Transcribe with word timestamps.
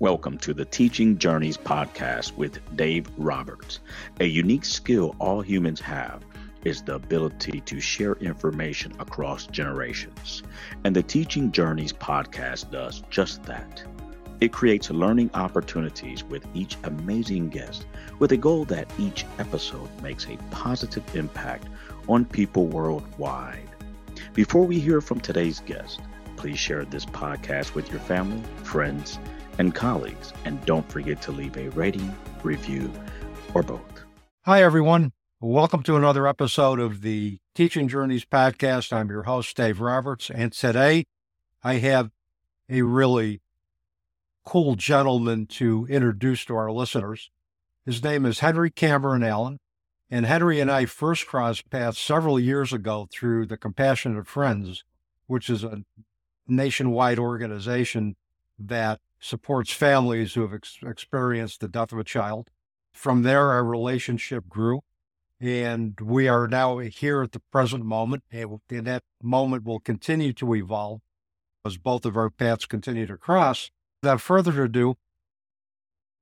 Welcome 0.00 0.38
to 0.38 0.54
the 0.54 0.64
Teaching 0.64 1.18
Journeys 1.18 1.56
podcast 1.56 2.36
with 2.36 2.60
Dave 2.76 3.10
Roberts. 3.16 3.80
A 4.20 4.24
unique 4.26 4.64
skill 4.64 5.16
all 5.18 5.40
humans 5.40 5.80
have 5.80 6.24
is 6.64 6.82
the 6.82 6.94
ability 6.94 7.62
to 7.62 7.80
share 7.80 8.12
information 8.20 8.92
across 9.00 9.48
generations. 9.48 10.44
And 10.84 10.94
the 10.94 11.02
Teaching 11.02 11.50
Journeys 11.50 11.92
podcast 11.92 12.70
does 12.70 13.02
just 13.10 13.42
that. 13.42 13.82
It 14.40 14.52
creates 14.52 14.88
learning 14.88 15.30
opportunities 15.34 16.22
with 16.22 16.46
each 16.54 16.76
amazing 16.84 17.48
guest 17.48 17.84
with 18.20 18.30
a 18.30 18.36
goal 18.36 18.66
that 18.66 18.88
each 19.00 19.26
episode 19.40 19.88
makes 20.00 20.28
a 20.28 20.38
positive 20.52 21.16
impact 21.16 21.66
on 22.08 22.24
people 22.24 22.66
worldwide. 22.66 23.68
Before 24.32 24.64
we 24.64 24.78
hear 24.78 25.00
from 25.00 25.18
today's 25.18 25.58
guest, 25.58 25.98
please 26.36 26.60
share 26.60 26.84
this 26.84 27.04
podcast 27.04 27.74
with 27.74 27.90
your 27.90 27.98
family, 27.98 28.44
friends, 28.62 29.18
and 29.58 29.74
colleagues. 29.74 30.32
And 30.44 30.64
don't 30.64 30.90
forget 30.90 31.20
to 31.22 31.32
leave 31.32 31.56
a 31.56 31.68
rating, 31.70 32.14
review, 32.42 32.90
or 33.54 33.62
both. 33.62 33.82
Hi, 34.42 34.62
everyone. 34.62 35.12
Welcome 35.40 35.82
to 35.84 35.96
another 35.96 36.26
episode 36.26 36.80
of 36.80 37.02
the 37.02 37.38
Teaching 37.54 37.86
Journeys 37.86 38.24
podcast. 38.24 38.92
I'm 38.92 39.08
your 39.08 39.24
host, 39.24 39.56
Dave 39.56 39.80
Roberts. 39.80 40.30
And 40.30 40.52
today 40.52 41.06
I 41.62 41.74
have 41.74 42.10
a 42.68 42.82
really 42.82 43.40
cool 44.44 44.74
gentleman 44.74 45.46
to 45.46 45.86
introduce 45.90 46.44
to 46.46 46.56
our 46.56 46.72
listeners. 46.72 47.30
His 47.84 48.02
name 48.02 48.24
is 48.26 48.40
Henry 48.40 48.70
Cameron 48.70 49.22
Allen. 49.22 49.58
And 50.10 50.24
Henry 50.24 50.58
and 50.58 50.70
I 50.70 50.86
first 50.86 51.26
crossed 51.26 51.68
paths 51.68 51.98
several 51.98 52.40
years 52.40 52.72
ago 52.72 53.08
through 53.12 53.46
the 53.46 53.58
Compassionate 53.58 54.26
Friends, 54.26 54.84
which 55.26 55.50
is 55.50 55.62
a 55.62 55.84
nationwide 56.46 57.18
organization 57.18 58.16
that 58.58 59.00
supports 59.20 59.72
families 59.72 60.34
who 60.34 60.42
have 60.42 60.54
ex- 60.54 60.78
experienced 60.82 61.60
the 61.60 61.68
death 61.68 61.92
of 61.92 61.98
a 61.98 62.04
child. 62.04 62.50
From 62.92 63.22
there, 63.22 63.50
our 63.50 63.64
relationship 63.64 64.48
grew 64.48 64.82
and 65.40 65.98
we 66.00 66.26
are 66.26 66.48
now 66.48 66.78
here 66.78 67.22
at 67.22 67.32
the 67.32 67.40
present 67.52 67.84
moment, 67.84 68.24
and 68.32 68.60
that 68.70 69.02
moment 69.22 69.64
will 69.64 69.78
continue 69.78 70.32
to 70.32 70.54
evolve 70.54 71.00
as 71.64 71.76
both 71.76 72.04
of 72.04 72.16
our 72.16 72.30
paths 72.30 72.66
continue 72.66 73.06
to 73.06 73.16
cross. 73.16 73.70
Without 74.02 74.20
further 74.20 74.64
ado, 74.64 74.96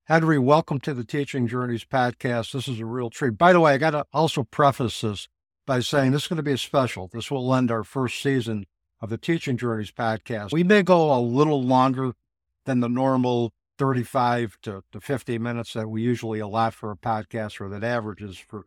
Henry, 0.05 0.39
welcome 0.39 0.79
to 0.81 0.95
the 0.95 1.05
Teaching 1.05 1.49
Journeys 1.49 1.85
podcast. 1.85 2.53
This 2.53 2.69
is 2.69 2.79
a 2.79 2.87
real 2.87 3.11
treat. 3.11 3.39
By 3.39 3.53
the 3.53 3.61
way, 3.61 3.73
I 3.73 3.79
got 3.79 3.91
to 3.91 4.07
also 4.13 4.45
preface 4.45 5.01
this 5.01 5.29
by 5.67 5.81
saying 5.81 6.13
this 6.13 6.23
is 6.23 6.29
going 6.29 6.37
to 6.37 6.43
be 6.43 6.53
a 6.53 6.59
special. 6.59 7.09
This 7.13 7.31
will 7.31 7.55
end 7.55 7.71
our 7.71 7.85
first 7.85 8.23
season 8.23 8.67
of 9.01 9.11
the 9.11 9.19
Teaching 9.19 9.57
Journeys 9.57 9.91
podcast. 9.91 10.53
We 10.53 10.63
may 10.63 10.83
go 10.83 11.13
a 11.13 11.21
little 11.21 11.63
longer 11.63 12.13
than 12.67 12.81
the 12.81 12.89
normal 12.89 13.53
35 13.79 14.59
to, 14.63 14.83
to 14.93 15.01
50 15.01 15.39
minutes 15.39 15.73
that 15.73 15.89
we 15.89 16.03
usually 16.03 16.41
allot 16.41 16.75
for 16.75 16.91
a 16.91 16.97
podcast 16.97 17.61
or 17.61 17.69
that 17.71 17.85
averages 17.85 18.39
for 18.39 18.67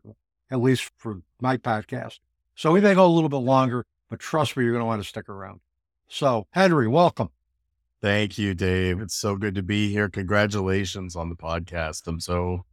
at 0.50 0.60
least 0.60 0.90
for 0.96 1.20
my 1.40 1.56
podcast. 1.56 2.18
So 2.54 2.72
we 2.72 2.80
may 2.80 2.94
go 2.94 3.06
a 3.06 3.08
little 3.08 3.28
bit 3.28 3.36
longer, 3.36 3.86
but 4.08 4.18
trust 4.18 4.56
me, 4.56 4.64
you're 4.64 4.72
going 4.72 4.82
to 4.82 4.86
want 4.86 5.02
to 5.02 5.08
stick 5.08 5.28
around. 5.28 5.60
So, 6.08 6.46
Henry, 6.50 6.88
welcome. 6.88 7.30
Thank 8.02 8.38
you, 8.38 8.54
Dave. 8.54 9.00
It's 9.00 9.14
so 9.14 9.36
good 9.36 9.54
to 9.54 9.62
be 9.62 9.92
here. 9.92 10.08
Congratulations 10.08 11.14
on 11.14 11.28
the 11.28 11.36
podcast. 11.36 12.06
I'm 12.06 12.18
so 12.18 12.64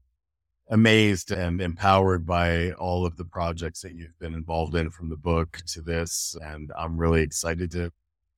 amazed 0.70 1.32
and 1.32 1.62
empowered 1.62 2.26
by 2.26 2.72
all 2.72 3.06
of 3.06 3.18
the 3.18 3.26
projects 3.26 3.82
that 3.82 3.94
you've 3.94 4.18
been 4.20 4.34
involved 4.34 4.76
in 4.76 4.90
from 4.90 5.10
the 5.10 5.18
book 5.18 5.62
to 5.68 5.82
this. 5.82 6.36
And 6.42 6.72
I'm 6.78 6.98
really 6.98 7.22
excited 7.22 7.72
to 7.72 7.92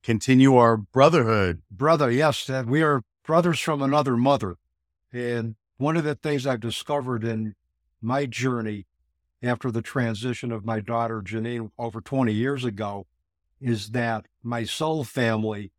continue 0.03 0.55
our 0.55 0.77
brotherhood. 0.77 1.61
Brother, 1.71 2.11
yes, 2.11 2.45
that 2.47 2.65
we 2.65 2.81
are 2.81 3.03
brothers 3.23 3.59
from 3.59 3.81
another 3.81 4.17
mother. 4.17 4.55
And 5.11 5.55
one 5.77 5.97
of 5.97 6.03
the 6.03 6.15
things 6.15 6.45
I've 6.45 6.59
discovered 6.59 7.23
in 7.23 7.55
my 8.01 8.25
journey 8.25 8.85
after 9.41 9.71
the 9.71 9.81
transition 9.81 10.51
of 10.51 10.65
my 10.65 10.79
daughter 10.79 11.21
Janine 11.21 11.71
over 11.77 12.01
20 12.01 12.33
years 12.33 12.65
ago 12.65 13.07
is 13.61 13.91
that 13.91 14.25
my 14.43 14.63
soul 14.63 15.03
family 15.03 15.71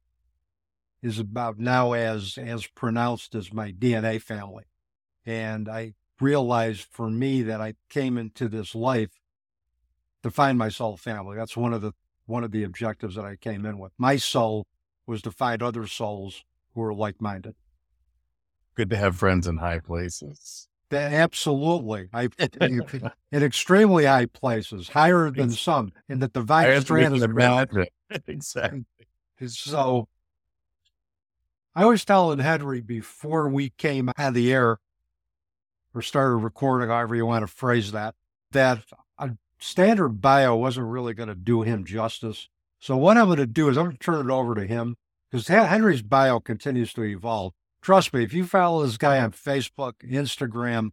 is 1.02 1.18
about 1.18 1.58
now 1.58 1.92
as 1.92 2.38
as 2.38 2.66
pronounced 2.66 3.34
as 3.34 3.52
my 3.52 3.72
DNA 3.72 4.20
family. 4.20 4.64
And 5.24 5.68
I 5.68 5.94
realized 6.20 6.86
for 6.90 7.08
me 7.08 7.42
that 7.42 7.60
I 7.60 7.74
came 7.88 8.18
into 8.18 8.48
this 8.48 8.74
life 8.74 9.10
to 10.22 10.30
find 10.30 10.58
my 10.58 10.68
soul 10.68 10.96
family. 10.96 11.36
That's 11.36 11.56
one 11.56 11.72
of 11.72 11.80
the 11.80 11.92
one 12.30 12.44
of 12.44 12.52
the 12.52 12.64
objectives 12.64 13.16
that 13.16 13.24
I 13.24 13.36
came 13.36 13.66
in 13.66 13.78
with. 13.78 13.92
My 13.98 14.16
soul 14.16 14.66
was 15.06 15.20
to 15.22 15.30
find 15.30 15.62
other 15.62 15.86
souls 15.86 16.44
who 16.74 16.82
are 16.82 16.94
like 16.94 17.20
minded. 17.20 17.54
Good 18.74 18.90
to 18.90 18.96
have 18.96 19.16
friends 19.16 19.46
in 19.46 19.58
high 19.58 19.80
places. 19.80 20.68
That, 20.90 21.12
absolutely. 21.12 22.08
I, 22.12 22.28
in 22.60 23.42
extremely 23.42 24.04
high 24.06 24.26
places, 24.26 24.88
higher 24.88 25.30
than 25.30 25.50
some, 25.50 25.92
in 26.08 26.20
the 26.20 26.28
divine 26.28 26.80
strand 26.80 27.16
is 27.16 27.22
imagine. 27.22 27.86
exactly. 28.26 28.84
So 29.46 30.08
I 31.74 31.86
was 31.86 32.04
telling 32.04 32.38
Henry 32.38 32.80
before 32.80 33.48
we 33.48 33.70
came 33.70 34.08
out 34.08 34.14
of 34.18 34.34
the 34.34 34.52
air 34.52 34.78
or 35.94 36.02
started 36.02 36.36
recording, 36.36 36.88
however 36.88 37.14
you 37.14 37.26
want 37.26 37.42
to 37.42 37.52
phrase 37.52 37.92
that, 37.92 38.14
that 38.52 38.84
standard 39.60 40.20
bio 40.20 40.56
wasn't 40.56 40.86
really 40.86 41.14
going 41.14 41.28
to 41.28 41.34
do 41.34 41.62
him 41.62 41.84
justice. 41.84 42.48
So 42.78 42.96
what 42.96 43.16
I'm 43.16 43.26
going 43.26 43.38
to 43.38 43.46
do 43.46 43.68
is 43.68 43.76
I'm 43.76 43.86
going 43.86 43.96
to 43.96 44.02
turn 44.02 44.28
it 44.28 44.32
over 44.32 44.54
to 44.54 44.66
him 44.66 44.96
because 45.30 45.48
Henry's 45.48 46.02
bio 46.02 46.40
continues 46.40 46.92
to 46.94 47.02
evolve. 47.02 47.52
Trust 47.82 48.12
me, 48.12 48.24
if 48.24 48.32
you 48.32 48.44
follow 48.44 48.84
this 48.84 48.96
guy 48.96 49.20
on 49.20 49.32
Facebook, 49.32 49.94
Instagram, 50.04 50.90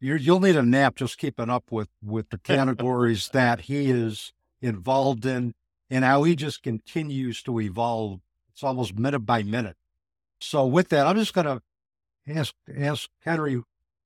you 0.00 0.18
will 0.32 0.40
need 0.40 0.56
a 0.56 0.62
nap 0.62 0.96
just 0.96 1.18
keeping 1.18 1.50
up 1.50 1.70
with 1.70 1.88
with 2.02 2.30
the 2.30 2.38
categories 2.38 3.28
that 3.32 3.62
he 3.62 3.90
is 3.90 4.32
involved 4.60 5.26
in 5.26 5.54
and 5.88 6.04
how 6.04 6.22
he 6.22 6.36
just 6.36 6.62
continues 6.62 7.42
to 7.42 7.60
evolve. 7.60 8.20
It's 8.52 8.62
almost 8.62 8.98
minute 8.98 9.20
by 9.20 9.42
minute. 9.42 9.76
So 10.40 10.66
with 10.66 10.88
that, 10.88 11.06
I'm 11.06 11.16
just 11.16 11.34
going 11.34 11.46
to 11.46 11.62
ask 12.28 12.54
ask 12.76 13.08
Henry, 13.24 13.62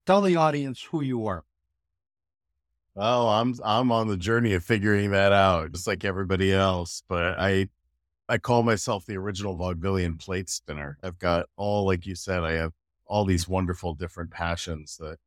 tell 0.06 0.22
the 0.22 0.36
audience 0.36 0.82
who 0.90 1.02
you 1.02 1.26
are. 1.26 1.44
Well, 2.94 3.28
I'm 3.28 3.54
I'm 3.64 3.90
on 3.90 4.08
the 4.08 4.16
journey 4.16 4.52
of 4.54 4.64
figuring 4.64 5.10
that 5.10 5.32
out, 5.32 5.72
just 5.72 5.86
like 5.86 6.04
everybody 6.04 6.52
else. 6.52 7.02
But 7.08 7.38
I 7.38 7.68
I 8.28 8.38
call 8.38 8.62
myself 8.62 9.06
the 9.06 9.16
original 9.18 9.58
vaudevillian 9.58 10.18
plate 10.20 10.50
spinner. 10.50 10.98
I've 11.02 11.18
got 11.18 11.46
all, 11.56 11.86
like 11.86 12.06
you 12.06 12.14
said, 12.16 12.44
I 12.44 12.52
have 12.54 12.72
all 13.06 13.24
these 13.24 13.48
wonderful 13.48 13.94
different 13.94 14.30
passions 14.30 14.96
that 14.98 15.18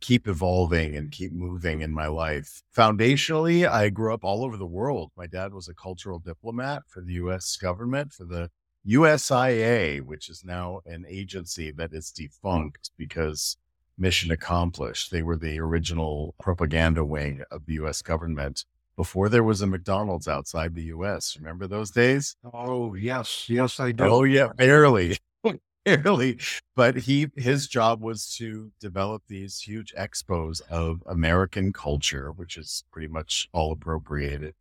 keep 0.00 0.28
evolving 0.28 0.96
and 0.96 1.12
keep 1.12 1.32
moving 1.32 1.82
in 1.82 1.92
my 1.94 2.08
life. 2.08 2.62
Foundationally, 2.76 3.68
I 3.68 3.90
grew 3.90 4.14
up 4.14 4.24
all 4.24 4.44
over 4.44 4.56
the 4.56 4.66
world. 4.66 5.12
My 5.16 5.26
dad 5.26 5.54
was 5.54 5.68
a 5.68 5.74
cultural 5.74 6.18
diplomat 6.20 6.84
for 6.88 7.02
the 7.02 7.14
US 7.14 7.56
government, 7.56 8.12
for 8.12 8.24
the 8.24 8.50
USIA, 8.86 10.02
which 10.02 10.28
is 10.28 10.44
now 10.44 10.80
an 10.86 11.04
agency 11.08 11.70
that 11.72 11.92
is 11.94 12.10
defunct 12.10 12.90
because 12.98 13.56
mission 13.98 14.30
accomplished. 14.30 15.10
They 15.10 15.22
were 15.22 15.36
the 15.36 15.58
original 15.60 16.34
propaganda 16.40 17.04
wing 17.04 17.42
of 17.50 17.66
the 17.66 17.74
US 17.74 18.02
government 18.02 18.64
before 18.96 19.28
there 19.28 19.44
was 19.44 19.60
a 19.60 19.66
McDonald's 19.66 20.28
outside 20.28 20.74
the 20.74 20.84
US. 20.84 21.36
Remember 21.38 21.66
those 21.66 21.90
days? 21.90 22.36
Oh, 22.52 22.94
yes. 22.94 23.46
Yes, 23.48 23.80
I 23.80 23.92
do. 23.92 24.04
Oh, 24.04 24.22
yeah, 24.24 24.48
barely. 24.56 25.18
barely. 25.84 26.38
But 26.76 26.96
he 26.96 27.28
his 27.36 27.68
job 27.68 28.02
was 28.02 28.34
to 28.36 28.70
develop 28.80 29.22
these 29.28 29.60
huge 29.60 29.94
expos 29.98 30.60
of 30.70 31.02
American 31.06 31.72
culture, 31.72 32.32
which 32.32 32.56
is 32.56 32.84
pretty 32.92 33.08
much 33.08 33.48
all 33.52 33.72
appropriated. 33.72 34.54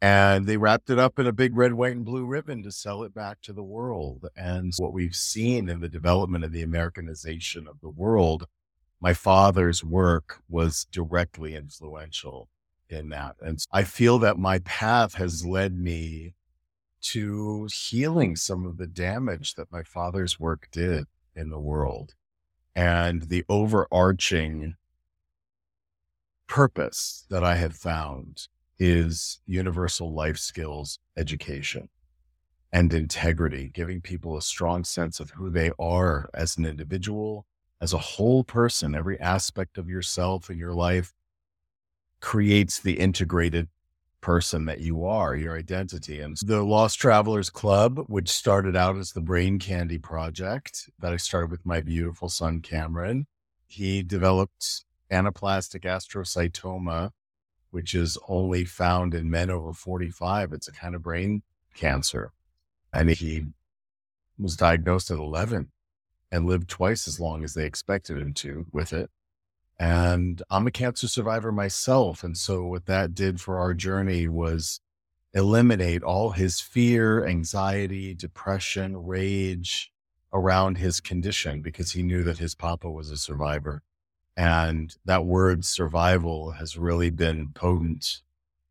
And 0.00 0.46
they 0.46 0.58
wrapped 0.58 0.90
it 0.90 0.98
up 0.98 1.18
in 1.18 1.26
a 1.26 1.32
big 1.32 1.56
red, 1.56 1.72
white, 1.72 1.96
and 1.96 2.04
blue 2.04 2.26
ribbon 2.26 2.62
to 2.64 2.70
sell 2.70 3.02
it 3.04 3.14
back 3.14 3.40
to 3.42 3.54
the 3.54 3.62
world. 3.62 4.26
And 4.36 4.72
what 4.76 4.92
we've 4.92 5.14
seen 5.14 5.68
in 5.70 5.80
the 5.80 5.88
development 5.88 6.44
of 6.44 6.52
the 6.52 6.62
Americanization 6.62 7.66
of 7.66 7.80
the 7.80 7.88
world, 7.88 8.46
my 9.04 9.12
father's 9.12 9.84
work 9.84 10.40
was 10.48 10.86
directly 10.90 11.54
influential 11.54 12.48
in 12.88 13.10
that. 13.10 13.36
And 13.38 13.58
I 13.70 13.82
feel 13.82 14.18
that 14.20 14.38
my 14.38 14.60
path 14.60 15.16
has 15.16 15.44
led 15.44 15.78
me 15.78 16.32
to 17.12 17.68
healing 17.70 18.34
some 18.34 18.64
of 18.64 18.78
the 18.78 18.86
damage 18.86 19.56
that 19.56 19.70
my 19.70 19.82
father's 19.82 20.40
work 20.40 20.68
did 20.72 21.04
in 21.36 21.50
the 21.50 21.58
world 21.60 22.14
and 22.74 23.24
the 23.24 23.44
overarching 23.46 24.76
purpose 26.46 27.26
that 27.28 27.44
I 27.44 27.56
have 27.56 27.76
found 27.76 28.48
is 28.78 29.38
universal 29.44 30.14
life 30.14 30.38
skills 30.38 30.98
education 31.14 31.90
and 32.72 32.94
integrity, 32.94 33.68
giving 33.68 34.00
people 34.00 34.34
a 34.34 34.40
strong 34.40 34.82
sense 34.82 35.20
of 35.20 35.32
who 35.32 35.50
they 35.50 35.72
are 35.78 36.30
as 36.32 36.56
an 36.56 36.64
individual, 36.64 37.44
as 37.80 37.92
a 37.92 37.98
whole 37.98 38.44
person, 38.44 38.94
every 38.94 39.18
aspect 39.20 39.78
of 39.78 39.88
yourself 39.88 40.48
and 40.48 40.58
your 40.58 40.72
life 40.72 41.12
creates 42.20 42.80
the 42.80 42.98
integrated 42.98 43.68
person 44.20 44.64
that 44.64 44.80
you 44.80 45.04
are, 45.04 45.36
your 45.36 45.58
identity. 45.58 46.20
And 46.20 46.34
the 46.38 46.62
Lost 46.62 46.98
Travelers 46.98 47.50
Club, 47.50 48.04
which 48.06 48.30
started 48.30 48.74
out 48.74 48.96
as 48.96 49.12
the 49.12 49.20
Brain 49.20 49.58
Candy 49.58 49.98
Project 49.98 50.88
that 50.98 51.12
I 51.12 51.18
started 51.18 51.50
with 51.50 51.66
my 51.66 51.82
beautiful 51.82 52.30
son, 52.30 52.62
Cameron, 52.62 53.26
he 53.66 54.02
developed 54.02 54.84
anaplastic 55.10 55.82
astrocytoma, 55.82 57.10
which 57.70 57.94
is 57.94 58.16
only 58.26 58.64
found 58.64 59.12
in 59.12 59.28
men 59.30 59.50
over 59.50 59.74
45. 59.74 60.54
It's 60.54 60.68
a 60.68 60.72
kind 60.72 60.94
of 60.94 61.02
brain 61.02 61.42
cancer. 61.74 62.32
And 62.94 63.10
he 63.10 63.44
was 64.38 64.56
diagnosed 64.56 65.10
at 65.10 65.18
11 65.18 65.70
and 66.34 66.46
lived 66.46 66.68
twice 66.68 67.06
as 67.06 67.20
long 67.20 67.44
as 67.44 67.54
they 67.54 67.64
expected 67.64 68.18
him 68.18 68.34
to 68.34 68.66
with 68.72 68.92
it. 68.92 69.08
And 69.78 70.42
I'm 70.50 70.66
a 70.66 70.72
cancer 70.72 71.06
survivor 71.06 71.52
myself. 71.52 72.24
And 72.24 72.36
so, 72.36 72.64
what 72.64 72.86
that 72.86 73.14
did 73.14 73.40
for 73.40 73.58
our 73.58 73.72
journey 73.72 74.26
was 74.26 74.80
eliminate 75.32 76.02
all 76.02 76.30
his 76.30 76.60
fear, 76.60 77.24
anxiety, 77.24 78.14
depression, 78.14 78.96
rage 78.96 79.92
around 80.32 80.78
his 80.78 81.00
condition 81.00 81.62
because 81.62 81.92
he 81.92 82.02
knew 82.02 82.24
that 82.24 82.38
his 82.38 82.56
papa 82.56 82.90
was 82.90 83.10
a 83.10 83.16
survivor. 83.16 83.82
And 84.36 84.94
that 85.04 85.24
word 85.24 85.64
survival 85.64 86.52
has 86.52 86.76
really 86.76 87.10
been 87.10 87.50
potent 87.54 88.22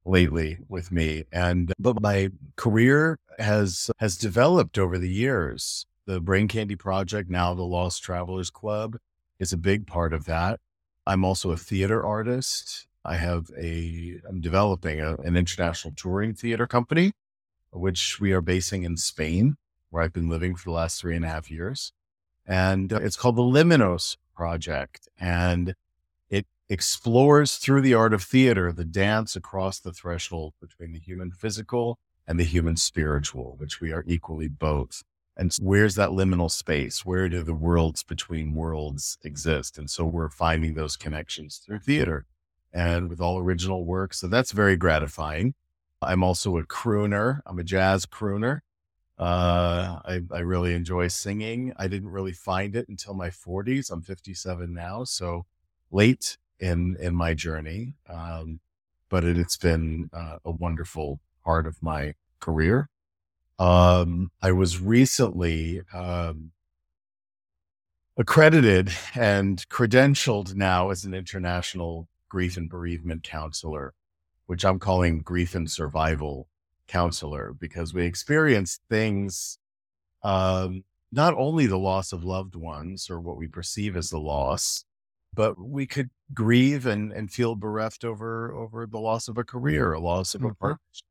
lately 0.06 0.58
with 0.68 0.92
me. 0.92 1.24
And, 1.32 1.72
but 1.80 2.02
my 2.02 2.30
career 2.58 3.20
has, 3.40 3.90
has 4.00 4.18
developed 4.18 4.78
over 4.78 4.98
the 4.98 5.10
years. 5.10 5.86
The 6.06 6.20
Brain 6.20 6.50
Candy 6.50 6.76
Project, 6.76 7.30
now 7.30 7.54
the 7.54 7.64
Lost 7.64 8.04
Travelers 8.04 8.50
Club, 8.50 8.98
is 9.40 9.54
a 9.54 9.58
big 9.58 9.88
part 9.88 10.14
of 10.14 10.26
that. 10.26 10.60
I'm 11.08 11.24
also 11.24 11.52
a 11.52 11.58
theater 11.58 12.06
artist. 12.06 12.88
I 13.06 13.16
have 13.16 13.50
a, 13.58 14.20
I'm 14.28 14.42
developing 14.42 15.00
a, 15.00 15.16
an 15.16 15.38
international 15.38 15.94
touring 15.96 16.34
theater 16.34 16.68
company, 16.68 17.14
which 17.72 18.20
we 18.20 18.34
are 18.34 18.42
basing 18.42 18.84
in 18.84 18.98
Spain, 18.98 19.56
where 19.92 20.04
I've 20.04 20.12
been 20.12 20.30
living 20.30 20.56
for 20.56 20.66
the 20.66 20.76
last 20.76 21.00
three 21.00 21.16
and 21.16 21.24
a 21.24 21.30
half 21.30 21.50
years. 21.50 21.94
And 22.46 22.92
uh, 22.92 23.00
it's 23.02 23.16
called 23.16 23.38
the 23.38 23.42
Liminos 23.42 24.18
Project. 24.36 25.08
And 25.18 25.74
it 26.30 26.48
explores 26.68 27.56
through 27.56 27.82
the 27.82 27.94
art 27.94 28.14
of 28.14 28.24
theater 28.24 28.74
the 28.74 28.84
dance 28.84 29.38
across 29.38 29.80
the 29.80 29.94
threshold 29.94 30.54
between 30.60 30.92
the 30.92 31.00
human 31.00 31.32
physical 31.32 31.98
and 32.28 32.38
the 32.38 32.44
human 32.44 32.76
spiritual, 32.76 33.56
which 33.58 33.80
we 33.80 33.94
are 33.94 34.04
equally 34.06 34.50
both. 34.50 35.04
And 35.36 35.56
where's 35.62 35.96
that 35.96 36.10
liminal 36.10 36.52
space? 36.52 37.06
Where 37.06 37.28
do 37.30 37.44
the 37.44 37.56
worlds 37.56 38.04
between 38.04 38.54
worlds 38.54 39.18
exist? 39.24 39.78
And 39.78 39.90
so 39.90 40.06
we're 40.06 40.30
finding 40.30 40.76
those 40.76 40.96
connections 40.96 41.58
through 41.58 41.80
theater 41.80 42.26
and 42.74 43.10
with 43.10 43.20
all 43.22 43.40
original 43.40 43.86
work. 43.86 44.14
So 44.14 44.28
that's 44.28 44.52
very 44.52 44.78
gratifying. 44.78 45.56
I'm 46.02 46.24
also 46.24 46.58
a 46.58 46.66
crooner. 46.66 47.42
I'm 47.46 47.60
a 47.60 47.64
jazz 47.64 48.06
crooner. 48.06 48.60
Uh, 49.18 50.00
I, 50.06 50.22
I 50.32 50.40
really 50.40 50.74
enjoy 50.74 51.08
singing. 51.08 51.74
I 51.78 51.88
didn't 51.88 52.10
really 52.10 52.34
find 52.34 52.76
it 52.76 52.90
until 52.90 53.14
my 53.14 53.30
40s. 53.30 53.92
I'm 53.92 54.02
57 54.02 54.74
now, 54.74 55.04
so 55.04 55.46
late 55.92 56.38
in 56.60 56.98
in 57.00 57.16
my 57.16 57.34
journey. 57.34 57.94
Um, 58.10 58.60
but 59.10 59.24
it, 59.24 59.38
has 59.38 59.58
been 59.58 60.10
uh, 60.14 60.38
a 60.44 60.52
wonderful 60.52 61.20
part 61.44 61.68
of 61.68 61.82
my 61.82 62.16
career. 62.40 62.90
Um, 63.60 64.32
I 64.42 64.52
was 64.52 64.80
recently 64.80 65.82
um, 65.94 66.52
accredited 68.18 68.92
and 69.16 69.68
credentialed 69.70 70.56
now 70.56 70.90
as 70.90 71.06
an 71.06 71.14
international 71.14 72.08
grief 72.30 72.58
and 72.58 72.70
bereavement 72.70 73.24
counselor, 73.24 73.94
which 74.48 74.66
I'm 74.66 74.80
calling 74.80 75.20
grief 75.20 75.56
and 75.56 75.70
survival 75.70 76.48
counselor 76.88 77.54
because 77.54 77.94
we 77.94 78.06
experience 78.06 78.80
things, 78.90 79.60
um, 80.24 80.84
not 81.12 81.36
only 81.36 81.68
the 81.68 81.78
loss 81.78 82.12
of 82.12 82.24
loved 82.24 82.56
ones 82.56 83.10
or 83.10 83.20
what 83.20 83.38
we 83.38 83.48
perceive 83.48 83.96
as 83.96 84.10
the 84.10 84.20
loss, 84.20 84.84
but 85.34 85.60
we 85.60 85.86
could 85.86 86.10
grieve 86.34 86.86
and, 86.86 87.12
and 87.12 87.32
feel 87.32 87.56
bereft 87.56 88.04
over 88.04 88.54
over 88.54 88.86
the 88.86 89.00
loss 89.00 89.28
of 89.28 89.38
a 89.38 89.44
career, 89.44 89.94
a 89.94 90.00
loss 90.00 90.36
of 90.36 90.42
a 90.42 90.48
mm-hmm. 90.48 90.54
partnership, 90.60 91.06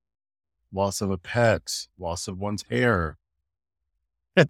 loss 0.73 1.01
of 1.01 1.11
a 1.11 1.19
pet, 1.19 1.87
loss 1.99 2.29
of 2.29 2.39
one's 2.39 2.65
hair. 2.71 3.19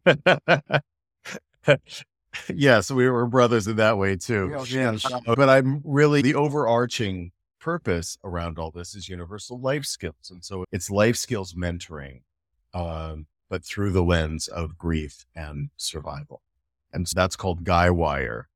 yes, 2.49 2.91
we 2.91 3.09
were 3.09 3.27
brothers 3.27 3.67
in 3.67 3.77
that 3.77 3.99
way 3.99 4.17
too. 4.17 4.51
Uh, 5.27 5.35
but 5.35 5.49
I'm 5.49 5.81
really 5.85 6.23
the 6.23 6.35
overarching 6.35 7.33
purpose 7.59 8.19
around 8.25 8.59
all 8.59 8.71
this 8.71 8.95
is 8.95 9.09
universal 9.09 9.61
life 9.61 9.85
skills. 9.85 10.31
And 10.31 10.45
so 10.45 10.65
it's 10.73 10.91
life 10.91 11.17
skills 11.17 11.55
mentoring, 11.55 12.23
um, 12.75 13.27
but 13.49 13.65
through 13.65 13.93
the 13.93 14.03
lens 14.03 14.49
of 14.49 14.77
grief 14.79 15.25
and 15.35 15.71
survival. 15.77 16.43
And 16.93 17.09
so 17.09 17.15
that's 17.17 17.37
called 17.37 17.65
Guy 17.65 17.91
Wire, 17.91 18.49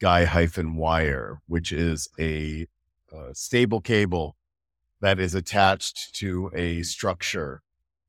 Guy 0.00 0.24
hyphen 0.24 0.76
wire, 0.76 1.40
which 1.46 1.72
is 1.72 2.08
a, 2.18 2.66
a 3.12 3.34
stable 3.34 3.80
cable 3.80 4.36
that 5.06 5.20
is 5.20 5.36
attached 5.36 6.12
to 6.16 6.50
a 6.52 6.82
structure 6.82 7.62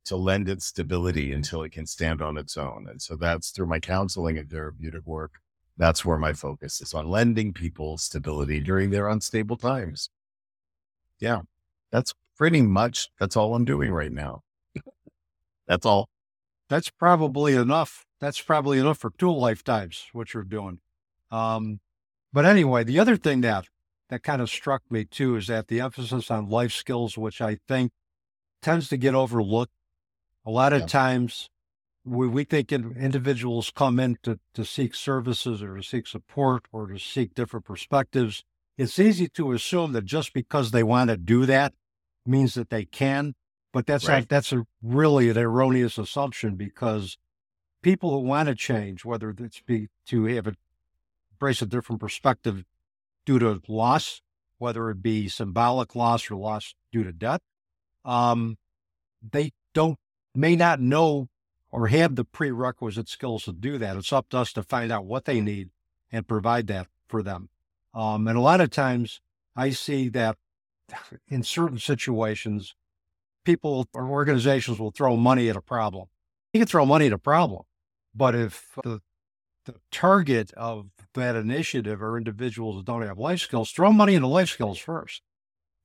to 0.04 0.16
lend 0.16 0.50
it 0.50 0.64
stability 0.64 1.32
until 1.32 1.62
it 1.62 1.72
can 1.72 1.86
stand 1.86 2.24
on 2.24 2.40
its 2.40 2.58
own. 2.58 2.88
And 2.90 3.00
so 3.00 3.16
that's 3.16 3.52
through 3.52 3.68
my 3.68 3.80
counseling 3.80 4.36
and 4.40 4.50
therapeutic 4.50 5.06
work. 5.06 5.34
That's 5.78 6.04
where 6.04 6.18
my 6.18 6.34
focus 6.34 6.82
is 6.82 6.96
on 6.96 7.08
lending 7.08 7.54
people 7.54 8.00
stability 8.00 8.60
during 8.62 8.90
their 8.90 9.10
unstable 9.10 9.58
times. 9.58 10.10
Yeah, 11.20 11.42
that's 11.92 12.16
pretty 12.36 12.64
much, 12.64 13.10
that's 13.20 13.38
all 13.38 13.54
I'm 13.54 13.64
doing 13.64 13.92
right 13.92 14.12
now. 14.12 14.42
that's 15.68 15.86
all. 15.86 16.10
That's 16.68 16.90
probably 16.90 17.54
enough. 17.54 18.08
That's 18.20 18.42
probably 18.42 18.80
enough 18.80 18.98
for 18.98 19.12
two 19.20 19.32
lifetimes, 19.32 20.08
what 20.14 20.34
you're 20.34 20.42
doing. 20.42 20.80
Um, 21.30 21.80
but 22.34 22.46
anyway, 22.46 22.84
the 22.84 22.98
other 22.98 23.18
thing 23.18 23.42
that 23.42 23.68
that 24.10 24.24
kind 24.24 24.42
of 24.42 24.50
struck 24.50 24.84
me 24.90 25.06
too 25.06 25.36
is 25.36 25.48
that 25.48 25.68
the 25.68 25.82
emphasis 25.82 26.32
on 26.32 26.50
life 26.50 26.72
skills, 26.72 27.18
which 27.18 27.42
I 27.42 27.60
think 27.68 27.92
tends 28.62 28.90
to 28.90 28.98
get 28.98 29.16
overlooked. 29.16 29.74
A 30.46 30.52
lot 30.52 30.74
of 30.74 30.82
yeah. 30.82 30.88
times 30.88 31.50
we, 32.06 32.28
we 32.28 32.44
think 32.46 32.72
individuals 32.72 33.72
come 33.76 34.00
in 34.00 34.18
to, 34.24 34.40
to 34.54 34.64
seek 34.64 34.96
services 34.96 35.62
or 35.62 35.76
to 35.76 35.84
seek 35.84 36.08
support 36.08 36.64
or 36.72 36.88
to 36.88 36.98
seek 36.98 37.34
different 37.34 37.66
perspectives. 37.66 38.44
It's 38.78 39.00
easy 39.00 39.28
to 39.30 39.52
assume 39.52 39.92
that 39.94 40.06
just 40.06 40.34
because 40.34 40.72
they 40.72 40.84
want 40.84 41.10
to 41.10 41.18
do 41.18 41.46
that 41.46 41.74
means 42.26 42.54
that 42.54 42.70
they 42.70 42.86
can, 42.86 43.34
but 43.74 43.86
that's 43.86 44.08
right. 44.08 44.20
not, 44.20 44.30
that's 44.30 44.54
a 44.54 44.66
really 44.82 45.30
an 45.30 45.38
erroneous 45.38 45.98
assumption 45.98 46.56
because 46.56 47.18
people 47.82 48.12
who 48.12 48.20
want 48.20 48.48
to 48.48 48.56
change, 48.56 49.04
whether 49.04 49.34
it's 49.38 49.62
be 49.62 49.88
to 50.08 50.26
have 50.26 50.48
a 50.48 50.54
embrace 51.38 51.62
a 51.62 51.68
different 51.68 52.02
perspective 52.02 52.64
due 53.28 53.38
to 53.38 53.62
loss, 53.68 54.22
whether 54.58 54.90
it 54.90 55.04
be 55.04 55.28
symbolic 55.28 55.96
loss 55.96 56.32
or 56.32 56.36
loss 56.36 56.74
due 56.92 57.04
to 57.04 57.12
death. 57.12 57.42
Um, 58.06 58.58
they 59.22 59.52
don't, 59.74 60.00
may 60.34 60.56
not 60.56 60.80
know 60.80 61.28
or 61.70 61.88
have 61.88 62.16
the 62.16 62.24
prerequisite 62.24 63.10
skills 63.10 63.44
to 63.44 63.52
do 63.52 63.78
that. 63.78 63.98
It's 63.98 64.14
up 64.14 64.30
to 64.30 64.38
us 64.38 64.54
to 64.54 64.64
find 64.64 64.92
out 64.92 65.06
what 65.06 65.26
they 65.26 65.42
need 65.42 65.70
and 66.10 66.26
provide 66.26 66.68
that 66.68 66.88
for 67.08 67.22
them. 67.22 67.50
Um, 67.94 68.28
and 68.30 68.38
a 68.38 68.42
lot 68.42 68.62
of 68.62 68.70
times 68.70 69.20
I 69.58 69.72
see 69.72 70.08
that 70.10 70.38
in 71.28 71.44
certain 71.44 71.80
situations, 71.80 72.76
people 73.44 73.88
or 73.94 74.08
organizations 74.08 74.80
will 74.80 74.92
throw 74.92 75.18
money 75.18 75.50
at 75.50 75.58
a 75.58 75.62
problem. 75.62 76.08
You 76.54 76.62
can 76.62 76.68
throw 76.68 76.86
money 76.86 77.08
at 77.08 77.14
a 77.14 77.18
problem, 77.18 77.64
but 78.16 78.36
if 78.36 78.78
the, 78.84 79.02
the 79.66 79.76
target 79.92 80.54
of 80.54 80.88
that 81.18 81.36
initiative 81.36 82.02
or 82.02 82.18
individuals 82.18 82.78
that 82.78 82.86
don't 82.86 83.02
have 83.02 83.18
life 83.18 83.40
skills, 83.40 83.72
throw 83.72 83.92
money 83.92 84.16
into 84.16 84.28
life 84.28 84.50
skills 84.50 84.80
first. 84.80 85.22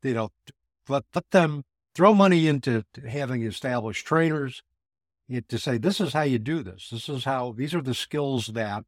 You 0.02 0.14
know, 0.14 0.28
let, 0.88 1.04
let 1.14 1.30
them 1.30 1.64
throw 1.94 2.14
money 2.14 2.46
into 2.46 2.84
having 3.08 3.42
established 3.42 4.06
trainers 4.06 4.62
to 5.48 5.58
say, 5.58 5.78
this 5.78 6.00
is 6.00 6.12
how 6.12 6.22
you 6.22 6.38
do 6.38 6.62
this. 6.62 6.88
This 6.90 7.08
is 7.08 7.24
how, 7.24 7.52
these 7.52 7.74
are 7.74 7.82
the 7.82 7.94
skills 7.94 8.48
that 8.48 8.84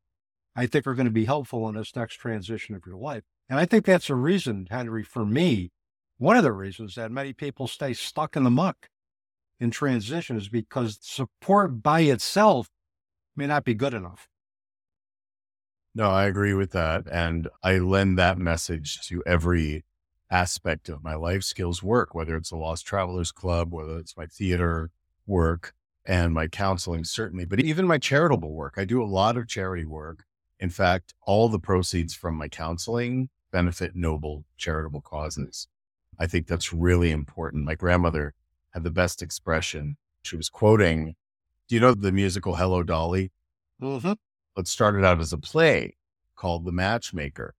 I 0.57 0.67
think 0.67 0.87
are 0.87 0.95
going 0.95 1.07
to 1.07 1.13
be 1.13 1.25
helpful 1.25 1.69
in 1.69 1.75
this 1.75 1.97
next 1.97 2.17
transition 2.17 2.75
of 2.75 2.87
your 2.87 2.97
life. 2.97 3.23
And 3.49 3.59
I 3.59 3.67
think 3.67 3.85
that's 3.85 4.11
a 4.11 4.15
reason, 4.15 4.69
Henry, 4.71 5.03
for 5.03 5.25
me, 5.25 5.71
one 6.19 6.37
of 6.37 6.43
the 6.43 6.53
reasons 6.53 6.95
that 6.95 7.11
many 7.11 7.33
people 7.33 7.67
stay 7.67 7.93
stuck 7.93 8.37
in 8.37 8.45
the 8.45 8.51
muck 8.51 8.89
in 9.59 9.71
transition 9.71 10.37
is 10.37 10.49
because 10.49 10.99
support 11.01 11.83
by 11.83 12.01
itself 12.01 12.69
may 13.37 13.47
not 13.47 13.65
be 13.65 13.75
good 13.75 13.95
enough. 13.95 14.29
No, 15.95 16.11
I 16.11 16.25
agree 16.25 16.55
with 16.55 16.73
that. 16.73 17.05
And 17.11 17.49
I 17.63 17.79
lend 17.79 18.19
that 18.19 18.39
message 18.39 19.07
to 19.09 19.23
every 19.25 19.85
aspect 20.31 20.89
of 20.89 21.05
my 21.05 21.15
life 21.15 21.45
skills 21.45 21.83
work, 21.83 22.15
whether 22.15 22.37
it's 22.37 22.51
the 22.51 22.57
Lost 22.57 22.85
Travelers 22.87 23.31
Club, 23.31 23.73
whether 23.73 23.99
it's 23.99 24.17
my 24.17 24.27
theater 24.27 24.91
work 25.27 25.73
and 26.05 26.35
my 26.35 26.49
counseling, 26.49 27.05
certainly, 27.05 27.45
but 27.45 27.61
even 27.61 27.87
my 27.87 27.99
charitable 27.99 28.53
work. 28.53 28.75
I 28.77 28.85
do 28.85 29.03
a 29.03 29.07
lot 29.07 29.37
of 29.37 29.49
charity 29.49 29.85
work. 29.85 30.25
In 30.59 30.71
fact, 30.71 31.15
all 31.23 31.49
the 31.49 31.59
proceeds 31.59 32.15
from 32.15 32.37
my 32.37 32.49
counseling 32.49 33.29
benefit 33.53 33.95
noble 33.95 34.45
charitable 34.57 35.01
causes. 35.01 35.69
I 36.19 36.27
think 36.27 36.47
that's 36.47 36.73
really 36.73 37.11
important. 37.11 37.65
My 37.65 37.75
grandmother 37.75 38.35
had 38.73 38.83
the 38.83 38.91
best 38.91 39.23
expression. 39.23 39.97
She 40.23 40.37
was 40.37 40.49
quoting, 40.49 41.15
do 41.69 41.75
you 41.75 41.81
know 41.81 41.95
the 41.95 42.13
musical 42.13 42.57
Hello 42.57 42.83
Dolly? 42.83 43.31
Mm-hmm. 43.81 44.13
It 44.57 44.69
started 44.69 45.05
out 45.05 45.21
as 45.21 45.33
a 45.33 45.39
play 45.39 45.97
called 46.37 46.65
The 46.65 46.73
Matchmaker. 46.73 47.55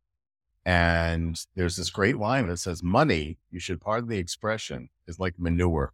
And 0.65 1.39
there's 1.55 1.75
this 1.75 1.89
great 1.89 2.17
line 2.17 2.47
that 2.47 2.57
says, 2.57 2.81
Money, 2.81 3.37
you 3.51 3.59
should 3.59 3.81
pardon 3.81 4.09
the 4.09 4.17
expression, 4.17 4.89
is 5.07 5.19
like 5.19 5.37
manure. 5.37 5.93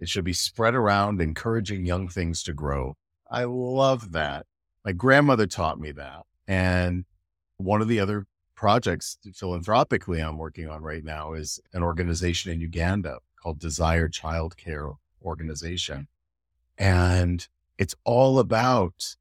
It 0.00 0.08
should 0.08 0.24
be 0.24 0.32
spread 0.32 0.74
around, 0.74 1.20
encouraging 1.20 1.84
young 1.84 2.08
things 2.08 2.42
to 2.44 2.52
grow. 2.52 2.96
I 3.30 3.44
love 3.44 4.12
that. 4.12 4.46
My 4.84 4.92
grandmother 4.92 5.46
taught 5.46 5.78
me 5.78 5.92
that. 5.92 6.22
And 6.46 7.04
one 7.56 7.82
of 7.82 7.88
the 7.88 8.00
other 8.00 8.26
projects 8.54 9.18
philanthropically 9.34 10.20
I'm 10.20 10.38
working 10.38 10.68
on 10.68 10.82
right 10.82 11.04
now 11.04 11.34
is 11.34 11.60
an 11.72 11.82
organization 11.82 12.50
in 12.50 12.60
Uganda 12.60 13.18
called 13.40 13.58
Desire 13.58 14.08
Child 14.08 14.56
Care 14.56 14.90
Organization. 15.22 16.08
And 16.76 17.46
it's 17.76 17.94
all 18.04 18.38
about 18.38 19.16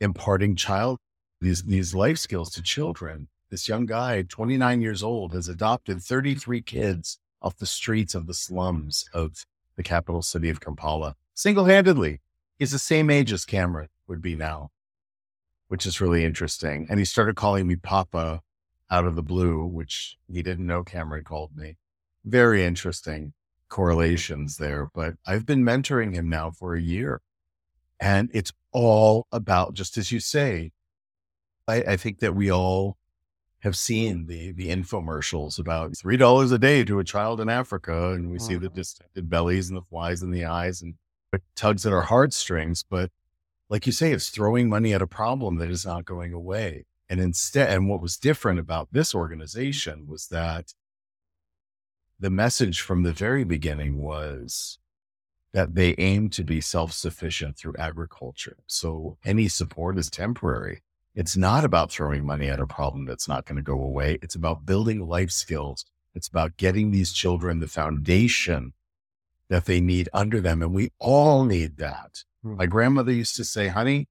imparting 0.00 0.56
child 0.56 0.98
these 1.40 1.62
these 1.64 1.94
life 1.94 2.18
skills 2.18 2.50
to 2.50 2.62
children. 2.62 3.28
This 3.50 3.68
young 3.68 3.86
guy, 3.86 4.22
29 4.22 4.80
years 4.80 5.02
old, 5.02 5.32
has 5.32 5.48
adopted 5.48 6.02
33 6.02 6.62
kids 6.62 7.18
off 7.40 7.56
the 7.56 7.66
streets 7.66 8.14
of 8.14 8.26
the 8.26 8.34
slums 8.34 9.08
of 9.12 9.44
the 9.76 9.82
capital 9.82 10.22
city 10.22 10.48
of 10.48 10.60
Kampala 10.60 11.14
single-handedly. 11.34 12.20
He's 12.58 12.72
the 12.72 12.78
same 12.78 13.10
age 13.10 13.32
as 13.32 13.44
Cameron 13.44 13.88
would 14.08 14.22
be 14.22 14.34
now, 14.34 14.70
which 15.68 15.86
is 15.86 16.00
really 16.00 16.24
interesting. 16.24 16.86
And 16.88 16.98
he 16.98 17.04
started 17.04 17.36
calling 17.36 17.66
me 17.66 17.76
Papa 17.76 18.40
out 18.90 19.04
of 19.04 19.14
the 19.14 19.22
blue, 19.22 19.64
which 19.64 20.16
he 20.26 20.42
didn't 20.42 20.66
know 20.66 20.82
Cameron 20.82 21.24
called 21.24 21.56
me. 21.56 21.76
Very 22.24 22.64
interesting 22.64 23.34
correlations 23.68 24.56
there, 24.56 24.88
but 24.94 25.14
I've 25.26 25.44
been 25.46 25.62
mentoring 25.62 26.14
him 26.14 26.28
now 26.28 26.50
for 26.50 26.74
a 26.74 26.80
year. 26.80 27.20
And 28.00 28.30
it's 28.34 28.52
all 28.72 29.26
about, 29.32 29.74
just 29.74 29.96
as 29.96 30.12
you 30.12 30.20
say, 30.20 30.72
I, 31.68 31.76
I 31.82 31.96
think 31.96 32.20
that 32.20 32.34
we 32.34 32.50
all 32.50 32.98
have 33.60 33.76
seen 33.76 34.26
the 34.26 34.52
the 34.52 34.68
infomercials 34.68 35.58
about 35.58 35.96
three 35.96 36.16
dollars 36.16 36.52
a 36.52 36.58
day 36.58 36.84
to 36.84 36.98
a 37.00 37.04
child 37.04 37.40
in 37.40 37.48
Africa, 37.48 38.12
and 38.12 38.30
we 38.30 38.38
see 38.38 38.56
the 38.56 38.68
Mhm. 38.68 38.74
distended 38.74 39.28
bellies 39.30 39.68
and 39.68 39.76
the 39.76 39.82
flies 39.82 40.22
in 40.22 40.30
the 40.30 40.44
eyes, 40.44 40.82
and 40.82 40.94
it 41.32 41.42
tugs 41.56 41.84
at 41.86 41.92
our 41.92 42.02
heartstrings. 42.02 42.84
But 42.88 43.10
like 43.68 43.86
you 43.86 43.92
say, 43.92 44.12
it's 44.12 44.30
throwing 44.30 44.68
money 44.68 44.94
at 44.94 45.02
a 45.02 45.06
problem 45.06 45.56
that 45.56 45.70
is 45.70 45.84
not 45.86 46.04
going 46.04 46.32
away. 46.32 46.84
And 47.08 47.20
instead, 47.20 47.70
and 47.70 47.88
what 47.88 48.00
was 48.02 48.16
different 48.18 48.60
about 48.60 48.88
this 48.92 49.14
organization 49.14 50.06
was 50.06 50.28
that 50.28 50.74
the 52.18 52.30
message 52.30 52.80
from 52.80 53.02
the 53.02 53.12
very 53.12 53.44
beginning 53.44 53.98
was 53.98 54.78
that 55.56 55.74
they 55.74 55.94
aim 55.96 56.28
to 56.28 56.44
be 56.44 56.60
self 56.60 56.92
sufficient 56.92 57.56
through 57.56 57.72
agriculture. 57.78 58.58
So 58.66 59.16
any 59.24 59.48
support 59.48 59.96
is 59.96 60.10
temporary. 60.10 60.82
It's 61.14 61.34
not 61.34 61.64
about 61.64 61.90
throwing 61.90 62.26
money 62.26 62.48
at 62.48 62.60
a 62.60 62.66
problem 62.66 63.06
that's 63.06 63.26
not 63.26 63.46
going 63.46 63.56
to 63.56 63.62
go 63.62 63.80
away. 63.80 64.18
It's 64.20 64.34
about 64.34 64.66
building 64.66 65.08
life 65.08 65.30
skills. 65.30 65.86
It's 66.14 66.28
about 66.28 66.58
getting 66.58 66.90
these 66.90 67.10
children 67.10 67.60
the 67.60 67.68
foundation 67.68 68.74
that 69.48 69.64
they 69.64 69.80
need 69.80 70.10
under 70.12 70.42
them. 70.42 70.60
And 70.60 70.74
we 70.74 70.90
all 70.98 71.46
need 71.46 71.78
that. 71.78 72.24
Hmm. 72.42 72.56
My 72.56 72.66
grandmother 72.66 73.12
used 73.12 73.36
to 73.36 73.44
say, 73.44 73.68
honey, 73.68 74.08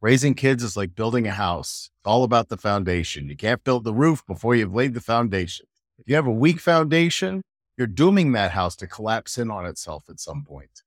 raising 0.00 0.32
kids 0.32 0.62
is 0.62 0.74
like 0.74 0.94
building 0.94 1.26
a 1.26 1.32
house. 1.32 1.90
It's 1.98 2.06
all 2.06 2.24
about 2.24 2.48
the 2.48 2.56
foundation. 2.56 3.28
You 3.28 3.36
can't 3.36 3.62
build 3.62 3.84
the 3.84 3.92
roof 3.92 4.24
before 4.26 4.54
you've 4.54 4.74
laid 4.74 4.94
the 4.94 5.02
foundation. 5.02 5.66
If 5.98 6.08
you 6.08 6.14
have 6.14 6.26
a 6.26 6.32
weak 6.32 6.60
foundation, 6.60 7.42
you're 7.76 7.86
dooming 7.86 8.32
that 8.32 8.52
house 8.52 8.76
to 8.76 8.86
collapse 8.86 9.38
in 9.38 9.50
on 9.50 9.66
itself 9.66 10.04
at 10.08 10.20
some 10.20 10.44
point. 10.44 10.82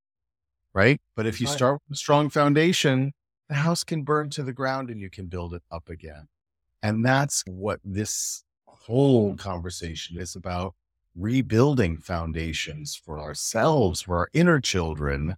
Right. 0.73 0.99
But 1.15 1.25
if 1.25 1.39
you 1.39 1.47
start 1.47 1.81
with 1.87 1.95
a 1.95 1.99
strong 1.99 2.29
foundation, 2.29 3.13
the 3.47 3.55
house 3.55 3.83
can 3.83 4.03
burn 4.03 4.29
to 4.31 4.43
the 4.43 4.53
ground 4.53 4.89
and 4.89 4.99
you 4.99 5.09
can 5.09 5.27
build 5.27 5.53
it 5.53 5.63
up 5.71 5.89
again. 5.89 6.27
And 6.83 7.05
that's 7.05 7.43
what 7.47 7.79
this 7.83 8.43
whole 8.65 9.35
conversation 9.35 10.19
is 10.19 10.35
about 10.35 10.75
rebuilding 11.15 11.97
foundations 11.97 12.95
for 12.95 13.19
ourselves, 13.19 14.01
for 14.01 14.17
our 14.17 14.29
inner 14.33 14.59
children, 14.59 15.37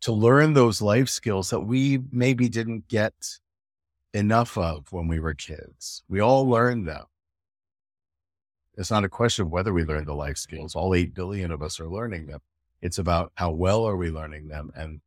to 0.00 0.12
learn 0.12 0.54
those 0.54 0.80
life 0.80 1.08
skills 1.08 1.50
that 1.50 1.60
we 1.60 2.00
maybe 2.10 2.48
didn't 2.48 2.88
get 2.88 3.12
enough 4.14 4.56
of 4.56 4.90
when 4.92 5.08
we 5.08 5.20
were 5.20 5.34
kids. 5.34 6.02
We 6.08 6.20
all 6.20 6.48
learned 6.48 6.88
them. 6.88 7.04
It's 8.80 8.90
not 8.90 9.04
a 9.04 9.10
question 9.10 9.44
of 9.44 9.52
whether 9.52 9.74
we 9.74 9.84
learn 9.84 10.06
the 10.06 10.14
life 10.14 10.38
skills. 10.38 10.74
All 10.74 10.94
8 10.94 11.14
billion 11.14 11.50
of 11.50 11.60
us 11.60 11.78
are 11.78 11.88
learning 11.88 12.26
them. 12.26 12.40
It's 12.80 12.96
about 12.96 13.30
how 13.34 13.50
well 13.50 13.84
are 13.84 13.96
we 13.96 14.10
learning 14.10 14.48
them 14.48 14.72
and 14.74 15.02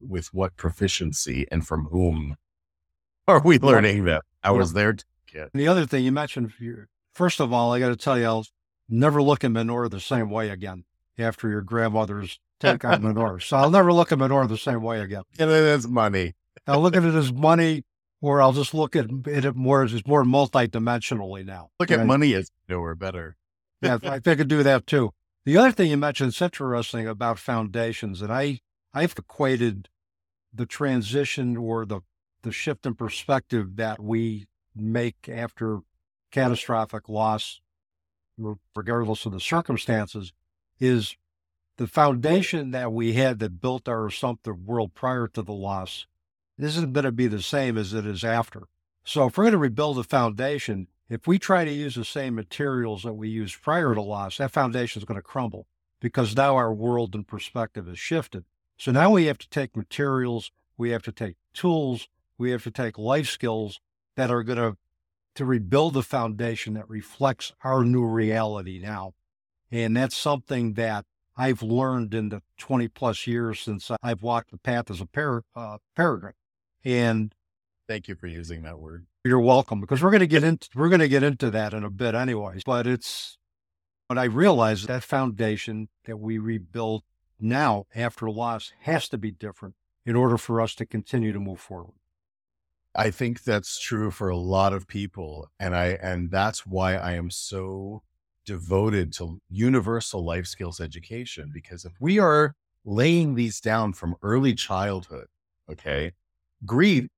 with 0.00 0.34
what 0.34 0.56
proficiency 0.56 1.46
and 1.52 1.64
from 1.64 1.86
whom 1.86 2.36
are 3.28 3.40
we 3.40 3.60
learning 3.60 4.04
them? 4.04 4.20
I 4.42 4.50
was 4.50 4.72
there 4.72 4.94
to. 4.94 5.04
And 5.32 5.50
the 5.54 5.68
other 5.68 5.86
thing 5.86 6.04
you 6.04 6.12
mentioned, 6.12 6.52
first 7.12 7.40
of 7.40 7.52
all, 7.52 7.72
I 7.72 7.78
got 7.78 7.88
to 7.88 7.96
tell 7.96 8.18
you, 8.18 8.24
I'll 8.24 8.46
never 8.88 9.22
look 9.22 9.44
at 9.44 9.50
manure 9.52 9.88
the 9.88 10.00
same 10.00 10.28
way 10.28 10.50
again 10.50 10.84
after 11.16 11.48
your 11.48 11.62
grandmother's 11.62 12.40
take 12.58 12.84
on 12.84 13.02
manure. 13.04 13.38
So 13.38 13.56
I'll 13.56 13.70
never 13.70 13.92
look 13.92 14.10
at 14.10 14.18
manure 14.18 14.46
the 14.46 14.58
same 14.58 14.82
way 14.82 15.00
again. 15.00 15.22
And 15.38 15.50
it 15.50 15.56
is 15.56 15.86
money. 15.86 16.34
I'll 16.66 16.80
look 16.80 16.96
at 16.96 17.04
it 17.04 17.14
as 17.14 17.32
money, 17.32 17.84
or 18.24 18.40
I'll 18.40 18.54
just 18.54 18.72
look 18.72 18.96
at 18.96 19.10
it 19.26 19.54
more 19.54 19.82
as 19.82 19.92
it's 19.92 20.06
more 20.06 20.24
multidimensionally 20.24 21.44
now. 21.44 21.68
Look 21.78 21.90
at 21.90 22.06
money 22.06 22.32
as 22.32 22.50
nowhere 22.70 22.94
better. 22.94 23.36
Yeah, 23.82 23.96
I 23.96 23.98
think 23.98 24.26
I 24.28 24.34
could 24.36 24.48
do 24.48 24.62
that 24.62 24.86
too. 24.86 25.12
The 25.44 25.58
other 25.58 25.72
thing 25.72 25.90
you 25.90 25.98
mentioned 25.98 26.28
is 26.30 26.40
interesting 26.40 27.06
about 27.06 27.38
foundations, 27.38 28.22
and 28.22 28.32
I 28.32 28.60
I've 28.94 29.14
equated 29.18 29.90
the 30.54 30.64
transition 30.64 31.58
or 31.58 31.84
the 31.84 32.00
the 32.42 32.50
shift 32.50 32.86
in 32.86 32.94
perspective 32.94 33.76
that 33.76 34.00
we 34.02 34.46
make 34.74 35.28
after 35.28 35.80
catastrophic 36.32 37.10
loss, 37.10 37.60
regardless 38.74 39.26
of 39.26 39.32
the 39.32 39.40
circumstances, 39.40 40.32
is 40.80 41.14
the 41.76 41.86
foundation 41.86 42.70
that 42.70 42.90
we 42.90 43.12
had 43.12 43.38
that 43.40 43.60
built 43.60 43.86
our 43.86 44.06
assumptive 44.06 44.64
world 44.64 44.94
prior 44.94 45.28
to 45.28 45.42
the 45.42 45.52
loss 45.52 46.06
isn't 46.58 46.92
going 46.92 47.04
to 47.04 47.12
be 47.12 47.26
the 47.26 47.42
same 47.42 47.76
as 47.76 47.92
it 47.92 48.06
is 48.06 48.24
after. 48.24 48.64
So 49.04 49.26
if 49.26 49.36
we're 49.36 49.44
going 49.44 49.52
to 49.52 49.58
rebuild 49.58 49.98
a 49.98 50.04
foundation, 50.04 50.88
if 51.08 51.26
we 51.26 51.38
try 51.38 51.64
to 51.64 51.72
use 51.72 51.94
the 51.94 52.04
same 52.04 52.34
materials 52.34 53.02
that 53.02 53.14
we 53.14 53.28
used 53.28 53.60
prior 53.62 53.94
to 53.94 54.00
loss, 54.00 54.38
that 54.38 54.52
foundation 54.52 55.00
is 55.00 55.04
going 55.04 55.18
to 55.18 55.22
crumble 55.22 55.66
because 56.00 56.36
now 56.36 56.56
our 56.56 56.72
world 56.72 57.14
and 57.14 57.26
perspective 57.26 57.86
has 57.86 57.98
shifted. 57.98 58.44
So 58.78 58.92
now 58.92 59.10
we 59.10 59.26
have 59.26 59.38
to 59.38 59.48
take 59.48 59.76
materials, 59.76 60.50
we 60.76 60.90
have 60.90 61.02
to 61.02 61.12
take 61.12 61.36
tools, 61.52 62.08
we 62.38 62.50
have 62.50 62.62
to 62.64 62.70
take 62.70 62.98
life 62.98 63.28
skills 63.28 63.80
that 64.16 64.30
are 64.30 64.42
going 64.42 64.58
to 64.58 64.76
to 65.34 65.44
rebuild 65.44 65.94
the 65.94 66.02
foundation 66.02 66.74
that 66.74 66.88
reflects 66.88 67.52
our 67.64 67.84
new 67.84 68.04
reality 68.04 68.78
now. 68.78 69.14
And 69.70 69.96
that's 69.96 70.16
something 70.16 70.74
that 70.74 71.04
I've 71.36 71.62
learned 71.62 72.14
in 72.14 72.28
the 72.28 72.42
20 72.58 72.86
plus 72.88 73.26
years 73.26 73.60
since 73.60 73.90
I've 74.02 74.22
walked 74.22 74.52
the 74.52 74.58
path 74.58 74.90
as 74.90 75.00
a 75.00 75.06
par- 75.06 75.42
uh, 75.56 75.78
peregrine. 75.96 76.34
And 76.84 77.34
Thank 77.86 78.08
you 78.08 78.14
for 78.14 78.26
using 78.26 78.62
that 78.62 78.78
word. 78.78 79.06
you're 79.24 79.40
welcome 79.40 79.80
because 79.80 80.02
we're 80.02 80.10
going 80.10 80.20
to 80.20 80.26
get 80.26 80.44
into 80.50 80.68
we're 80.74 80.88
going 80.88 81.00
to 81.00 81.08
get 81.08 81.22
into 81.22 81.50
that 81.50 81.74
in 81.74 81.84
a 81.84 81.90
bit 81.90 82.14
anyways. 82.14 82.62
But 82.64 82.86
it's 82.86 83.36
but 84.08 84.18
I 84.18 84.24
realize 84.24 84.86
that 84.86 85.02
foundation 85.02 85.88
that 86.04 86.18
we 86.18 86.38
rebuild 86.38 87.02
now 87.40 87.86
after 87.94 88.30
loss 88.30 88.72
has 88.82 89.08
to 89.08 89.18
be 89.18 89.30
different 89.30 89.74
in 90.06 90.16
order 90.16 90.36
for 90.36 90.60
us 90.60 90.74
to 90.76 90.86
continue 90.86 91.32
to 91.32 91.40
move 91.40 91.60
forward. 91.60 91.94
I 92.94 93.10
think 93.10 93.42
that's 93.42 93.80
true 93.80 94.10
for 94.10 94.28
a 94.28 94.36
lot 94.36 94.72
of 94.72 94.86
people. 94.86 95.50
And 95.58 95.74
I, 95.74 95.98
and 96.00 96.30
that's 96.30 96.64
why 96.64 96.94
I 96.94 97.12
am 97.14 97.30
so 97.30 98.02
devoted 98.44 99.12
to 99.14 99.40
universal 99.48 100.24
life 100.24 100.46
skills 100.46 100.80
education. 100.80 101.50
Because 101.52 101.84
if 101.84 101.92
we 101.98 102.18
are 102.18 102.54
laying 102.84 103.34
these 103.34 103.60
down 103.60 103.94
from 103.94 104.16
early 104.22 104.54
childhood, 104.54 105.26
okay, 105.70 106.12
grief 106.64 107.08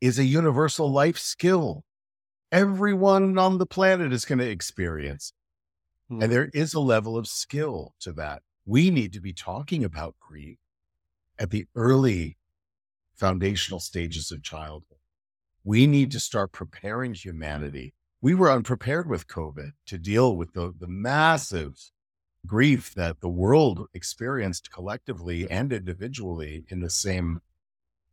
is 0.00 0.18
a 0.18 0.24
universal 0.24 0.90
life 0.90 1.18
skill. 1.18 1.84
Everyone 2.52 3.38
on 3.38 3.58
the 3.58 3.66
planet 3.66 4.12
is 4.12 4.24
going 4.24 4.38
to 4.38 4.48
experience. 4.48 5.32
Hmm. 6.08 6.22
And 6.22 6.32
there 6.32 6.50
is 6.52 6.74
a 6.74 6.80
level 6.80 7.16
of 7.16 7.26
skill 7.26 7.94
to 8.00 8.12
that. 8.12 8.42
We 8.66 8.90
need 8.90 9.12
to 9.12 9.20
be 9.20 9.32
talking 9.32 9.84
about 9.84 10.16
grief 10.20 10.58
at 11.38 11.50
the 11.50 11.66
early 11.74 12.36
foundational 13.14 13.80
stages 13.80 14.30
of 14.30 14.42
childhood. 14.42 14.98
We 15.64 15.86
need 15.86 16.10
to 16.12 16.20
start 16.20 16.52
preparing 16.52 17.14
humanity. 17.14 17.94
We 18.22 18.34
were 18.34 18.50
unprepared 18.50 19.08
with 19.08 19.26
COVID 19.26 19.72
to 19.86 19.98
deal 19.98 20.36
with 20.36 20.52
the, 20.52 20.74
the 20.78 20.88
massive 20.88 21.90
grief 22.46 22.94
that 22.94 23.20
the 23.20 23.28
world 23.28 23.86
experienced 23.92 24.70
collectively 24.72 25.50
and 25.50 25.72
individually 25.72 26.64
in 26.68 26.80
the 26.80 26.90
same 26.90 27.40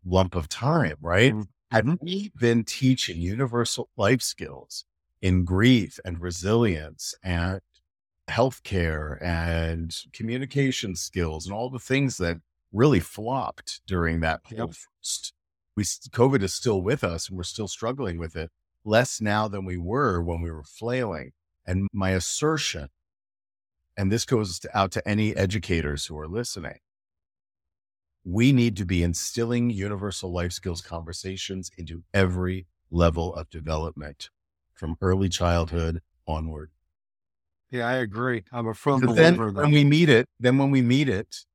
lump 0.06 0.36
of 0.36 0.50
time, 0.50 0.98
right? 1.02 1.34
Mhm. 1.34 1.48
Had 1.72 2.02
we 2.02 2.32
been 2.40 2.64
teaching 2.64 3.20
universal 3.20 3.90
life 3.98 4.22
skills 4.22 4.86
in 5.22 5.44
grief 5.44 6.00
and 6.06 6.22
resilience 6.22 7.14
and 7.24 7.62
healthcare 8.30 9.22
and 9.22 9.96
communication 10.14 10.96
skills 10.96 11.46
and 11.46 11.54
all 11.54 11.70
the 11.70 11.80
things 11.80 12.18
that 12.18 12.38
really 12.72 13.00
flopped 13.00 13.82
during 13.88 14.20
that 14.20 14.42
yep. 14.50 14.70
first. 14.70 15.34
We 15.76 15.84
COVID 15.84 16.42
is 16.42 16.54
still 16.54 16.82
with 16.82 17.04
us 17.04 17.30
and 17.30 17.38
we're 17.38 17.44
still 17.44 17.68
struggling 17.68 18.18
with 18.18 18.36
it 18.36 18.52
less 18.84 19.22
now 19.22 19.48
than 19.48 19.66
we 19.66 19.78
were 19.78 20.22
when 20.22 20.42
we 20.42 20.52
were 20.52 20.64
flailing. 20.64 21.32
And 21.66 21.88
my 21.94 22.12
assertion, 22.12 22.90
and 23.98 24.12
this 24.12 24.26
goes 24.26 24.66
out 24.74 24.92
to 24.94 25.08
any 25.08 25.36
educators 25.36 26.06
who 26.06 26.18
are 26.18 26.28
listening, 26.28 26.80
we 28.30 28.52
need 28.52 28.76
to 28.76 28.86
be 28.86 29.04
instilling 29.04 29.70
universal 29.70 30.34
life 30.34 30.52
skills 30.52 30.82
conversations 30.82 31.72
into 31.78 32.04
every 32.14 32.68
level 32.92 33.34
of 33.36 33.50
development 33.50 34.30
from 34.74 34.98
early 35.00 35.30
childhood 35.30 36.02
onward. 36.28 36.70
Yeah, 37.72 37.88
I 37.88 37.96
agree. 37.96 38.44
I'm 38.52 38.68
a 38.68 38.74
firm 38.74 39.00
believer. 39.00 39.52
Then 39.52 39.54
when 39.54 39.72
we 39.72 39.86
meet 39.86 40.10
it, 40.10 40.28
then 40.42 40.58
when 40.58 40.72
we 40.72 40.82
meet 40.82 41.08
it, 41.08 41.46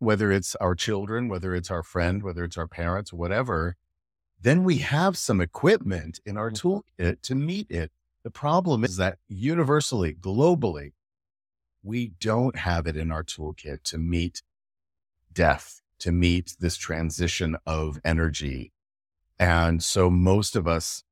whether 0.00 0.32
it's 0.32 0.56
our 0.56 0.74
children, 0.74 1.28
whether 1.28 1.54
it's 1.54 1.70
our 1.70 1.84
friend, 1.84 2.22
whether 2.24 2.42
it's 2.42 2.56
our 2.56 2.68
parents, 2.68 3.12
whatever, 3.12 3.76
then 4.40 4.64
we 4.64 4.78
have 4.78 5.16
some 5.16 5.40
equipment 5.40 6.18
in 6.26 6.36
our 6.36 6.50
mm-hmm. 6.50 6.68
toolkit 7.00 7.22
to 7.22 7.36
meet 7.36 7.70
it. 7.70 7.92
The 8.24 8.30
problem 8.30 8.82
is 8.82 8.96
that 8.96 9.18
universally, 9.28 10.14
globally, 10.14 10.92
we 11.84 12.08
don't 12.20 12.56
have 12.56 12.88
it 12.88 12.96
in 12.96 13.12
our 13.12 13.22
toolkit 13.22 13.84
to 13.84 13.98
meet 13.98 14.42
death, 15.32 15.80
to 16.00 16.12
meet 16.12 16.56
this 16.60 16.76
transition 16.76 17.56
of 17.66 18.00
energy. 18.04 18.72
And 19.38 19.82
so 19.82 20.10
most 20.10 20.56
of 20.56 20.66
us 20.66 21.04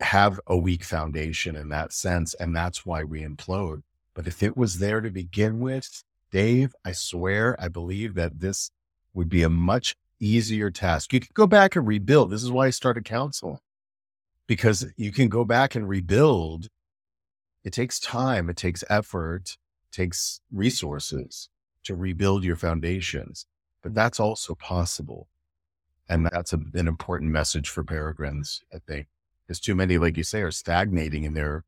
have 0.00 0.40
a 0.46 0.56
weak 0.56 0.84
foundation 0.84 1.56
in 1.56 1.68
that 1.70 1.92
sense. 1.92 2.34
And 2.34 2.54
that's 2.54 2.84
why 2.84 3.04
we 3.04 3.22
implode. 3.22 3.82
But 4.14 4.26
if 4.26 4.42
it 4.42 4.56
was 4.56 4.78
there 4.78 5.00
to 5.00 5.10
begin 5.10 5.60
with, 5.60 6.04
Dave, 6.30 6.74
I 6.84 6.92
swear, 6.92 7.56
I 7.60 7.68
believe 7.68 8.14
that 8.14 8.40
this 8.40 8.70
would 9.12 9.28
be 9.28 9.42
a 9.42 9.48
much 9.48 9.96
easier 10.20 10.70
task. 10.70 11.12
You 11.12 11.20
could 11.20 11.34
go 11.34 11.46
back 11.46 11.76
and 11.76 11.86
rebuild. 11.86 12.30
This 12.30 12.42
is 12.42 12.50
why 12.50 12.66
I 12.66 12.70
started 12.70 13.04
council 13.04 13.60
because 14.46 14.86
you 14.96 15.12
can 15.12 15.28
go 15.28 15.44
back 15.44 15.74
and 15.74 15.88
rebuild. 15.88 16.68
It 17.64 17.72
takes 17.72 17.98
time, 17.98 18.50
it 18.50 18.56
takes 18.56 18.84
effort, 18.90 19.56
it 19.86 19.96
takes 19.96 20.40
resources 20.52 21.48
to 21.84 21.94
rebuild 21.94 22.44
your 22.44 22.56
foundations, 22.56 23.46
but 23.82 23.94
that's 23.94 24.20
also 24.20 24.54
possible. 24.54 25.28
And 26.08 26.26
that's 26.26 26.52
a, 26.52 26.60
an 26.74 26.86
important 26.86 27.30
message 27.30 27.68
for 27.68 27.82
peregrines, 27.82 28.62
I 28.72 28.78
think 28.78 29.08
because 29.46 29.60
too 29.60 29.74
many, 29.74 29.98
like 29.98 30.16
you 30.16 30.22
say, 30.22 30.42
are 30.42 30.50
stagnating 30.50 31.24
in 31.24 31.34
their, 31.34 31.64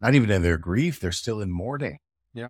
not 0.00 0.14
even 0.14 0.30
in 0.30 0.42
their 0.42 0.58
grief, 0.58 1.00
they're 1.00 1.12
still 1.12 1.40
in 1.40 1.50
mourning. 1.50 1.98
Yeah. 2.32 2.48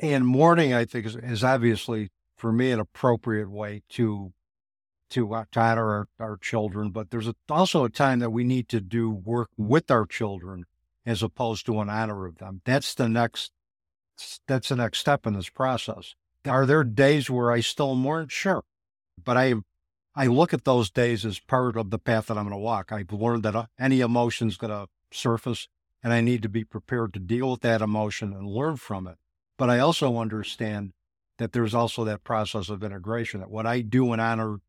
And 0.00 0.26
mourning, 0.26 0.74
I 0.74 0.84
think, 0.84 1.06
is, 1.06 1.16
is 1.16 1.44
obviously 1.44 2.10
for 2.36 2.52
me 2.52 2.70
an 2.70 2.80
appropriate 2.80 3.50
way 3.50 3.82
to 3.90 4.32
to, 5.10 5.34
uh, 5.34 5.44
to 5.52 5.60
honor 5.60 5.90
our, 5.90 6.08
our 6.18 6.36
children. 6.38 6.90
But 6.90 7.10
there's 7.10 7.28
a, 7.28 7.34
also 7.50 7.84
a 7.84 7.90
time 7.90 8.20
that 8.20 8.30
we 8.30 8.44
need 8.44 8.70
to 8.70 8.80
do 8.80 9.10
work 9.10 9.50
with 9.58 9.90
our 9.90 10.06
children 10.06 10.64
as 11.04 11.22
opposed 11.22 11.66
to 11.66 11.80
an 11.80 11.90
honor 11.90 12.24
of 12.24 12.38
them. 12.38 12.62
That's 12.64 12.94
the 12.94 13.10
next 13.10 13.52
that's 14.46 14.68
the 14.68 14.76
next 14.76 14.98
step 14.98 15.26
in 15.26 15.34
this 15.34 15.48
process. 15.48 16.14
Are 16.46 16.66
there 16.66 16.84
days 16.84 17.30
where 17.30 17.52
I 17.52 17.60
still 17.60 17.94
mourn? 17.94 18.28
Sure. 18.28 18.64
But 19.22 19.36
I 19.36 19.54
I 20.14 20.26
look 20.26 20.52
at 20.52 20.64
those 20.64 20.90
days 20.90 21.24
as 21.24 21.38
part 21.38 21.76
of 21.76 21.90
the 21.90 21.98
path 21.98 22.26
that 22.26 22.36
I'm 22.36 22.44
going 22.44 22.52
to 22.52 22.58
walk. 22.58 22.92
I've 22.92 23.12
learned 23.12 23.44
that 23.44 23.56
uh, 23.56 23.66
any 23.78 24.00
emotion 24.00 24.48
is 24.48 24.56
going 24.56 24.70
to 24.70 24.88
surface 25.10 25.68
and 26.02 26.12
I 26.12 26.20
need 26.20 26.42
to 26.42 26.48
be 26.48 26.64
prepared 26.64 27.14
to 27.14 27.20
deal 27.20 27.52
with 27.52 27.60
that 27.60 27.80
emotion 27.80 28.32
and 28.32 28.46
learn 28.46 28.76
from 28.76 29.06
it. 29.06 29.16
But 29.56 29.70
I 29.70 29.78
also 29.78 30.18
understand 30.18 30.92
that 31.38 31.52
there's 31.52 31.74
also 31.74 32.04
that 32.04 32.24
process 32.24 32.68
of 32.68 32.82
integration 32.82 33.40
that 33.40 33.50
what 33.50 33.66
I 33.66 33.80
do 33.80 34.12
in 34.12 34.20
honor 34.20 34.60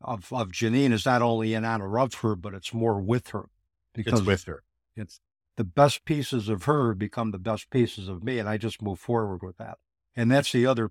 of, 0.00 0.32
of 0.32 0.48
Janine 0.48 0.92
is 0.92 1.06
not 1.06 1.22
only 1.22 1.54
in 1.54 1.64
honor 1.64 1.98
of 1.98 2.14
her, 2.14 2.34
but 2.34 2.54
it's 2.54 2.74
more 2.74 3.00
with 3.00 3.28
her 3.28 3.48
because 3.94 4.20
it's 4.20 4.26
with 4.26 4.44
her. 4.44 4.62
It's 4.96 5.20
the 5.60 5.64
best 5.64 6.06
pieces 6.06 6.48
of 6.48 6.64
her 6.64 6.94
become 6.94 7.32
the 7.32 7.38
best 7.38 7.68
pieces 7.68 8.08
of 8.08 8.24
me. 8.24 8.38
And 8.38 8.48
I 8.48 8.56
just 8.56 8.80
move 8.80 8.98
forward 8.98 9.42
with 9.42 9.58
that. 9.58 9.76
And 10.16 10.30
that's 10.30 10.52
the 10.52 10.64
other 10.64 10.90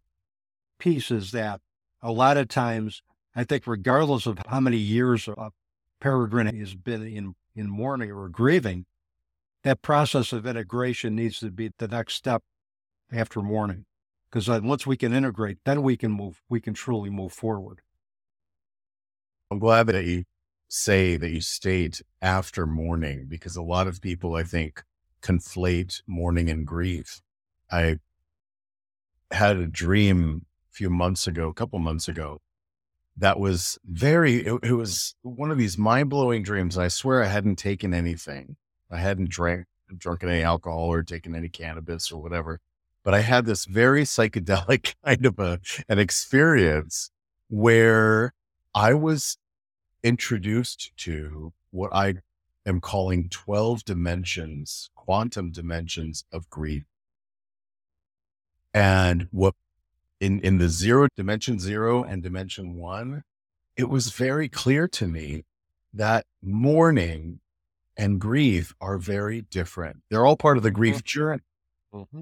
piece 0.77 1.09
is 1.09 1.31
that 1.31 1.59
a 2.03 2.11
lot 2.11 2.37
of 2.37 2.49
times 2.49 3.01
I 3.35 3.45
think 3.45 3.65
regardless 3.65 4.27
of 4.27 4.37
how 4.47 4.59
many 4.59 4.77
years 4.77 5.27
a 5.27 5.49
peregrine 5.99 6.55
has 6.55 6.75
been 6.75 7.01
in, 7.01 7.33
in 7.55 7.67
mourning 7.67 8.11
or 8.11 8.29
grieving, 8.29 8.85
that 9.63 9.81
process 9.81 10.33
of 10.33 10.45
integration 10.45 11.15
needs 11.15 11.39
to 11.39 11.49
be 11.49 11.71
the 11.79 11.87
next 11.87 12.13
step 12.13 12.43
after 13.11 13.41
mourning. 13.41 13.85
Because 14.29 14.47
once 14.61 14.85
we 14.85 14.97
can 14.97 15.13
integrate, 15.13 15.57
then 15.65 15.81
we 15.81 15.97
can 15.97 16.11
move, 16.11 16.43
we 16.47 16.61
can 16.61 16.75
truly 16.75 17.09
move 17.09 17.33
forward. 17.33 17.79
I'm 19.49 19.57
glad 19.57 19.87
that 19.87 20.05
you 20.05 20.25
say 20.69 21.17
that 21.17 21.31
you 21.31 21.41
state 21.41 22.01
after 22.21 22.65
mourning, 22.65 23.25
because 23.27 23.57
a 23.57 23.61
lot 23.61 23.87
of 23.87 24.01
people, 24.01 24.35
I 24.35 24.43
think, 24.43 24.83
conflate 25.21 26.01
mourning 26.07 26.49
and 26.49 26.65
grief. 26.65 27.21
I 27.71 27.97
had 29.31 29.57
a 29.57 29.67
dream 29.67 30.45
a 30.71 30.73
few 30.73 30.89
months 30.89 31.27
ago, 31.27 31.49
a 31.49 31.53
couple 31.53 31.79
months 31.79 32.07
ago, 32.07 32.39
that 33.17 33.39
was 33.39 33.77
very, 33.83 34.45
it, 34.45 34.59
it 34.63 34.73
was 34.73 35.15
one 35.23 35.51
of 35.51 35.57
these 35.57 35.77
mind 35.77 36.09
blowing 36.09 36.43
dreams. 36.43 36.77
I 36.77 36.87
swear 36.87 37.21
I 37.23 37.27
hadn't 37.27 37.57
taken 37.57 37.93
anything. 37.93 38.55
I 38.89 38.99
hadn't 38.99 39.29
drank, 39.29 39.65
drunk 39.97 40.23
any 40.23 40.41
alcohol 40.41 40.85
or 40.85 41.03
taken 41.03 41.35
any 41.35 41.49
cannabis 41.49 42.11
or 42.11 42.21
whatever. 42.21 42.61
But 43.03 43.13
I 43.13 43.21
had 43.21 43.45
this 43.45 43.65
very 43.65 44.03
psychedelic 44.05 44.95
kind 45.03 45.25
of 45.25 45.39
a, 45.39 45.59
an 45.89 45.99
experience 45.99 47.11
where 47.49 48.33
I 48.73 48.93
was 48.93 49.37
introduced 50.03 50.91
to 50.97 51.53
what 51.71 51.93
I 51.93 52.15
am 52.65 52.79
calling 52.79 53.29
12 53.29 53.83
dimensions, 53.85 54.89
quantum 54.95 55.51
dimensions 55.51 56.23
of 56.31 56.49
grief. 56.49 56.85
And 58.73 59.27
what 59.31 59.55
in, 60.19 60.39
in 60.41 60.57
the 60.57 60.69
zero 60.69 61.07
dimension 61.15 61.59
zero 61.59 62.03
and 62.03 62.21
dimension 62.21 62.75
one, 62.75 63.23
it 63.77 63.89
was 63.89 64.11
very 64.11 64.49
clear 64.49 64.87
to 64.89 65.07
me 65.07 65.45
that 65.93 66.25
mourning 66.41 67.39
and 67.97 68.19
grief 68.19 68.73
are 68.79 68.97
very 68.97 69.41
different. 69.41 70.03
They're 70.09 70.25
all 70.25 70.37
part 70.37 70.57
of 70.57 70.63
the 70.63 70.71
grief 70.71 70.97
mm-hmm. 70.97 71.05
journey. 71.05 71.43
Mm-hmm. 71.93 72.21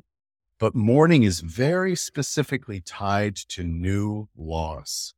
But 0.60 0.74
mourning 0.74 1.24
is 1.24 1.42
very 1.42 1.96
specifically 1.96 2.82
tied 2.82 3.36
to 3.36 3.64
new 3.64 4.28
loss. 4.36 5.14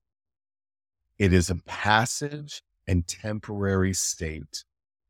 It 1.20 1.34
is 1.34 1.50
a 1.50 1.56
passive 1.66 2.62
and 2.88 3.06
temporary 3.06 3.94
state. 3.94 4.64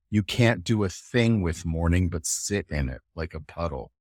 You 0.09 0.23
can't 0.23 0.63
do 0.63 0.83
a 0.83 0.89
thing 0.89 1.43
with 1.43 1.67
mourning 1.67 2.09
but 2.09 2.25
sit 2.25 2.65
in 2.69 2.89
it 2.89 3.01
like 3.15 3.35
a 3.35 3.39
puddle. 3.39 3.91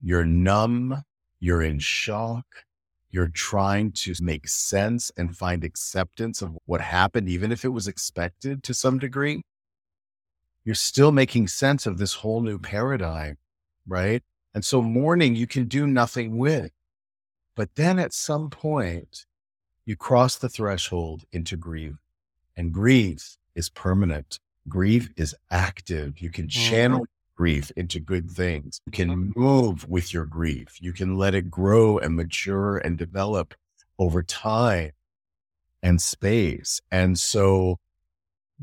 You're 0.00 0.24
numb. 0.24 1.02
You're 1.40 1.62
in 1.62 1.80
shock. 1.80 2.46
You're 3.10 3.28
trying 3.28 3.92
to 3.92 4.14
make 4.20 4.46
sense 4.46 5.10
and 5.16 5.36
find 5.36 5.64
acceptance 5.64 6.40
of 6.40 6.56
what 6.66 6.80
happened, 6.80 7.28
even 7.28 7.50
if 7.50 7.64
it 7.64 7.70
was 7.70 7.88
expected 7.88 8.62
to 8.62 8.72
some 8.72 9.00
degree. 9.00 9.42
You're 10.64 10.76
still 10.76 11.10
making 11.10 11.48
sense 11.48 11.84
of 11.84 11.98
this 11.98 12.14
whole 12.14 12.42
new 12.42 12.58
paradigm, 12.58 13.38
right? 13.88 14.22
And 14.54 14.64
so 14.64 14.80
mourning 14.82 15.34
you 15.34 15.48
can 15.48 15.66
do 15.66 15.86
nothing 15.86 16.38
with. 16.38 16.70
But 17.56 17.74
then 17.74 17.98
at 17.98 18.12
some 18.12 18.50
point, 18.50 19.26
you 19.86 19.96
cross 19.96 20.36
the 20.36 20.48
threshold 20.48 21.24
into 21.32 21.56
grief. 21.56 21.94
And 22.56 22.72
grief 22.72 23.36
is 23.54 23.68
permanent. 23.68 24.38
Grief 24.68 25.10
is 25.16 25.34
active. 25.50 26.20
You 26.20 26.30
can 26.30 26.46
mm-hmm. 26.46 26.70
channel 26.70 27.06
grief 27.36 27.70
into 27.76 28.00
good 28.00 28.30
things. 28.30 28.80
You 28.86 28.92
can 28.92 29.10
mm-hmm. 29.10 29.40
move 29.40 29.88
with 29.88 30.14
your 30.14 30.24
grief. 30.24 30.76
You 30.80 30.92
can 30.92 31.16
let 31.16 31.34
it 31.34 31.50
grow 31.50 31.98
and 31.98 32.14
mature 32.14 32.78
and 32.78 32.96
develop 32.96 33.54
over 33.98 34.22
time 34.22 34.92
and 35.82 36.00
space. 36.00 36.80
And 36.90 37.18
so 37.18 37.78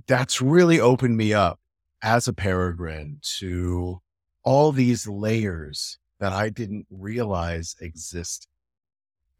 that's 0.07 0.41
really 0.41 0.79
opened 0.79 1.17
me 1.17 1.33
up 1.33 1.59
as 2.01 2.27
a 2.27 2.33
peregrine 2.33 3.19
to 3.39 4.01
all 4.43 4.71
these 4.71 5.07
layers 5.07 5.99
that 6.19 6.33
I 6.33 6.49
didn't 6.49 6.87
realize 6.89 7.75
exist. 7.79 8.47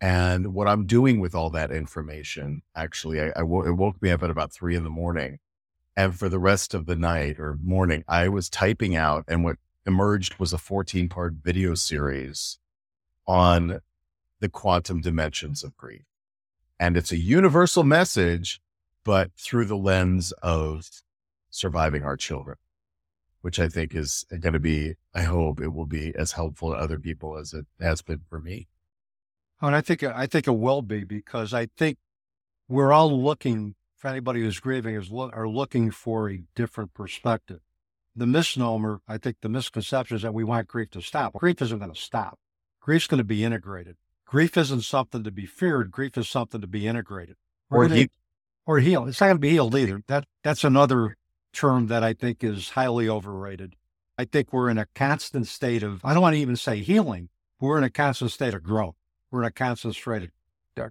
And 0.01 0.53
what 0.55 0.67
I'm 0.67 0.87
doing 0.87 1.19
with 1.21 1.35
all 1.35 1.51
that 1.51 1.71
information, 1.71 2.63
actually, 2.75 3.21
I, 3.21 3.27
I 3.29 3.41
w- 3.41 3.65
it 3.67 3.73
woke 3.73 4.01
me 4.01 4.11
up 4.11 4.23
at 4.23 4.31
about 4.31 4.53
three 4.53 4.75
in 4.75 4.83
the 4.85 4.91
morning 4.91 5.39
and 5.95 6.17
for 6.17 6.29
the 6.29 6.39
rest 6.39 6.73
of 6.73 6.85
the 6.85 6.95
night 6.95 7.39
or 7.39 7.57
morning, 7.63 8.03
I 8.07 8.29
was 8.29 8.49
typing 8.49 8.95
out, 8.95 9.25
and 9.27 9.43
what 9.43 9.57
emerged 9.85 10.39
was 10.39 10.53
a 10.53 10.57
14 10.57 11.09
part 11.09 11.33
video 11.43 11.75
series 11.75 12.59
on 13.27 13.79
the 14.41 14.49
quantum 14.49 15.01
dimensions 15.01 15.63
of 15.63 15.77
grief. 15.77 16.03
And 16.79 16.97
it's 16.97 17.11
a 17.11 17.17
universal 17.17 17.83
message, 17.83 18.61
but 19.05 19.31
through 19.37 19.65
the 19.65 19.77
lens 19.77 20.33
of 20.43 20.89
surviving 21.51 22.03
our 22.03 22.17
children. 22.17 22.57
which 23.41 23.59
I 23.59 23.67
think 23.69 23.95
is 23.95 24.25
going 24.29 24.53
to 24.53 24.59
be, 24.59 24.95
I 25.15 25.23
hope 25.23 25.61
it 25.61 25.69
will 25.73 25.85
be 25.85 26.13
as 26.15 26.33
helpful 26.33 26.71
to 26.71 26.77
other 26.77 26.99
people 26.99 27.37
as 27.37 27.53
it 27.53 27.65
has 27.79 28.01
been 28.01 28.21
for 28.29 28.39
me. 28.39 28.67
Oh, 29.61 29.67
and 29.67 29.75
I 29.75 29.81
think, 29.81 30.03
I 30.03 30.25
think 30.25 30.47
it 30.47 30.51
will 30.51 30.81
be 30.81 31.03
because 31.03 31.53
I 31.53 31.67
think 31.77 31.97
we're 32.67 32.91
all 32.91 33.21
looking 33.21 33.75
for 33.95 34.07
anybody 34.07 34.41
who's 34.41 34.59
grieving 34.59 34.95
is 34.95 35.11
lo- 35.11 35.29
are 35.33 35.47
looking 35.47 35.91
for 35.91 36.29
a 36.29 36.41
different 36.55 36.93
perspective. 36.93 37.59
The 38.15 38.25
misnomer, 38.25 39.01
I 39.07 39.17
think 39.17 39.37
the 39.41 39.49
misconception 39.49 40.17
is 40.17 40.23
that 40.23 40.33
we 40.33 40.43
want 40.43 40.67
grief 40.67 40.89
to 40.91 41.01
stop. 41.01 41.33
Grief 41.33 41.61
isn't 41.61 41.77
going 41.79 41.93
to 41.93 41.99
stop. 41.99 42.39
Grief's 42.81 43.07
going 43.07 43.19
to 43.19 43.23
be 43.23 43.43
integrated. 43.43 43.97
Grief 44.25 44.57
isn't 44.57 44.81
something 44.81 45.23
to 45.23 45.31
be 45.31 45.45
feared. 45.45 45.91
Grief 45.91 46.17
is 46.17 46.27
something 46.27 46.61
to 46.61 46.67
be 46.67 46.87
integrated. 46.87 47.35
Or, 47.69 47.83
he- 47.95 48.09
or 48.65 48.79
healed. 48.79 49.09
It's 49.09 49.21
not 49.21 49.27
going 49.27 49.37
to 49.37 49.41
be 49.41 49.51
healed 49.51 49.75
either. 49.75 50.01
That 50.07 50.25
that's 50.43 50.63
another 50.63 51.17
term 51.53 51.87
that 51.87 52.03
I 52.03 52.13
think 52.13 52.43
is 52.43 52.69
highly 52.69 53.07
overrated. 53.07 53.75
I 54.17 54.25
think 54.25 54.51
we're 54.51 54.69
in 54.69 54.77
a 54.77 54.87
constant 54.95 55.47
state 55.47 55.83
of 55.83 56.03
I 56.03 56.13
don't 56.13 56.21
want 56.21 56.35
to 56.35 56.39
even 56.41 56.55
say 56.55 56.79
healing. 56.81 57.29
We're 57.59 57.77
in 57.77 57.83
a 57.83 57.89
constant 57.89 58.31
state 58.31 58.53
of 58.53 58.63
growth. 58.63 58.95
We're 59.31 59.43
in 59.43 59.51
a 59.57 59.63
of, 59.63 60.31
uh, 60.77 60.89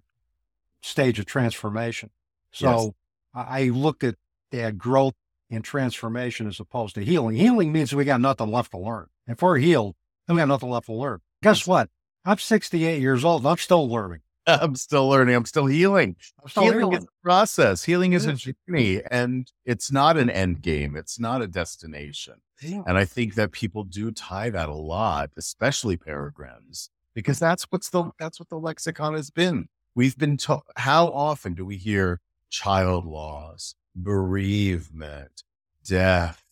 stage 0.82 1.18
of 1.18 1.26
transformation. 1.26 2.10
So 2.52 2.70
Yes. 2.70 2.90
I 3.34 3.60
I 3.60 3.64
look 3.68 4.02
at 4.02 4.16
that 4.50 4.78
growth 4.78 5.14
and 5.50 5.64
transformation 5.64 6.46
as 6.46 6.58
opposed 6.60 6.94
to 6.94 7.04
healing. 7.04 7.36
Healing 7.36 7.72
means 7.72 7.94
we 7.94 8.04
got 8.04 8.20
nothing 8.20 8.50
left 8.50 8.70
to 8.72 8.78
learn. 8.78 9.06
If 9.26 9.42
we're 9.42 9.58
healed, 9.58 9.94
then 10.26 10.36
we 10.36 10.40
got 10.40 10.48
nothing 10.48 10.70
left 10.70 10.86
to 10.86 10.94
learn. 10.94 11.20
Guess 11.42 11.66
what? 11.66 11.90
I'm 12.24 12.38
68 12.38 13.00
years 13.00 13.24
old. 13.24 13.42
and 13.42 13.48
I'm 13.50 13.56
still 13.58 13.88
learning. 13.88 14.20
I'm 14.46 14.74
still 14.74 15.08
learning. 15.08 15.34
I'm 15.34 15.44
still 15.44 15.66
healing. 15.66 16.16
I'm 16.42 16.48
still 16.48 16.62
healing 16.64 16.78
healing. 16.78 16.96
is 16.98 17.04
a 17.04 17.22
process. 17.22 17.84
Healing 17.84 18.12
is 18.12 18.26
a 18.26 18.32
journey 18.34 19.02
and 19.10 19.50
it's 19.64 19.92
not 19.92 20.16
an 20.16 20.30
end 20.30 20.62
game. 20.62 20.96
It's 20.96 21.18
not 21.20 21.42
a 21.42 21.46
destination. 21.46 22.34
Yeah. 22.62 22.82
And 22.86 22.98
I 22.98 23.04
think 23.04 23.34
that 23.34 23.52
people 23.52 23.84
do 23.84 24.10
tie 24.10 24.50
that 24.50 24.68
a 24.68 24.74
lot, 24.74 25.30
especially 25.36 25.96
peregrines, 25.96 26.90
because 27.14 27.38
that's 27.38 27.64
what's 27.70 27.90
the 27.90 28.10
that's 28.18 28.38
what 28.40 28.48
the 28.48 28.58
lexicon 28.58 29.14
has 29.14 29.30
been. 29.30 29.68
We've 29.94 30.16
been 30.16 30.36
taught. 30.36 30.64
How 30.76 31.06
often 31.06 31.54
do 31.54 31.64
we 31.64 31.76
hear 31.76 32.20
child 32.48 33.06
loss, 33.06 33.74
bereavement, 33.94 35.42
death? 35.84 36.42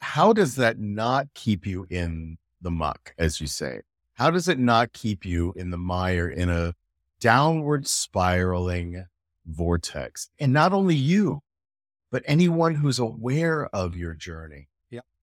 How 0.00 0.32
does 0.32 0.56
that 0.56 0.78
not 0.78 1.28
keep 1.34 1.66
you 1.66 1.86
in 1.90 2.38
the 2.60 2.70
muck, 2.70 3.14
as 3.18 3.40
you 3.40 3.46
say? 3.46 3.80
How 4.14 4.30
does 4.30 4.48
it 4.48 4.58
not 4.58 4.92
keep 4.92 5.24
you 5.24 5.52
in 5.56 5.70
the 5.70 5.78
mire 5.78 6.28
in 6.28 6.48
a 6.48 6.74
downward 7.20 7.86
spiraling 7.86 9.06
vortex? 9.46 10.28
And 10.38 10.52
not 10.52 10.72
only 10.72 10.94
you, 10.94 11.40
but 12.10 12.22
anyone 12.26 12.76
who's 12.76 12.98
aware 12.98 13.66
of 13.66 13.96
your 13.96 14.14
journey 14.14 14.68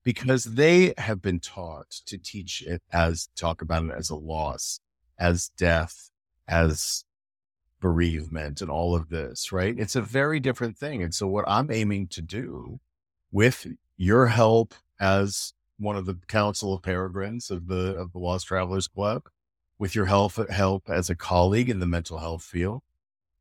because 0.05 0.43
they 0.45 0.93
have 0.99 1.21
been 1.21 1.39
taught 1.39 1.89
to 2.05 2.17
teach 2.17 2.61
it 2.61 2.81
as 2.93 3.27
talk 3.35 3.61
about 3.61 3.83
it 3.83 3.91
as 3.91 4.11
a 4.11 4.15
loss, 4.15 4.79
as 5.19 5.49
death, 5.57 6.11
as 6.47 7.03
bereavement, 7.81 8.61
and 8.61 8.69
all 8.69 8.95
of 8.95 9.09
this, 9.09 9.51
right? 9.51 9.77
It's 9.77 9.95
a 9.95 10.01
very 10.01 10.39
different 10.39 10.77
thing. 10.77 11.01
And 11.01 11.13
so, 11.13 11.27
what 11.27 11.43
I'm 11.47 11.71
aiming 11.71 12.07
to 12.09 12.21
do 12.21 12.79
with 13.31 13.67
your 13.97 14.27
help 14.27 14.75
as 14.99 15.53
one 15.77 15.97
of 15.97 16.05
the 16.05 16.17
council 16.27 16.73
of 16.73 16.83
peregrines 16.83 17.49
of 17.49 17.67
the 17.67 17.95
of 17.95 18.13
the 18.13 18.19
Lost 18.19 18.45
Travelers 18.45 18.87
Club, 18.87 19.23
with 19.79 19.95
your 19.95 20.05
help 20.05 20.33
help 20.51 20.83
as 20.87 21.09
a 21.09 21.15
colleague 21.15 21.69
in 21.69 21.79
the 21.79 21.87
mental 21.87 22.19
health 22.19 22.43
field, 22.43 22.83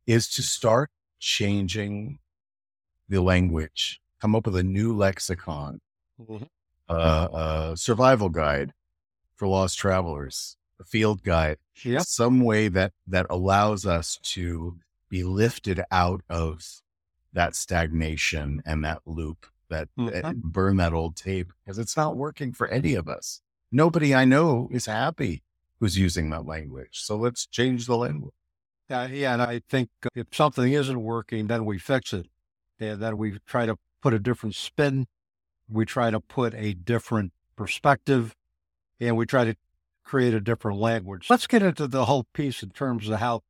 is 0.07 0.31
to 0.31 0.43
start 0.43 0.91
changing 1.19 2.21
the 3.07 3.21
language, 3.21 4.01
come 4.19 4.35
up 4.35 4.47
with 4.47 4.57
a 4.57 4.63
new 4.63 4.97
lexicon 4.97 5.83
Mhm. 6.21 6.49
uh, 6.89 6.93
uh, 6.93 7.77
survival 7.77 8.29
guide 8.29 8.73
for 9.37 9.49
lost 9.49 9.79
travelers, 9.79 10.57
a 10.81 10.85
field 10.85 11.23
guide, 11.23 11.59
Yep. 11.85 12.03
some 12.03 12.41
way 12.41 12.69
that 12.69 12.93
that 13.07 13.27
allows 13.31 13.87
us 13.87 14.19
to 14.23 14.79
be 15.09 15.23
lifted 15.25 15.83
out 15.91 16.23
of 16.29 16.63
that 17.33 17.55
stagnation 17.57 18.63
and 18.67 18.85
that 18.85 19.03
loop 19.07 19.47
that 19.69 19.89
Mhm. 19.99 20.13
that 20.23 20.37
burn 20.43 20.77
that 20.77 20.93
old 20.93 21.17
tape 21.17 21.53
because 21.65 21.79
it's 21.79 21.97
not 21.97 22.17
working 22.17 22.53
for 22.53 22.69
any 22.69 22.95
of 22.95 23.09
us. 23.09 23.41
Nobody 23.73 24.15
I 24.15 24.25
know 24.25 24.69
is 24.71 24.87
happy 24.87 25.43
who's 25.81 25.99
using 25.99 26.31
that 26.31 26.47
language. 26.47 27.01
So 27.01 27.17
let's 27.17 27.47
change 27.47 27.87
the 27.87 27.97
language. 27.97 28.35
Yeah, 28.89 29.07
yeah, 29.09 29.33
and 29.33 29.43
I 29.43 29.61
think 29.69 29.89
if 30.15 30.29
something 30.33 30.73
isn't 30.73 31.03
working, 31.03 31.47
then 31.49 31.65
we 31.65 31.79
fix 31.79 32.13
it. 32.13 32.29
And 32.79 33.01
then 33.03 33.17
we 33.19 33.39
try 33.47 33.67
to 33.67 33.77
put 34.03 34.15
a 34.15 34.19
different 34.19 34.55
spin. 34.55 35.07
We 35.69 35.85
try 35.85 36.11
to 36.11 36.21
put 36.21 36.55
a 36.55 36.75
different 36.75 37.33
perspective, 37.57 38.35
and 39.01 39.17
we 39.17 39.27
try 39.27 39.45
to 39.45 39.57
create 40.05 40.35
a 40.35 40.41
different 40.41 40.79
language. 40.79 41.29
Let's 41.31 41.47
get 41.47 41.63
into 41.63 41.87
the 41.87 42.05
whole 42.05 42.27
piece 42.33 42.63
in 42.63 42.71
terms 42.71 43.09
of 43.09 43.19
how 43.19 43.43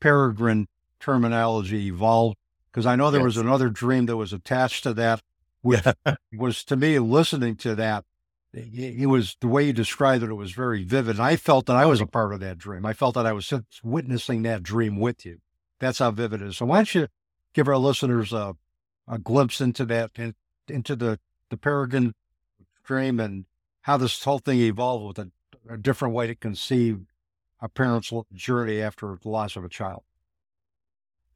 peregrine 0.00 0.68
terminology 1.00 1.86
evolved, 1.86 2.36
because 2.70 2.86
I 2.86 2.96
know 2.96 3.10
there 3.10 3.22
was 3.22 3.36
another 3.36 3.68
dream 3.68 4.06
that 4.06 4.16
was 4.16 4.32
attached 4.32 4.82
to 4.84 4.94
that, 4.94 5.22
which 5.62 5.82
was 6.32 6.64
to 6.64 6.76
me 6.76 6.98
listening 6.98 7.56
to 7.56 7.74
that. 7.74 8.04
It 8.52 9.02
it 9.02 9.06
was 9.06 9.36
the 9.40 9.48
way 9.48 9.66
you 9.66 9.72
described 9.72 10.24
it. 10.24 10.30
It 10.30 10.34
was 10.34 10.52
very 10.52 10.82
vivid. 10.82 11.16
And 11.16 11.24
I 11.24 11.36
felt 11.36 11.66
that 11.66 11.76
I 11.76 11.84
was 11.84 12.00
a 12.00 12.06
part 12.06 12.32
of 12.32 12.40
that 12.40 12.56
dream. 12.56 12.86
I 12.86 12.94
felt 12.94 13.14
that 13.14 13.26
I 13.26 13.32
was 13.32 13.52
witnessing 13.82 14.42
that 14.42 14.62
dream 14.62 14.98
with 14.98 15.26
you. 15.26 15.40
That's 15.78 15.98
how 15.98 16.10
vivid 16.10 16.40
it 16.40 16.48
is. 16.48 16.56
So 16.56 16.66
why 16.66 16.78
don't 16.78 16.94
you 16.94 17.08
give 17.52 17.68
our 17.68 17.76
listeners 17.76 18.32
a, 18.32 18.56
a 19.06 19.18
glimpse 19.18 19.60
into 19.60 19.84
that, 19.86 20.10
in, 20.16 20.34
into 20.70 20.96
the 20.96 21.18
the 21.50 21.56
peregrine 21.56 22.14
dream 22.84 23.20
and 23.20 23.44
how 23.82 23.96
this 23.96 24.22
whole 24.22 24.38
thing 24.38 24.58
evolved 24.60 25.06
with 25.06 25.18
a, 25.26 25.74
a 25.74 25.76
different 25.76 26.14
way 26.14 26.26
to 26.26 26.34
conceive 26.34 27.00
a 27.60 27.68
parent's 27.68 28.12
journey 28.32 28.82
after 28.82 29.18
the 29.22 29.28
loss 29.28 29.56
of 29.56 29.64
a 29.64 29.68
child. 29.68 30.02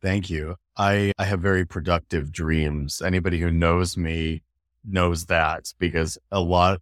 Thank 0.02 0.30
you. 0.30 0.56
I, 0.76 1.12
I 1.18 1.24
have 1.24 1.40
very 1.40 1.66
productive 1.66 2.32
dreams. 2.32 3.02
Anybody 3.02 3.38
who 3.38 3.50
knows 3.50 3.96
me 3.96 4.42
knows 4.84 5.26
that 5.26 5.72
because 5.78 6.18
a 6.30 6.40
lot, 6.40 6.80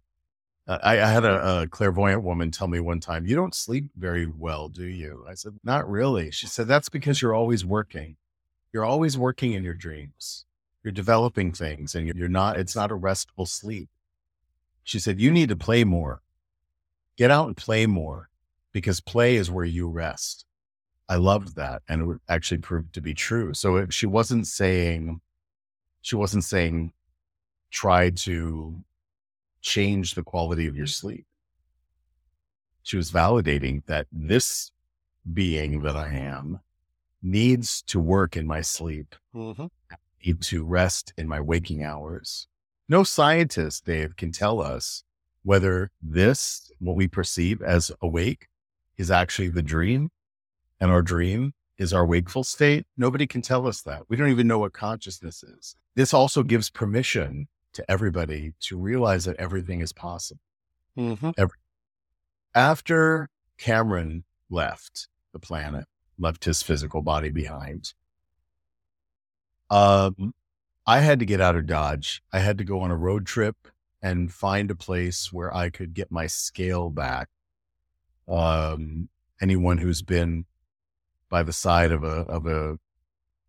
I, 0.67 1.01
I 1.01 1.07
had 1.07 1.25
a, 1.25 1.61
a 1.61 1.67
clairvoyant 1.67 2.23
woman 2.23 2.51
tell 2.51 2.67
me 2.67 2.79
one 2.79 2.99
time, 2.99 3.25
You 3.25 3.35
don't 3.35 3.55
sleep 3.55 3.91
very 3.97 4.25
well, 4.25 4.69
do 4.69 4.85
you? 4.85 5.25
I 5.27 5.33
said, 5.33 5.59
Not 5.63 5.89
really. 5.89 6.31
She 6.31 6.47
said, 6.47 6.67
That's 6.67 6.89
because 6.89 7.21
you're 7.21 7.35
always 7.35 7.65
working. 7.65 8.15
You're 8.71 8.85
always 8.85 9.17
working 9.17 9.53
in 9.53 9.63
your 9.63 9.73
dreams. 9.73 10.45
You're 10.89 10.93
developing 10.95 11.51
things 11.51 11.93
and 11.93 12.07
you're, 12.07 12.27
not, 12.27 12.57
it's 12.57 12.75
not 12.75 12.89
a 12.89 12.95
restful 12.95 13.45
sleep. 13.45 13.89
She 14.83 14.97
said, 14.97 15.21
You 15.21 15.29
need 15.29 15.49
to 15.49 15.55
play 15.55 15.83
more. 15.83 16.23
Get 17.15 17.29
out 17.29 17.45
and 17.45 17.55
play 17.55 17.85
more 17.85 18.31
because 18.71 18.99
play 18.99 19.35
is 19.35 19.51
where 19.51 19.65
you 19.65 19.87
rest. 19.87 20.47
I 21.07 21.17
loved 21.17 21.55
that. 21.57 21.83
And 21.87 22.13
it 22.13 22.21
actually 22.27 22.57
proved 22.57 22.95
to 22.95 23.01
be 23.01 23.13
true. 23.13 23.53
So 23.53 23.75
if 23.75 23.93
she 23.93 24.07
wasn't 24.07 24.47
saying, 24.47 25.21
she 26.01 26.15
wasn't 26.15 26.43
saying, 26.43 26.91
try 27.69 28.09
to 28.09 28.83
change 29.61 30.15
the 30.15 30.23
quality 30.23 30.65
of 30.65 30.75
your 30.75 30.87
sleep. 30.87 31.27
She 32.81 32.97
was 32.97 33.11
validating 33.11 33.85
that 33.85 34.07
this 34.11 34.71
being 35.31 35.81
that 35.83 35.95
I 35.95 36.15
am 36.15 36.61
needs 37.21 37.83
to 37.83 37.99
work 37.99 38.35
in 38.35 38.47
my 38.47 38.61
sleep, 38.61 39.15
Mm-hmm. 39.35 39.67
Need 40.25 40.41
to 40.41 40.63
rest 40.63 41.13
in 41.17 41.27
my 41.27 41.39
waking 41.39 41.83
hours. 41.83 42.47
No 42.87 43.03
scientist, 43.03 43.85
Dave, 43.85 44.15
can 44.15 44.31
tell 44.31 44.61
us 44.61 45.03
whether 45.43 45.91
this, 46.01 46.71
what 46.79 46.95
we 46.95 47.07
perceive 47.07 47.61
as 47.61 47.91
awake, 48.01 48.47
is 48.97 49.11
actually 49.11 49.49
the 49.49 49.61
dream 49.61 50.09
and 50.79 50.91
our 50.91 51.01
dream 51.01 51.53
is 51.77 51.93
our 51.93 52.05
wakeful 52.05 52.43
state. 52.43 52.85
Nobody 52.97 53.25
can 53.25 53.41
tell 53.41 53.67
us 53.67 53.81
that. 53.83 54.03
We 54.09 54.17
don't 54.17 54.29
even 54.29 54.47
know 54.47 54.59
what 54.59 54.73
consciousness 54.73 55.43
is. 55.43 55.75
This 55.95 56.13
also 56.13 56.43
gives 56.43 56.69
permission 56.69 57.47
to 57.73 57.89
everybody 57.89 58.53
to 58.61 58.77
realize 58.77 59.25
that 59.25 59.37
everything 59.37 59.81
is 59.81 59.93
possible. 59.93 60.41
Mm-hmm. 60.97 61.29
After 62.55 63.29
Cameron 63.57 64.23
left 64.49 65.07
the 65.31 65.39
planet, 65.39 65.85
left 66.17 66.43
his 66.43 66.61
physical 66.61 67.01
body 67.01 67.29
behind, 67.29 67.93
um, 69.69 70.33
I 70.85 70.99
had 70.99 71.19
to 71.19 71.25
get 71.25 71.41
out 71.41 71.55
of 71.55 71.67
Dodge. 71.67 72.23
I 72.33 72.39
had 72.39 72.57
to 72.57 72.63
go 72.63 72.81
on 72.81 72.91
a 72.91 72.97
road 72.97 73.25
trip 73.25 73.55
and 74.01 74.33
find 74.33 74.71
a 74.71 74.75
place 74.75 75.31
where 75.31 75.55
I 75.55 75.69
could 75.69 75.93
get 75.93 76.11
my 76.11 76.27
scale 76.27 76.89
back. 76.89 77.29
Um, 78.27 79.09
anyone 79.41 79.77
who's 79.79 80.01
been 80.01 80.45
by 81.29 81.43
the 81.43 81.53
side 81.53 81.91
of 81.91 82.03
a 82.03 82.21
of 82.27 82.45
a 82.47 82.79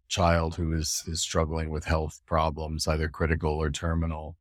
child 0.08 0.56
who 0.56 0.72
is 0.72 1.04
is 1.06 1.20
struggling 1.22 1.70
with 1.70 1.84
health 1.84 2.20
problems, 2.26 2.86
either 2.88 3.08
critical 3.08 3.52
or 3.52 3.70
terminal, 3.70 4.36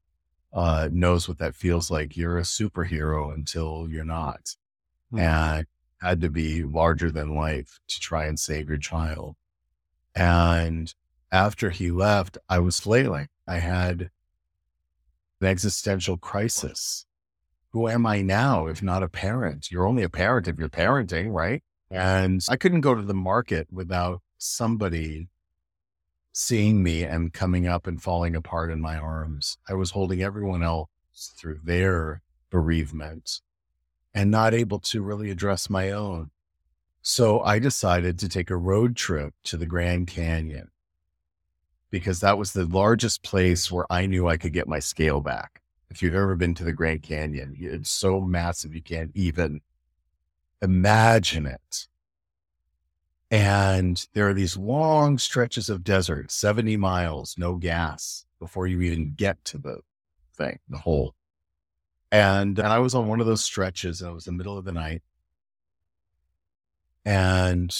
uh, 0.53 0.89
knows 0.91 1.27
what 1.27 1.37
that 1.39 1.55
feels 1.55 1.91
like. 1.91 2.17
You're 2.17 2.37
a 2.39 2.43
superhero 2.43 3.33
until 3.33 3.87
you're 3.89 4.03
not, 4.05 4.55
Mhm. 5.13 5.19
and 5.19 5.67
had 6.01 6.21
to 6.21 6.29
be 6.29 6.63
larger 6.63 7.11
than 7.11 7.35
life 7.35 7.79
to 7.87 7.99
try 7.99 8.25
and 8.25 8.39
save 8.39 8.69
your 8.69 8.77
child. 8.77 9.35
And 10.15 10.93
after 11.31 11.69
he 11.69 11.91
left, 11.91 12.37
I 12.47 12.59
was 12.59 12.79
flailing. 12.79 13.27
I 13.47 13.59
had 13.59 14.09
an 15.41 15.47
existential 15.47 16.17
crisis. 16.17 17.05
Who 17.71 17.87
am 17.87 18.05
I 18.05 18.21
now 18.21 18.67
if 18.67 18.81
not 18.81 19.03
a 19.03 19.09
parent? 19.09 19.71
You're 19.71 19.87
only 19.87 20.03
a 20.03 20.09
parent 20.09 20.47
if 20.47 20.57
you're 20.57 20.69
parenting, 20.69 21.31
right? 21.31 21.63
And 21.91 22.43
I 22.49 22.55
couldn't 22.55 22.81
go 22.81 22.95
to 22.95 23.01
the 23.01 23.13
market 23.13 23.67
without 23.71 24.21
somebody 24.37 25.27
seeing 26.31 26.81
me 26.83 27.03
and 27.03 27.33
coming 27.33 27.67
up 27.67 27.85
and 27.85 28.01
falling 28.01 28.35
apart 28.35 28.71
in 28.71 28.81
my 28.81 28.97
arms. 28.97 29.57
I 29.67 29.73
was 29.73 29.91
holding 29.91 30.21
everyone 30.21 30.63
else 30.63 30.89
through 31.37 31.59
their 31.63 32.21
bereavement 32.49 33.41
and 34.13 34.31
not 34.31 34.53
able 34.53 34.79
to 34.79 35.01
really 35.01 35.29
address 35.29 35.69
my 35.69 35.91
own. 35.91 36.31
So 37.01 37.41
I 37.41 37.59
decided 37.59 38.17
to 38.19 38.29
take 38.29 38.49
a 38.49 38.57
road 38.57 38.95
trip 38.95 39.33
to 39.45 39.57
the 39.57 39.65
Grand 39.65 40.07
Canyon 40.07 40.69
because 41.91 42.19
that 42.19 42.37
was 42.37 42.53
the 42.53 42.65
largest 42.65 43.23
place 43.23 43.71
where 43.71 43.85
I 43.89 44.05
knew 44.05 44.27
I 44.27 44.37
could 44.37 44.53
get 44.53 44.67
my 44.67 44.79
scale 44.79 45.21
back. 45.21 45.61
If 45.89 46.01
you've 46.01 46.15
ever 46.15 46.35
been 46.35 46.53
to 46.55 46.63
the 46.63 46.73
Grand 46.73 47.01
Canyon, 47.01 47.55
it's 47.59 47.89
so 47.89 48.21
massive 48.21 48.75
you 48.75 48.81
can't 48.81 49.11
even 49.15 49.61
imagine 50.61 51.45
it. 51.45 51.87
And 53.31 54.07
there 54.13 54.27
are 54.27 54.33
these 54.33 54.57
long 54.57 55.17
stretches 55.17 55.69
of 55.69 55.83
desert, 55.83 56.31
70 56.31 56.77
miles, 56.77 57.35
no 57.37 57.55
gas 57.55 58.25
before 58.39 58.67
you 58.67 58.81
even 58.81 59.13
get 59.15 59.43
to 59.45 59.57
the 59.57 59.81
thing, 60.35 60.59
the 60.67 60.79
hole. 60.79 61.15
And, 62.11 62.57
and 62.57 62.67
I 62.67 62.79
was 62.79 62.95
on 62.95 63.07
one 63.07 63.19
of 63.19 63.27
those 63.27 63.43
stretches 63.43 64.01
and 64.01 64.11
it 64.11 64.13
was 64.13 64.25
the 64.25 64.31
middle 64.31 64.57
of 64.57 64.65
the 64.65 64.71
night. 64.71 65.03
And 67.05 67.75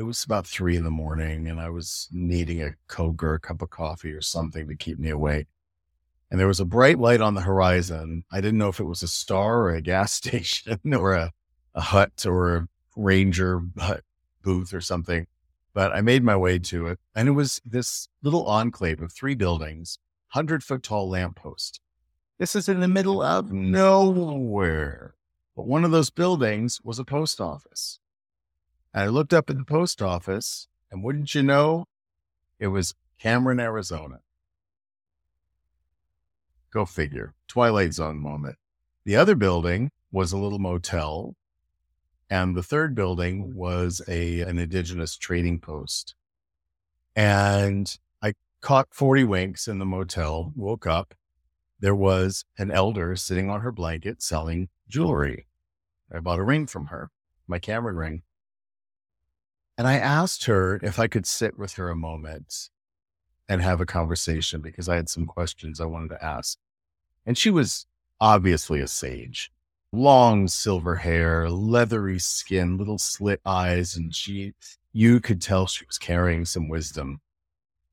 it 0.00 0.04
was 0.04 0.24
about 0.24 0.46
three 0.46 0.78
in 0.78 0.84
the 0.84 0.90
morning 0.90 1.46
and 1.46 1.60
I 1.60 1.68
was 1.68 2.08
needing 2.10 2.62
a 2.62 2.72
Coke 2.88 3.22
or 3.22 3.34
a 3.34 3.38
cup 3.38 3.60
of 3.60 3.68
coffee 3.68 4.12
or 4.12 4.22
something 4.22 4.66
to 4.66 4.74
keep 4.74 4.98
me 4.98 5.10
awake. 5.10 5.46
And 6.30 6.40
there 6.40 6.46
was 6.46 6.58
a 6.58 6.64
bright 6.64 6.98
light 6.98 7.20
on 7.20 7.34
the 7.34 7.42
horizon. 7.42 8.24
I 8.32 8.40
didn't 8.40 8.56
know 8.56 8.70
if 8.70 8.80
it 8.80 8.84
was 8.84 9.02
a 9.02 9.08
star 9.08 9.58
or 9.58 9.74
a 9.74 9.82
gas 9.82 10.12
station 10.20 10.94
or 10.94 11.12
a, 11.12 11.32
a 11.74 11.82
hut 11.82 12.24
or 12.24 12.56
a 12.56 12.68
ranger 12.96 13.60
hut 13.76 14.02
booth 14.42 14.72
or 14.72 14.80
something. 14.80 15.26
But 15.74 15.92
I 15.92 16.00
made 16.00 16.24
my 16.24 16.34
way 16.34 16.58
to 16.58 16.86
it. 16.86 16.98
And 17.14 17.28
it 17.28 17.32
was 17.32 17.60
this 17.62 18.08
little 18.22 18.46
enclave 18.46 19.02
of 19.02 19.12
three 19.12 19.34
buildings, 19.34 19.98
100 20.32 20.64
foot 20.64 20.82
tall 20.82 21.10
lamppost. 21.10 21.78
This 22.38 22.56
is 22.56 22.70
in 22.70 22.80
the 22.80 22.88
middle 22.88 23.20
of 23.20 23.52
nowhere. 23.52 25.14
But 25.54 25.66
one 25.66 25.84
of 25.84 25.90
those 25.90 26.08
buildings 26.08 26.80
was 26.82 26.98
a 26.98 27.04
post 27.04 27.38
office. 27.38 27.99
And 28.92 29.04
I 29.04 29.06
looked 29.08 29.32
up 29.32 29.50
at 29.50 29.56
the 29.56 29.64
post 29.64 30.02
office, 30.02 30.68
and 30.90 31.02
wouldn't 31.02 31.34
you 31.34 31.42
know, 31.42 31.86
it 32.58 32.68
was 32.68 32.94
Cameron, 33.18 33.60
Arizona. 33.60 34.20
Go 36.72 36.84
figure. 36.84 37.34
Twilight 37.48 37.94
Zone 37.94 38.18
moment. 38.18 38.56
The 39.04 39.16
other 39.16 39.34
building 39.34 39.90
was 40.12 40.32
a 40.32 40.38
little 40.38 40.58
motel 40.58 41.34
and 42.30 42.56
the 42.56 42.62
third 42.62 42.94
building 42.94 43.54
was 43.54 44.00
a 44.06 44.40
an 44.40 44.58
indigenous 44.58 45.16
trading 45.16 45.58
post. 45.58 46.14
And 47.16 47.98
I 48.22 48.34
caught 48.60 48.94
40 48.94 49.24
winks 49.24 49.66
in 49.66 49.80
the 49.80 49.84
motel, 49.84 50.52
woke 50.54 50.86
up. 50.86 51.14
There 51.80 51.94
was 51.94 52.44
an 52.56 52.70
elder 52.70 53.16
sitting 53.16 53.50
on 53.50 53.62
her 53.62 53.72
blanket 53.72 54.22
selling 54.22 54.68
jewelry. 54.88 55.46
I 56.14 56.20
bought 56.20 56.38
a 56.38 56.44
ring 56.44 56.66
from 56.66 56.86
her, 56.86 57.10
my 57.48 57.58
Cameron 57.58 57.96
ring. 57.96 58.22
And 59.80 59.88
I 59.88 59.96
asked 59.96 60.44
her 60.44 60.78
if 60.82 60.98
I 60.98 61.08
could 61.08 61.24
sit 61.24 61.58
with 61.58 61.76
her 61.76 61.88
a 61.88 61.96
moment 61.96 62.68
and 63.48 63.62
have 63.62 63.80
a 63.80 63.86
conversation 63.86 64.60
because 64.60 64.90
I 64.90 64.96
had 64.96 65.08
some 65.08 65.24
questions 65.24 65.80
I 65.80 65.86
wanted 65.86 66.10
to 66.10 66.22
ask. 66.22 66.58
And 67.24 67.38
she 67.38 67.48
was 67.48 67.86
obviously 68.20 68.80
a 68.80 68.86
sage 68.86 69.50
long 69.90 70.48
silver 70.48 70.96
hair, 70.96 71.48
leathery 71.48 72.18
skin, 72.18 72.76
little 72.76 72.98
slit 72.98 73.40
eyes, 73.46 73.96
and 73.96 74.14
she, 74.14 74.52
you 74.92 75.18
could 75.18 75.40
tell 75.40 75.66
she 75.66 75.86
was 75.86 75.96
carrying 75.96 76.44
some 76.44 76.68
wisdom. 76.68 77.22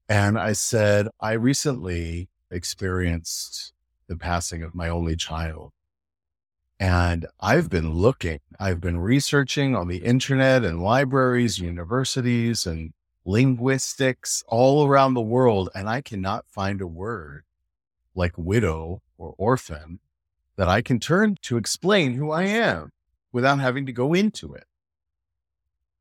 And 0.10 0.38
I 0.38 0.52
said, 0.52 1.08
I 1.22 1.32
recently 1.32 2.28
experienced 2.52 3.72
the 4.10 4.18
passing 4.18 4.62
of 4.62 4.76
my 4.76 4.90
only 4.90 5.16
child. 5.16 5.72
And 6.80 7.26
I've 7.40 7.70
been 7.70 7.94
looking, 7.94 8.40
I've 8.60 8.80
been 8.80 9.00
researching 9.00 9.76
on 9.76 9.88
the 9.88 9.98
internet 9.98 10.64
and 10.64 10.82
libraries, 10.82 11.60
universities, 11.60 12.68
and 12.68 12.94
linguistics 13.26 14.44
all 14.48 14.86
around 14.86 15.16
the 15.16 15.22
world. 15.22 15.70
And 15.74 15.90
I 15.90 16.02
cannot 16.02 16.46
find 16.48 16.82
a 16.82 16.88
word 16.88 17.44
like 18.14 18.38
widow 18.38 19.02
or 19.18 19.34
orphan 19.38 20.00
that 20.56 20.68
I 20.68 20.82
can 20.82 21.00
turn 21.00 21.38
to 21.44 21.58
explain 21.58 22.14
who 22.14 22.32
I 22.32 22.44
am 22.44 22.92
without 23.32 23.60
having 23.60 23.86
to 23.88 23.92
go 23.92 24.14
into 24.14 24.54
it. 24.54 24.66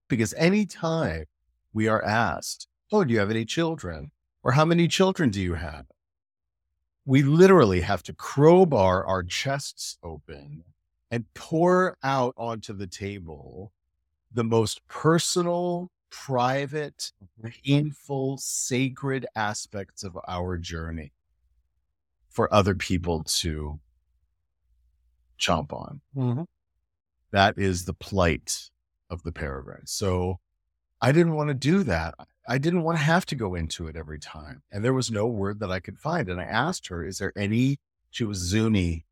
Because 0.08 0.34
anytime 0.34 1.24
we 1.72 1.88
are 1.88 2.02
asked, 2.02 2.68
Oh, 2.92 3.02
do 3.02 3.12
you 3.12 3.18
have 3.18 3.30
any 3.30 3.44
children? 3.44 4.12
Or 4.42 4.52
how 4.52 4.64
many 4.64 4.86
children 4.86 5.30
do 5.30 5.40
you 5.40 5.54
have? 5.54 5.86
We 7.06 7.22
literally 7.22 7.80
have 7.82 8.02
to 8.04 8.12
crowbar 8.12 9.06
our 9.06 9.22
chests 9.22 9.96
open 10.02 10.64
and 11.10 11.24
pour 11.34 11.96
out 12.02 12.34
onto 12.36 12.72
the 12.72 12.88
table 12.88 13.72
the 14.32 14.42
most 14.42 14.86
personal, 14.88 15.90
private, 16.10 17.12
painful, 17.64 18.38
sacred 18.38 19.24
aspects 19.36 20.02
of 20.02 20.18
our 20.26 20.58
journey 20.58 21.12
for 22.28 22.52
other 22.52 22.74
people 22.74 23.22
to 23.22 23.78
chomp 25.38 25.72
on. 25.72 26.00
Mm-hmm. 26.16 26.42
That 27.30 27.56
is 27.56 27.84
the 27.84 27.94
plight 27.94 28.70
of 29.08 29.22
the 29.22 29.32
peregrine. 29.32 29.86
So 29.86 30.40
I 31.00 31.12
didn't 31.12 31.34
want 31.34 31.48
to 31.48 31.54
do 31.54 31.82
that. 31.84 32.14
I 32.48 32.58
didn't 32.58 32.82
want 32.82 32.98
to 32.98 33.04
have 33.04 33.26
to 33.26 33.34
go 33.34 33.54
into 33.54 33.88
it 33.88 33.96
every 33.96 34.18
time. 34.18 34.62
And 34.70 34.84
there 34.84 34.94
was 34.94 35.10
no 35.10 35.26
word 35.26 35.58
that 35.60 35.70
I 35.70 35.80
could 35.80 35.98
find. 35.98 36.28
And 36.28 36.40
I 36.40 36.44
asked 36.44 36.88
her, 36.88 37.04
is 37.04 37.18
there 37.18 37.32
any, 37.36 37.78
she 38.10 38.24
was 38.24 38.38
Zuni 38.38 39.04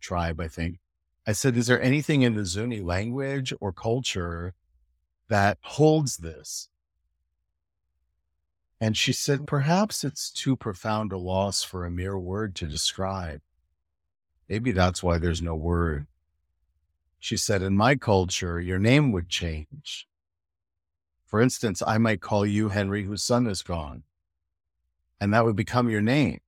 tribe, 0.00 0.40
I 0.40 0.48
think. 0.48 0.78
I 1.26 1.32
said, 1.32 1.56
is 1.56 1.66
there 1.66 1.80
anything 1.80 2.22
in 2.22 2.34
the 2.34 2.44
Zuni 2.44 2.80
language 2.80 3.52
or 3.60 3.72
culture 3.72 4.54
that 5.28 5.58
holds 5.62 6.16
this? 6.16 6.68
And 8.80 8.96
she 8.96 9.12
said, 9.12 9.46
perhaps 9.46 10.02
it's 10.02 10.30
too 10.30 10.56
profound 10.56 11.12
a 11.12 11.18
loss 11.18 11.62
for 11.62 11.84
a 11.84 11.90
mere 11.90 12.18
word 12.18 12.56
to 12.56 12.66
describe. 12.66 13.42
Maybe 14.48 14.72
that's 14.72 15.02
why 15.02 15.18
there's 15.18 15.42
no 15.42 15.54
word. 15.54 16.06
She 17.20 17.36
said, 17.36 17.62
In 17.62 17.76
my 17.76 17.94
culture, 17.94 18.58
your 18.58 18.78
name 18.78 19.12
would 19.12 19.28
change. 19.28 20.08
For 21.30 21.40
instance, 21.40 21.80
I 21.86 21.96
might 21.98 22.20
call 22.20 22.44
you 22.44 22.70
Henry, 22.70 23.04
whose 23.04 23.22
son 23.22 23.46
is 23.46 23.62
gone, 23.62 24.02
and 25.20 25.32
that 25.32 25.44
would 25.44 25.54
become 25.54 25.88
your 25.88 26.00
name 26.00 26.40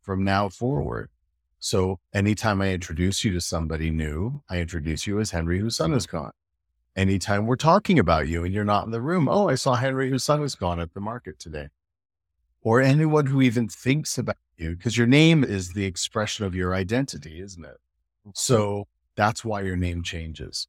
from 0.00 0.24
now 0.24 0.48
forward. 0.48 1.10
So 1.58 2.00
anytime 2.14 2.62
I 2.62 2.72
introduce 2.72 3.24
you 3.24 3.32
to 3.34 3.40
somebody 3.42 3.90
new, 3.90 4.42
I 4.48 4.58
introduce 4.60 5.06
you 5.06 5.20
as 5.20 5.32
Henry, 5.32 5.58
whose 5.58 5.76
son 5.76 5.92
is 5.92 6.06
gone. 6.06 6.32
Anytime 6.96 7.46
we're 7.46 7.56
talking 7.56 7.98
about 7.98 8.26
you 8.26 8.42
and 8.42 8.54
you're 8.54 8.64
not 8.64 8.86
in 8.86 8.90
the 8.90 9.02
room, 9.02 9.28
oh, 9.28 9.50
I 9.50 9.56
saw 9.56 9.74
Henry, 9.74 10.08
whose 10.08 10.24
son 10.24 10.42
is 10.42 10.54
gone 10.54 10.80
at 10.80 10.94
the 10.94 11.00
market 11.00 11.38
today. 11.38 11.68
Or 12.62 12.80
anyone 12.80 13.26
who 13.26 13.42
even 13.42 13.68
thinks 13.68 14.16
about 14.16 14.36
you 14.56 14.76
because 14.76 14.96
your 14.96 15.06
name 15.06 15.44
is 15.44 15.74
the 15.74 15.84
expression 15.84 16.46
of 16.46 16.54
your 16.54 16.74
identity, 16.74 17.38
isn't 17.40 17.64
it? 17.64 17.78
Mm-hmm. 18.20 18.30
So 18.34 18.88
that's 19.14 19.44
why 19.44 19.60
your 19.60 19.76
name 19.76 20.02
changes. 20.02 20.68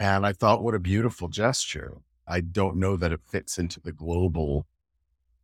And 0.00 0.24
I 0.24 0.32
thought, 0.32 0.62
what 0.62 0.74
a 0.74 0.78
beautiful 0.78 1.28
gesture. 1.28 1.98
I 2.28 2.40
don't 2.40 2.76
know 2.76 2.96
that 2.96 3.12
it 3.12 3.20
fits 3.26 3.58
into 3.58 3.80
the 3.80 3.92
global 3.92 4.66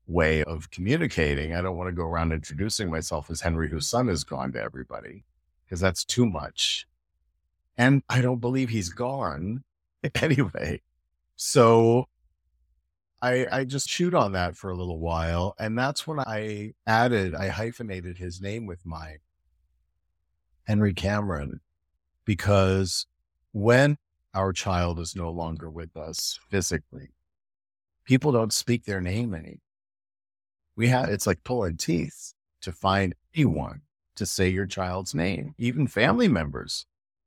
way 0.07 0.44
of 0.44 0.70
communicating. 0.70 1.55
I 1.55 1.62
don't 1.62 1.77
want 1.77 1.88
to 1.88 1.92
go 1.92 2.05
around 2.05 2.33
introducing 2.33 2.90
myself 2.90 3.31
as 3.31 3.40
Henry, 3.40 3.70
whose 3.70 3.88
son 3.88 4.09
is 4.09 4.25
gone 4.25 4.53
to 4.53 4.62
everybody, 4.62 5.25
because 5.64 5.81
that's 5.81 6.05
too 6.05 6.27
much. 6.27 6.87
And 7.77 8.03
I 8.09 8.20
don't 8.20 8.40
believe 8.40 8.68
he's 8.68 8.90
gone 8.90 9.64
anyway. 10.14 10.83
So 11.37 12.07
I, 13.23 13.47
I 13.51 13.64
just 13.64 13.88
chewed 13.88 14.14
on 14.14 14.33
that 14.33 14.57
for 14.57 14.70
a 14.70 14.77
little 14.77 14.99
while. 14.99 15.55
And 15.59 15.79
that's 15.79 16.07
when 16.07 16.20
I 16.20 16.75
added, 16.87 17.35
I 17.35 17.49
hyphenated 17.49 18.18
his 18.18 18.40
name 18.40 18.66
with 18.66 18.85
mine, 18.85 19.18
Henry 20.64 20.92
Cameron, 20.92 21.61
because 22.25 23.07
when 23.53 23.97
our 24.35 24.53
child 24.53 24.99
is 24.99 25.16
no 25.16 25.31
longer 25.31 25.70
with 25.70 25.97
us 25.97 26.38
physically, 26.51 27.11
people 28.05 28.33
don't 28.33 28.53
speak 28.53 28.85
their 28.85 29.01
name 29.01 29.35
anymore. 29.35 29.59
We 30.77 30.88
have, 30.88 31.09
it's 31.09 31.27
like 31.27 31.44
pulling 31.44 31.77
teeth 31.77 32.35
to 32.62 32.73
find 32.73 33.14
anyone 33.35 33.83
to 34.16 34.27
say 34.27 34.49
your 34.49 34.66
child's 34.66 35.14
name, 35.14 35.55
even 35.59 35.87
family 35.87 36.29
members, 36.29 36.87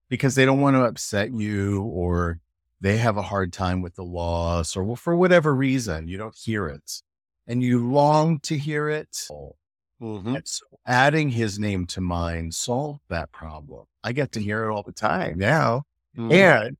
because 0.09 0.35
they 0.35 0.45
don't 0.45 0.61
want 0.61 0.75
to 0.75 0.83
upset 0.83 1.31
you 1.31 1.81
or 1.83 2.39
they 2.81 2.97
have 2.97 3.17
a 3.17 3.21
hard 3.21 3.53
time 3.53 3.81
with 3.81 3.95
the 3.95 4.03
loss 4.03 4.75
or 4.75 4.83
well, 4.83 4.95
for 4.95 5.15
whatever 5.15 5.55
reason, 5.55 6.07
you 6.07 6.17
don't 6.17 6.35
hear 6.35 6.67
it 6.67 7.01
and 7.47 7.63
you 7.63 7.89
long 7.89 8.39
to 8.41 8.57
hear 8.57 8.89
it. 8.89 9.27
Mm-hmm. 10.01 10.35
So 10.43 10.65
adding 10.85 11.29
his 11.29 11.57
name 11.57 11.87
to 11.87 12.01
mine 12.01 12.51
solved 12.51 13.01
that 13.09 13.31
problem. 13.31 13.85
I 14.03 14.11
get 14.11 14.33
to 14.33 14.41
hear 14.41 14.65
it 14.65 14.71
all 14.71 14.83
the 14.83 14.91
time 14.91 15.37
now. 15.39 15.83
Mm-hmm. 16.15 16.31
And 16.31 16.77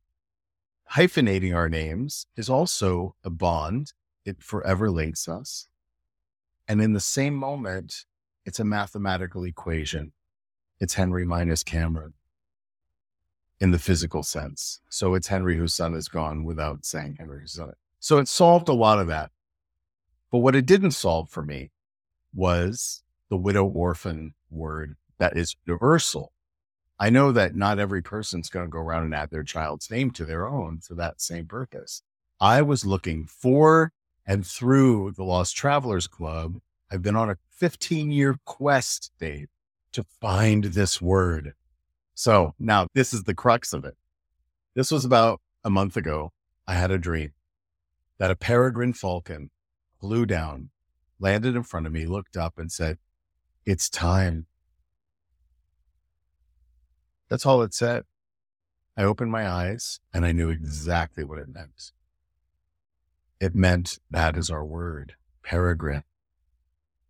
hyphenating 0.92 1.54
our 1.56 1.70
names 1.70 2.28
is 2.36 2.50
also 2.50 3.16
a 3.24 3.30
bond. 3.30 3.94
It 4.26 4.42
forever 4.42 4.90
links 4.90 5.28
us. 5.28 5.68
And 6.68 6.82
in 6.82 6.94
the 6.94 7.00
same 7.00 7.36
moment, 7.36 8.06
it's 8.46 8.60
a 8.60 8.66
mathematical 8.66 9.44
equation. 9.44 10.14
It's 10.80 10.96
Henry 10.96 11.26
minus 11.26 11.64
Cameron 11.64 12.14
in 13.60 13.72
the 13.72 13.80
physical 13.80 14.24
sense. 14.24 14.82
So 14.90 15.16
it's 15.16 15.28
Henry 15.28 15.58
whose 15.58 15.74
son 15.74 15.96
is 15.96 16.08
gone 16.08 16.44
without 16.44 16.86
saying 16.86 17.18
Henry 17.20 17.42
whose 17.42 17.54
son. 17.54 17.74
So 18.00 18.18
it 18.20 18.28
solved 18.28 18.70
a 18.70 18.74
lot 18.74 19.00
of 19.00 19.08
that. 19.08 19.32
But 20.32 20.40
what 20.40 20.56
it 20.56 20.66
didn't 20.66 20.92
solve 20.92 21.30
for 21.30 21.42
me 21.42 21.72
was 22.34 23.02
the 23.30 23.38
widow 23.38 23.66
orphan 23.66 24.34
word 24.50 24.96
that 25.18 25.36
is 25.36 25.56
universal. 25.66 26.32
I 27.00 27.10
know 27.10 27.32
that 27.32 27.56
not 27.56 27.80
every 27.80 28.02
person's 28.02 28.50
going 28.50 28.66
to 28.66 28.72
go 28.72 28.80
around 28.80 29.04
and 29.04 29.14
add 29.14 29.30
their 29.30 29.44
child's 29.44 29.92
name 29.92 30.12
to 30.12 30.26
their 30.26 30.48
own 30.48 30.80
for 30.80 30.96
that 30.96 31.22
same 31.22 31.46
purpose. 31.46 32.02
I 32.40 32.62
was 32.62 32.86
looking 32.86 33.26
for 33.26 33.92
and 34.26 34.46
through 34.46 35.12
the 35.12 35.24
Lost 35.24 35.56
Travelers 35.56 36.08
Club. 36.08 36.60
I've 36.92 37.02
been 37.02 37.16
on 37.16 37.30
a 37.30 37.38
15 37.52 38.12
year 38.12 38.38
quest, 38.46 39.12
Dave, 39.20 39.48
to 39.92 40.06
find 40.20 40.66
this 40.66 41.02
word. 41.02 41.54
So 42.16 42.56
now 42.60 42.88
this 42.94 43.14
is 43.14 43.24
the 43.24 43.36
crux 43.36 43.74
of 43.74 43.86
it. 43.86 43.96
This 44.74 44.92
was 44.92 45.06
about 45.06 45.40
a 45.64 45.70
month 45.70 45.98
ago. 45.98 46.32
I 46.68 46.74
had 46.74 46.92
a 46.92 46.98
dream 46.98 47.34
that 48.18 48.32
a 48.32 48.36
peregrine 48.36 48.94
falcon 48.94 49.52
flew 50.00 50.26
down, 50.26 50.70
landed 51.20 51.56
in 51.56 51.64
front 51.64 51.86
of 51.86 51.94
me, 51.94 52.06
looked 52.06 52.36
up 52.36 52.58
and 52.58 52.72
said, 52.72 52.98
it's 53.66 53.90
time. 53.90 54.48
That's 57.30 57.46
all 57.46 57.62
it 57.62 57.74
said. 57.74 58.04
I 58.96 59.04
opened 59.04 59.32
my 59.32 59.48
eyes 59.48 60.00
and 60.14 60.26
I 60.26 60.32
knew 60.32 60.50
exactly 60.50 61.24
what 61.24 61.40
it 61.40 61.54
meant. 61.54 61.92
It 63.40 63.54
meant 63.54 64.00
that 64.10 64.36
is 64.36 64.50
our 64.50 64.66
word, 64.66 65.16
peregrine. 65.44 66.04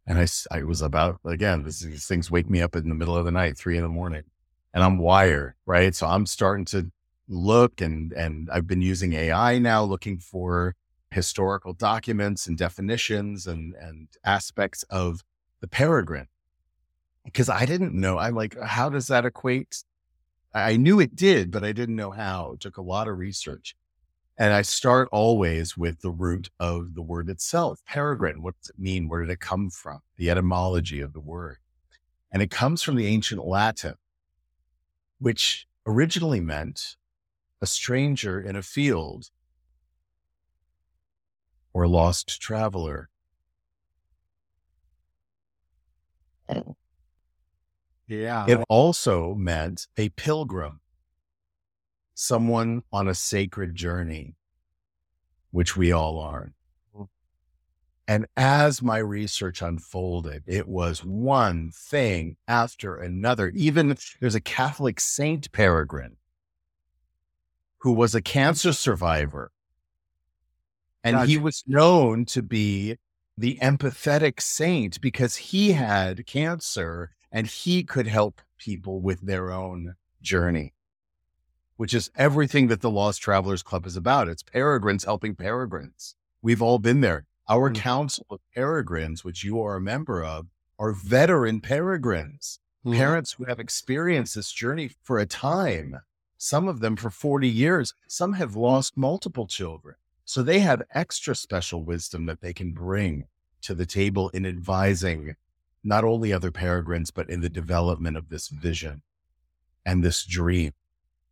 And 0.06 0.20
I, 0.20 0.28
I 0.52 0.64
was 0.64 0.82
about, 0.82 1.20
again, 1.26 1.64
this, 1.64 1.80
these 1.80 2.08
things 2.08 2.32
wake 2.32 2.50
me 2.50 2.62
up 2.62 2.76
in 2.76 2.90
the 2.90 2.96
middle 2.96 3.16
of 3.16 3.26
the 3.26 3.32
night, 3.32 3.58
three 3.58 3.78
in 3.78 3.84
the 3.84 3.90
morning, 3.90 4.24
and 4.74 4.84
I'm 4.84 4.98
wired, 4.98 5.56
right? 5.66 5.94
So 5.94 6.08
I'm 6.08 6.26
starting 6.26 6.66
to 6.66 6.92
look 7.28 7.82
and, 7.82 8.14
and 8.14 8.50
I've 8.52 8.68
been 8.68 8.82
using 8.82 9.14
AI 9.14 9.60
now 9.60 9.84
looking 9.84 10.18
for 10.18 10.76
historical 11.12 11.74
documents 11.74 12.48
and 12.48 12.58
definitions 12.58 13.48
and, 13.48 13.74
and 13.76 14.08
aspects 14.24 14.84
of 14.84 15.24
the 15.62 15.68
peregrine. 15.68 16.28
Because 17.26 17.50
I 17.50 17.66
didn't 17.66 17.94
know. 17.94 18.18
I'm 18.18 18.36
like, 18.36 18.58
how 18.62 18.90
does 18.90 19.08
that 19.08 19.26
equate? 19.26 19.84
I 20.54 20.78
knew 20.78 21.00
it 21.00 21.16
did, 21.16 21.52
but 21.52 21.64
I 21.64 21.72
didn't 21.72 21.96
know 21.96 22.12
how. 22.12 22.54
It 22.54 22.62
took 22.62 22.78
a 22.78 22.82
lot 22.82 23.08
of 23.08 23.18
research. 23.18 23.76
And 24.38 24.54
I 24.54 24.62
start 24.62 25.10
always 25.12 25.76
with 25.76 26.02
the 26.02 26.12
root 26.12 26.50
of 26.60 26.94
the 26.94 27.02
word 27.02 27.30
itself. 27.30 27.82
Peregrine, 27.86 28.42
what 28.42 28.56
does 28.62 28.70
it 28.70 28.80
mean? 28.80 29.10
Where 29.10 29.22
did 29.22 29.32
it 29.32 29.40
come 29.40 29.70
from? 29.70 30.00
The 30.18 30.30
etymology 30.30 31.02
of 31.02 31.14
the 31.14 31.20
word. 31.20 31.58
And 32.32 32.42
it 32.42 32.52
comes 32.52 32.84
from 32.84 32.96
the 32.96 33.08
ancient 33.08 33.46
Latin, 33.46 33.96
which 35.20 35.68
originally 35.86 36.40
meant 36.40 36.98
a 37.62 37.66
stranger 37.66 38.40
in 38.40 38.56
a 38.56 38.62
field 38.62 39.32
or 41.74 41.88
lost 41.88 42.40
traveler. 42.40 43.10
Oh. 46.50 46.76
Yeah. 48.08 48.46
It 48.48 48.64
also 48.70 49.36
meant 49.36 49.88
a 49.98 50.10
pilgrim, 50.10 50.80
someone 52.14 52.84
on 52.92 53.08
a 53.08 53.14
sacred 53.14 53.76
journey, 53.76 54.36
which 55.52 55.76
we 55.76 55.92
all 55.92 56.20
are. 56.20 56.54
Hmm. 56.96 57.04
And 58.08 58.28
as 58.38 58.82
my 58.82 58.98
research 58.98 59.62
unfolded, 59.62 60.44
it 60.48 60.68
was 60.68 61.04
one 61.04 61.72
thing 61.72 62.38
after 62.48 62.96
another. 62.96 63.52
Even 63.54 63.98
there's 64.22 64.36
a 64.36 64.42
Catholic 64.42 65.00
Saint 65.00 65.52
Peregrine 65.52 66.16
who 67.80 67.92
was 67.92 68.16
a 68.16 68.22
cancer 68.22 68.74
survivor. 68.74 69.52
And 71.04 71.30
he 71.30 71.38
was 71.38 71.64
known 71.68 72.26
to 72.26 72.42
be 72.42 72.98
the 73.38 73.60
empathetic 73.62 74.42
saint 74.42 75.00
because 75.00 75.36
he 75.38 75.72
had 75.72 76.26
cancer 76.26 77.12
and 77.32 77.48
he 77.48 77.84
could 77.84 78.08
help 78.08 78.42
people 78.58 79.00
with 79.02 79.22
their 79.22 79.52
own 79.52 79.96
journey, 80.22 80.74
which 81.76 81.94
is 81.94 82.10
everything 82.16 82.68
that 82.68 82.82
the 82.82 82.90
Lost 82.90 83.22
Travelers 83.22 83.64
Club 83.64 83.86
is 83.86 83.96
about. 83.96 84.28
It's 84.28 84.44
peregrines 84.44 85.04
helping 85.06 85.36
peregrines. 85.36 86.16
We've 86.42 86.62
all 86.62 86.80
been 86.80 87.02
there. 87.02 87.26
Our 87.50 87.70
Mm. 87.70 87.76
Council 87.76 88.26
of 88.30 88.40
Peregrines, 88.54 89.24
which 89.24 89.44
you 89.44 89.62
are 89.62 89.76
a 89.76 89.82
member 89.82 90.24
of, 90.24 90.48
are 90.80 90.92
veteran 90.92 91.62
peregrines, 91.62 92.60
Mhm. 92.86 92.96
parents 92.96 93.34
who 93.34 93.46
have 93.46 93.60
experienced 93.60 94.36
this 94.36 94.52
journey 94.52 94.92
for 95.04 95.18
a 95.18 95.26
time, 95.26 96.02
some 96.38 96.68
of 96.68 96.80
them 96.82 96.96
for 96.96 97.10
40 97.10 97.50
years. 97.50 97.94
Some 98.08 98.34
have 98.34 98.56
lost 98.56 98.96
multiple 98.98 99.48
children. 99.48 99.96
So 100.26 100.44
they 100.44 100.60
have 100.60 100.84
extra 100.92 101.36
special 101.36 101.84
wisdom 101.84 102.26
that 102.26 102.42
they 102.42 102.54
can 102.54 102.74
bring 102.74 103.28
to 103.62 103.74
the 103.74 103.86
table 103.86 104.30
in 104.30 104.46
advising 104.46 105.36
not 105.88 106.04
only 106.04 106.34
other 106.34 106.52
peregrines, 106.52 107.12
but 107.12 107.30
in 107.30 107.40
the 107.40 107.50
development 107.50 108.18
of 108.18 108.28
this 108.28 108.50
vision 108.50 109.02
and 109.86 110.04
this 110.04 110.26
dream. 110.26 110.74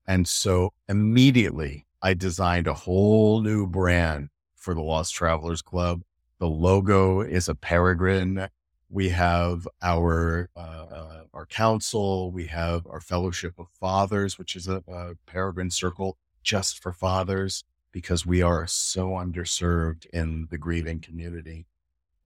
And 0.08 0.28
so 0.28 0.72
immediately 0.88 1.86
I 2.02 2.14
designed 2.14 2.68
a 2.68 2.74
whole 2.74 3.42
new 3.42 3.68
brand 3.68 4.30
for 4.56 4.74
the 4.74 4.82
Lost 4.82 5.14
Travelers 5.14 5.62
Club. 5.62 6.04
The 6.40 6.48
logo 6.48 7.20
is 7.20 7.50
a 7.50 7.56
peregrine. 7.56 8.48
We 8.90 9.10
have 9.10 9.68
our 9.82 10.50
uh, 10.56 10.60
uh, 10.60 11.24
our 11.34 11.46
council. 11.46 12.32
We 12.32 12.46
have 12.46 12.88
our 12.88 13.02
Fellowship 13.02 13.60
of 13.60 13.68
Fathers, 13.70 14.38
which 14.38 14.56
is 14.56 14.70
a, 14.70 14.82
a 14.88 15.16
peregrine 15.26 15.72
circle 15.72 16.18
just 16.44 16.82
for 16.82 16.94
fathers 16.94 17.66
because 17.92 18.26
we 18.26 18.42
are 18.42 18.68
so 18.68 19.10
underserved 19.10 20.06
in 20.08 20.48
the 20.50 20.58
grieving 20.58 21.00
community. 21.02 21.66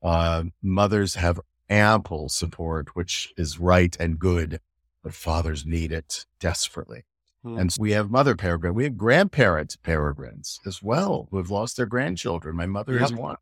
Uh, 0.03 0.43
mothers 0.61 1.15
have 1.15 1.39
ample 1.69 2.29
support, 2.29 2.95
which 2.95 3.33
is 3.37 3.59
right 3.59 3.95
and 3.99 4.19
good, 4.19 4.59
but 5.03 5.13
fathers 5.13 5.65
need 5.65 5.91
it 5.91 6.25
desperately. 6.39 7.03
Mhm. 7.45 7.59
And 7.61 7.73
so 7.73 7.81
we 7.81 7.91
have 7.91 8.11
mother 8.11 8.35
peregrine. 8.35 8.73
We 8.73 8.83
have 8.85 8.97
grandparent 8.97 9.77
peregrines 9.83 10.59
as 10.65 10.81
well 10.83 11.27
who 11.31 11.37
have 11.37 11.49
lost 11.49 11.77
their 11.77 11.85
grandchildren. 11.85 12.55
My 12.55 12.65
mother 12.65 13.01
is 13.01 13.13
one, 13.13 13.37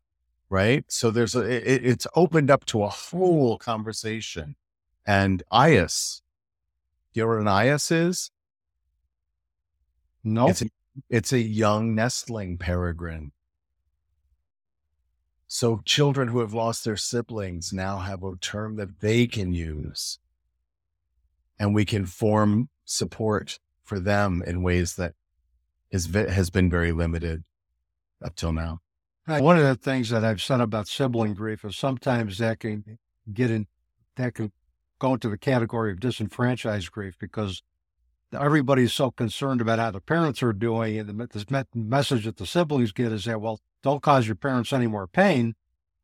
right? 0.48 0.84
So 0.88 1.10
there's 1.10 1.34
a, 1.34 1.40
it, 1.40 1.84
it's 1.84 2.06
opened 2.14 2.50
up 2.50 2.64
to 2.66 2.84
a 2.84 2.88
whole 2.88 3.58
conversation. 3.58 4.56
And 5.06 5.42
Eyas, 5.52 6.22
do 7.12 7.20
you 7.20 7.24
know 7.24 7.28
what 7.28 7.38
an 7.40 7.46
Eyas 7.46 7.90
is? 7.90 8.30
Nope. 10.22 10.50
It's 10.50 10.62
it's 11.08 11.32
a 11.32 11.40
young 11.40 11.94
nestling 11.94 12.58
peregrine. 12.58 13.32
So 15.48 15.80
children 15.84 16.28
who 16.28 16.40
have 16.40 16.52
lost 16.52 16.84
their 16.84 16.98
siblings 16.98 17.72
now 17.72 17.98
have 17.98 18.22
a 18.22 18.36
term 18.36 18.76
that 18.76 19.00
they 19.00 19.26
can 19.26 19.54
use. 19.54 20.18
And 21.58 21.74
we 21.74 21.86
can 21.86 22.04
form 22.04 22.68
support 22.84 23.58
for 23.82 23.98
them 23.98 24.42
in 24.46 24.62
ways 24.62 24.96
that 24.96 25.14
is, 25.90 26.14
has 26.14 26.50
been 26.50 26.70
very 26.70 26.92
limited 26.92 27.44
up 28.22 28.36
till 28.36 28.52
now. 28.52 28.80
One 29.26 29.56
of 29.58 29.64
the 29.64 29.74
things 29.74 30.10
that 30.10 30.24
I've 30.24 30.40
said 30.40 30.60
about 30.60 30.86
sibling 30.86 31.34
grief 31.34 31.64
is 31.64 31.76
sometimes 31.76 32.38
that 32.38 32.60
can 32.60 32.98
get 33.32 33.50
in, 33.50 33.66
that 34.16 34.34
can 34.34 34.52
go 34.98 35.14
into 35.14 35.28
the 35.30 35.38
category 35.38 35.92
of 35.92 36.00
disenfranchised 36.00 36.92
grief 36.92 37.16
because 37.18 37.62
everybody's 38.38 38.92
so 38.92 39.10
concerned 39.10 39.60
about 39.60 39.78
how 39.78 39.90
the 39.90 40.00
parents 40.00 40.42
are 40.42 40.52
doing. 40.52 40.98
And 40.98 41.08
the 41.08 41.66
message 41.74 42.24
that 42.24 42.36
the 42.36 42.46
siblings 42.46 42.92
get 42.92 43.12
is 43.12 43.24
that, 43.24 43.40
well, 43.40 43.60
don't 43.82 44.02
cause 44.02 44.26
your 44.26 44.36
parents 44.36 44.72
any 44.72 44.86
more 44.86 45.06
pain. 45.06 45.54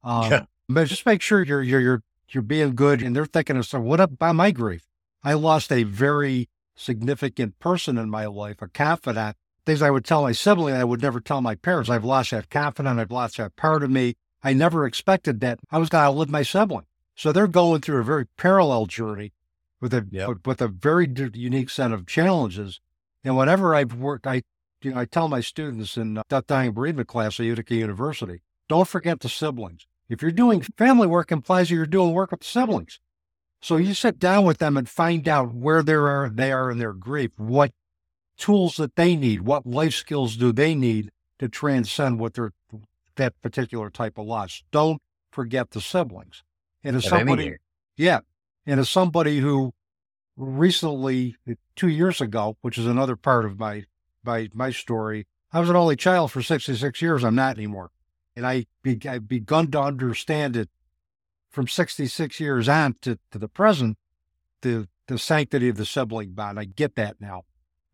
Um, 0.03 0.31
Yeah. 0.31 0.45
But 0.69 0.89
just 0.89 1.05
make 1.05 1.21
sure 1.21 1.43
you're, 1.43 1.63
you're, 1.63 1.81
you're, 1.81 2.03
you're 2.31 2.43
being 2.43 2.75
good. 2.75 3.03
And 3.03 3.15
they're 3.15 3.27
thinking 3.27 3.57
of, 3.57 3.67
so 3.67 3.81
what 3.81 4.01
about 4.01 4.35
my 4.35 4.51
grief? 4.51 4.87
I 5.23 5.35
lost 5.35 5.71
a 5.71 5.83
very 5.83 6.49
significant 6.75 7.59
person 7.59 7.99
in 7.99 8.09
my 8.11 8.27
life, 8.27 8.63
a 8.63 8.69
confidant 8.69 9.37
things 9.65 9.83
I 9.83 9.91
would 9.91 10.05
tell 10.05 10.23
my 10.23 10.33
sibling, 10.33 10.75
I 10.75 10.85
would 10.85 11.03
never 11.03 11.21
tell 11.21 11.41
my 11.41 11.55
parents. 11.55 11.89
I've 11.91 12.05
lost 12.05 12.31
that 12.31 12.51
confidant. 12.51 13.01
I've 13.01 13.11
lost 13.11 13.39
that 13.39 13.57
part 13.57 13.83
of 13.83 13.91
me. 13.91 14.17
I 14.43 14.53
never 14.53 14.87
expected 14.87 15.41
that 15.41 15.61
I 15.71 15.79
was 15.79 15.89
going 15.89 16.03
to 16.03 16.07
outlive 16.09 16.29
my 16.29 16.43
sibling. 16.43 16.85
So 17.15 17.33
they're 17.33 17.47
going 17.47 17.81
through 17.81 18.01
a 18.01 18.05
very 18.05 18.27
parallel 18.37 18.87
journey 18.87 19.33
with 19.81 19.95
a 19.95 20.07
Yep. 20.11 20.47
with 20.47 20.61
a 20.61 20.69
very 20.69 21.09
unique 21.35 21.71
set 21.71 21.93
of 21.93 22.07
challenges. 22.07 22.81
And 23.23 23.37
whenever 23.37 23.75
I've 23.75 23.95
worked, 23.95 24.27
I 24.27 24.43
you 24.85 24.93
know 24.93 25.01
I 25.01 25.05
tell 25.05 25.29
my 25.29 25.41
students 25.41 25.97
in 25.97 26.19
uh, 26.19 26.23
death, 26.29 26.47
dying, 26.47 26.73
bereavement 26.73 27.09
class 27.09 27.41
at 27.41 27.47
Utica 27.47 27.75
University, 27.75 28.43
don't 28.69 28.89
forget 28.89 29.21
the 29.21 29.29
siblings. 29.29 29.87
If 30.09 30.23
you're 30.23 30.31
doing 30.31 30.61
family 30.77 31.07
work, 31.07 31.33
implies 31.33 31.69
that 31.69 31.75
you're 31.75 31.87
doing 31.87 32.13
work 32.13 32.31
with 32.31 32.41
the 32.41 32.47
siblings. 32.47 33.01
So 33.61 33.77
you 33.77 33.95
sit 33.95 34.19
down 34.19 34.45
with 34.45 34.59
them 34.59 34.77
and 34.77 34.89
find 34.89 35.27
out 35.27 35.55
where 35.55 35.83
they 35.83 35.95
are 35.95 36.29
they 36.29 36.53
are 36.53 36.71
in 36.71 36.79
their 36.79 36.93
grief, 36.93 37.33
what 37.39 37.73
tools 38.37 38.77
that 38.77 38.97
they 38.97 39.17
need, 39.17 39.43
what 39.43 39.67
life 39.67 39.95
skills 39.95 40.37
do 40.37 40.53
they 40.53 40.75
need 40.75 41.11
to 41.39 41.49
transcend 41.49 42.19
what 42.19 42.35
their 42.35 42.53
that 43.17 43.41
particular 43.41 43.91
type 43.91 44.19
of 44.19 44.27
loss. 44.27 44.63
Don't 44.71 45.01
forget 45.31 45.71
the 45.71 45.81
siblings. 45.81 46.43
And 46.83 46.97
as 46.97 47.09
somebody, 47.09 47.57
yeah, 47.97 48.21
and 48.67 48.81
as 48.81 48.91
somebody 48.91 49.39
who 49.39 49.73
recently, 50.37 51.37
two 51.77 51.89
years 51.89 52.21
ago, 52.21 52.57
which 52.61 52.77
is 52.77 52.87
another 52.87 53.17
part 53.17 53.45
of 53.45 53.59
my 53.59 53.85
my 54.25 54.49
my 54.55 54.71
story, 54.71 55.27
I 55.53 55.61
was 55.61 55.71
an 55.71 55.77
only 55.77 55.97
child 55.97 56.33
for 56.33 56.43
sixty 56.43 56.75
six 56.75 57.01
years. 57.03 57.25
I'm 57.25 57.35
not 57.35 57.57
anymore, 57.57 57.91
and 58.35 58.47
I 58.47 58.67
be, 58.83 59.01
I've 59.09 59.29
begun 59.29 59.71
to 59.73 59.81
understand 59.81 60.57
it 60.57 60.69
from 61.51 61.69
sixty 61.69 62.07
six 62.07 62.41
years 62.41 62.69
on 62.69 62.97
to, 63.03 63.19
to 63.31 63.39
the 63.39 63.49
present, 63.49 63.99
the 64.63 64.89
the 65.07 65.19
sanctity 65.19 65.69
of 65.69 65.77
the 65.77 65.87
sibling 65.87 66.33
bond. 66.33 66.59
I 66.59 66.65
get 66.65 66.97
that 66.97 67.21
now, 67.21 67.45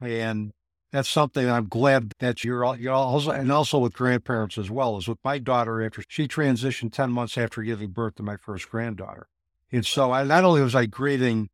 and 0.01 0.53
that's 0.93 1.09
something 1.09 1.49
I'm 1.49 1.69
glad 1.69 2.15
that 2.19 2.43
you're 2.43 2.65
all, 2.65 2.77
you're 2.77 2.93
also 2.93 3.31
and 3.31 3.53
also 3.53 3.79
with 3.79 3.93
grandparents 3.93 4.59
as 4.59 4.71
well 4.71 4.97
as 4.97 5.07
with 5.07 5.19
my 5.23 5.39
daughter 5.39 5.83
after 5.83 6.03
she 6.09 6.27
transitioned 6.27 6.93
ten 6.93 7.11
months 7.11 7.37
after 7.37 7.63
giving 7.63 7.91
birth 7.91 8.15
to 8.17 8.23
my 8.23 8.37
first 8.37 8.71
granddaughter, 8.71 9.29
and 9.71 9.85
so 9.85 10.13
I 10.13 10.25
not 10.25 10.45
only 10.45 10.63
was 10.63 10.75
I 10.75 10.87
grieving 10.87 11.51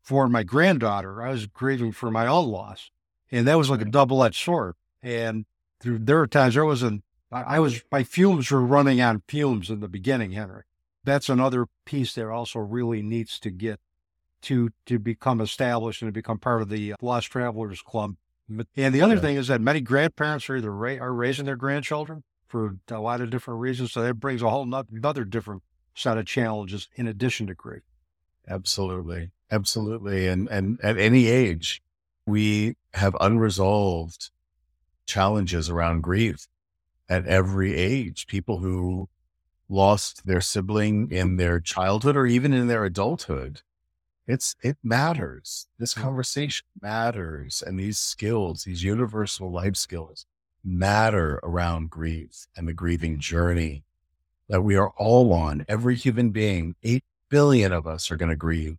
for 0.00 0.26
my 0.28 0.42
granddaughter, 0.42 1.22
I 1.22 1.30
was 1.30 1.46
grieving 1.46 1.92
for 1.92 2.10
my 2.10 2.26
own 2.26 2.48
loss, 2.48 2.90
and 3.30 3.46
that 3.46 3.58
was 3.58 3.70
like 3.70 3.80
a 3.82 3.84
double 3.86 4.22
edged 4.24 4.42
sword. 4.42 4.74
And 5.02 5.46
through 5.80 5.98
there 6.00 6.16
were 6.16 6.26
times 6.26 6.54
there 6.54 6.64
wasn't 6.64 7.04
I 7.30 7.60
was 7.60 7.82
my 7.92 8.04
fumes 8.04 8.50
were 8.50 8.64
running 8.64 9.00
on 9.00 9.22
fumes 9.28 9.68
in 9.70 9.80
the 9.80 9.88
beginning, 9.88 10.32
Henry. 10.32 10.62
That's 11.04 11.28
another 11.28 11.66
piece 11.84 12.14
that 12.14 12.26
also 12.28 12.58
really 12.58 13.02
needs 13.02 13.38
to 13.40 13.50
get 13.50 13.80
to 14.42 14.70
to 14.86 14.98
become 14.98 15.40
established 15.40 16.00
and 16.02 16.08
to 16.08 16.12
become 16.12 16.38
part 16.38 16.62
of 16.62 16.68
the 16.68 16.94
Lost 17.02 17.30
Travelers 17.30 17.82
Club. 17.82 18.16
And 18.76 18.94
the 18.94 19.02
other 19.02 19.16
Yeah. 19.16 19.20
thing 19.20 19.36
is 19.36 19.48
that 19.48 19.60
many 19.60 19.80
grandparents 19.82 20.48
are 20.48 20.56
either 20.56 20.72
ra- 20.72 20.96
are 20.98 21.12
raising 21.12 21.44
their 21.44 21.56
grandchildren 21.56 22.22
for 22.46 22.76
a 22.90 22.98
lot 23.00 23.20
of 23.20 23.28
different 23.28 23.60
reasons, 23.60 23.92
so 23.92 24.00
that 24.02 24.14
brings 24.14 24.40
a 24.40 24.48
whole 24.48 24.64
no- 24.64 24.84
another 24.90 25.24
different 25.24 25.62
set 25.94 26.16
of 26.16 26.24
challenges 26.24 26.88
in 26.94 27.06
addition 27.06 27.46
to 27.48 27.54
grief. 27.54 27.82
Absolutely. 28.46 29.30
Absolutely. 29.50 30.26
And 30.26 30.48
and 30.48 30.80
at 30.82 30.96
any 30.98 31.26
age, 31.26 31.82
we 32.28 32.76
have 32.94 33.16
unresolved 33.20 34.30
challenges 35.06 35.70
around 35.70 36.02
grief 36.02 36.46
at 37.08 37.26
every 37.26 37.74
age. 37.74 38.26
People 38.26 38.58
who 38.58 39.08
lost 39.68 40.26
their 40.26 40.40
sibling 40.40 41.10
in 41.10 41.36
their 41.36 41.60
childhood 41.60 42.16
or 42.16 42.26
even 42.26 42.52
in 42.52 42.68
their 42.68 42.84
adulthood. 42.84 43.62
It's 44.26 44.56
it 44.62 44.76
matters. 44.82 45.66
This 45.78 45.94
mm. 45.94 46.02
conversation 46.02 46.66
matters. 46.80 47.62
And 47.66 47.78
these 47.78 47.98
skills, 47.98 48.64
these 48.64 48.82
universal 48.82 49.50
life 49.50 49.76
skills 49.76 50.26
matter 50.64 51.40
around 51.42 51.90
grief 51.90 52.46
and 52.56 52.68
the 52.68 52.74
grieving 52.74 53.18
journey 53.18 53.84
that 54.48 54.62
we 54.62 54.76
are 54.76 54.92
all 54.96 55.32
on. 55.32 55.64
Every 55.68 55.94
human 55.96 56.30
being, 56.30 56.74
eight 56.82 57.04
billion 57.28 57.72
of 57.72 57.86
us 57.86 58.10
are 58.10 58.16
going 58.16 58.30
to 58.30 58.36
grieve. 58.36 58.76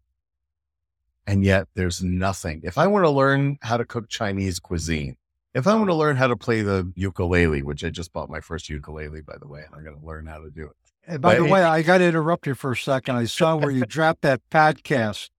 And 1.29 1.43
yet 1.43 1.67
there's 1.75 2.01
nothing. 2.03 2.61
If 2.63 2.77
I 2.77 2.87
want 2.87 3.05
to 3.05 3.09
learn 3.09 3.57
how 3.61 3.77
to 3.77 3.85
cook 3.85 4.09
Chinese 4.09 4.59
cuisine, 4.59 5.15
if 5.53 5.67
I 5.67 5.75
want 5.75 5.89
to 5.89 5.95
learn 5.95 6.15
how 6.15 6.27
to 6.27 6.35
play 6.35 6.61
the 6.61 6.91
ukulele, 6.95 7.61
which 7.61 7.83
I 7.83 7.89
just 7.89 8.11
bought 8.13 8.29
my 8.29 8.39
first 8.39 8.69
ukulele, 8.69 9.21
by 9.21 9.35
the 9.39 9.47
way, 9.47 9.61
and 9.65 9.75
I'm 9.75 9.83
going 9.83 9.99
to 9.99 10.05
learn 10.05 10.25
how 10.25 10.39
to 10.39 10.49
do 10.49 10.65
it. 10.65 10.75
And 11.07 11.21
by 11.21 11.33
But 11.35 11.39
the 11.41 11.45
it- 11.47 11.51
way, 11.51 11.63
I 11.63 11.81
got 11.83 11.99
to 11.99 12.05
interrupt 12.05 12.47
you 12.47 12.55
for 12.55 12.71
a 12.71 12.75
second. 12.75 13.15
I 13.15 13.25
saw 13.25 13.55
where 13.55 13.71
you 13.71 13.85
dropped 13.87 14.21
that 14.21 14.41
podcast 14.51 15.29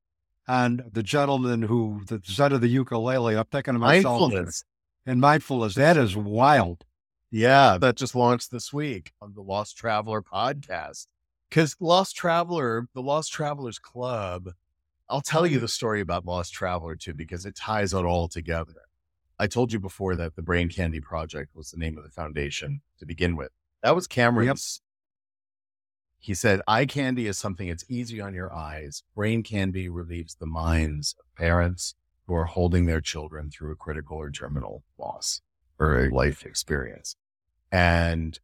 on 0.48 0.82
the 0.92 1.02
gentleman 1.02 1.62
who, 1.62 2.02
the 2.06 2.20
Zen 2.24 2.52
of 2.52 2.60
the 2.60 2.68
ukulele. 2.68 3.36
I'm 3.36 3.44
thinking 3.46 3.74
to 3.74 3.78
myself, 3.80 4.20
Mindfulness. 4.20 4.64
and 5.06 5.20
mindfulness. 5.20 5.74
That 5.74 5.96
is 5.96 6.16
wild. 6.16 6.84
Yeah, 7.32 7.78
that 7.78 7.96
just 7.96 8.14
launched 8.16 8.50
this 8.50 8.72
week 8.72 9.12
on 9.20 9.34
the 9.34 9.42
Lost 9.42 9.76
Traveler 9.76 10.22
podcast. 10.22 11.06
Because 11.48 11.76
Lost 11.80 12.14
Traveler, 12.16 12.86
the 12.94 13.02
Lost 13.02 13.32
Travelers 13.32 13.78
Club, 13.78 14.50
I'll 15.10 15.20
tell 15.20 15.44
you 15.44 15.58
the 15.58 15.66
story 15.68 16.00
about 16.00 16.24
Lost 16.24 16.52
Traveler 16.52 16.94
too, 16.94 17.14
because 17.14 17.44
it 17.44 17.56
ties 17.56 17.92
it 17.92 18.04
all 18.04 18.28
together. 18.28 18.82
I 19.40 19.48
told 19.48 19.72
you 19.72 19.80
before 19.80 20.14
that 20.14 20.36
the 20.36 20.42
Brain 20.42 20.68
Candy 20.68 21.00
Project 21.00 21.50
was 21.54 21.70
the 21.70 21.78
name 21.78 21.98
of 21.98 22.04
the 22.04 22.10
foundation 22.10 22.82
to 23.00 23.06
begin 23.06 23.34
with. 23.34 23.50
That 23.82 23.96
was 23.96 24.06
Cameron's. 24.06 24.82
He 26.18 26.34
said, 26.34 26.60
Eye 26.68 26.84
candy 26.84 27.26
is 27.26 27.38
something 27.38 27.68
that's 27.68 27.84
easy 27.88 28.20
on 28.20 28.34
your 28.34 28.54
eyes. 28.54 29.02
Brain 29.16 29.42
candy 29.42 29.88
relieves 29.88 30.34
the 30.34 30.46
minds 30.46 31.16
of 31.18 31.34
parents 31.34 31.94
who 32.26 32.34
are 32.34 32.44
holding 32.44 32.84
their 32.86 33.00
children 33.00 33.50
through 33.50 33.72
a 33.72 33.76
critical 33.76 34.18
or 34.18 34.30
terminal 34.30 34.84
loss 34.98 35.40
or 35.78 36.04
a 36.04 36.14
life 36.14 36.44
experience. 36.44 37.16
And 37.72 38.38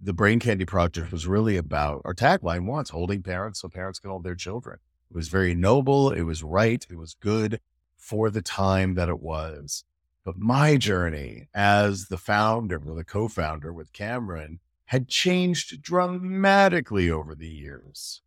the 0.00 0.12
Brain 0.12 0.38
Candy 0.38 0.66
Project 0.66 1.10
was 1.10 1.26
really 1.26 1.56
about 1.56 2.02
our 2.04 2.14
tagline 2.14 2.66
was 2.66 2.90
holding 2.90 3.22
parents 3.22 3.62
so 3.62 3.68
parents 3.68 3.98
can 3.98 4.10
hold 4.10 4.22
their 4.22 4.34
children. 4.34 4.78
It 5.12 5.16
was 5.16 5.28
very 5.28 5.54
noble. 5.54 6.10
It 6.10 6.22
was 6.22 6.42
right. 6.42 6.86
It 6.88 6.96
was 6.96 7.12
good 7.12 7.60
for 7.98 8.30
the 8.30 8.40
time 8.40 8.94
that 8.94 9.10
it 9.10 9.20
was. 9.20 9.84
But 10.24 10.38
my 10.38 10.78
journey 10.78 11.48
as 11.52 12.06
the 12.06 12.16
founder 12.16 12.80
or 12.86 12.94
the 12.94 13.04
co 13.04 13.28
founder 13.28 13.74
with 13.74 13.92
Cameron 13.92 14.60
had 14.86 15.08
changed 15.08 15.82
dramatically 15.82 17.10
over 17.10 17.34
the 17.34 17.46
years. 17.46 18.22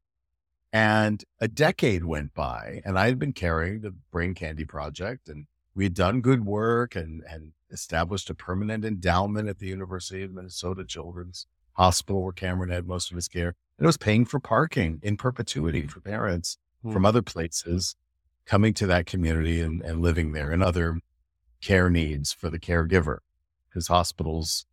And 0.72 1.24
a 1.42 1.48
decade 1.48 2.06
went 2.06 2.36
by, 2.36 2.84
and 2.86 3.00
I 3.00 3.08
had 3.08 3.18
been 3.18 3.34
carrying 3.34 3.82
the 3.82 3.96
Brain 4.12 4.36
Candy 4.36 4.66
Project, 4.66 5.28
and 5.28 5.48
we 5.74 5.86
had 5.86 5.96
done 5.96 6.22
good 6.22 6.46
work 6.46 6.96
and, 6.96 7.24
and 7.28 7.54
established 7.72 8.30
a 8.30 8.36
permanent 8.36 8.86
endowment 8.86 9.50
at 9.50 9.58
the 9.58 9.70
University 9.70 10.22
of 10.22 10.34
Minnesota 10.34 10.86
Children's 10.86 11.48
Hospital, 11.74 12.22
where 12.22 12.32
Cameron 12.32 12.70
had 12.70 12.86
most 12.86 13.10
of 13.10 13.16
his 13.16 13.28
care. 13.28 13.56
And 13.80 13.86
it 13.86 13.88
was 13.88 13.98
paying 13.98 14.26
for 14.26 14.40
parking 14.40 15.00
in 15.02 15.18
perpetuity 15.18 15.88
for 15.88 16.00
parents 16.00 16.60
Hmm. 16.86 16.94
from 16.94 17.06
other 17.06 17.24
places 17.24 17.96
coming 18.46 18.74
to 18.76 18.86
that 18.86 19.08
community 19.08 19.60
and, 19.60 19.82
and 19.82 20.04
living 20.04 20.34
there 20.34 20.52
and 20.52 20.62
other 20.62 21.00
care 21.62 21.90
needs 21.90 22.32
for 22.32 22.52
the 22.52 22.60
caregiver 22.60 23.18
because 23.68 23.88
hospitals 23.88 24.68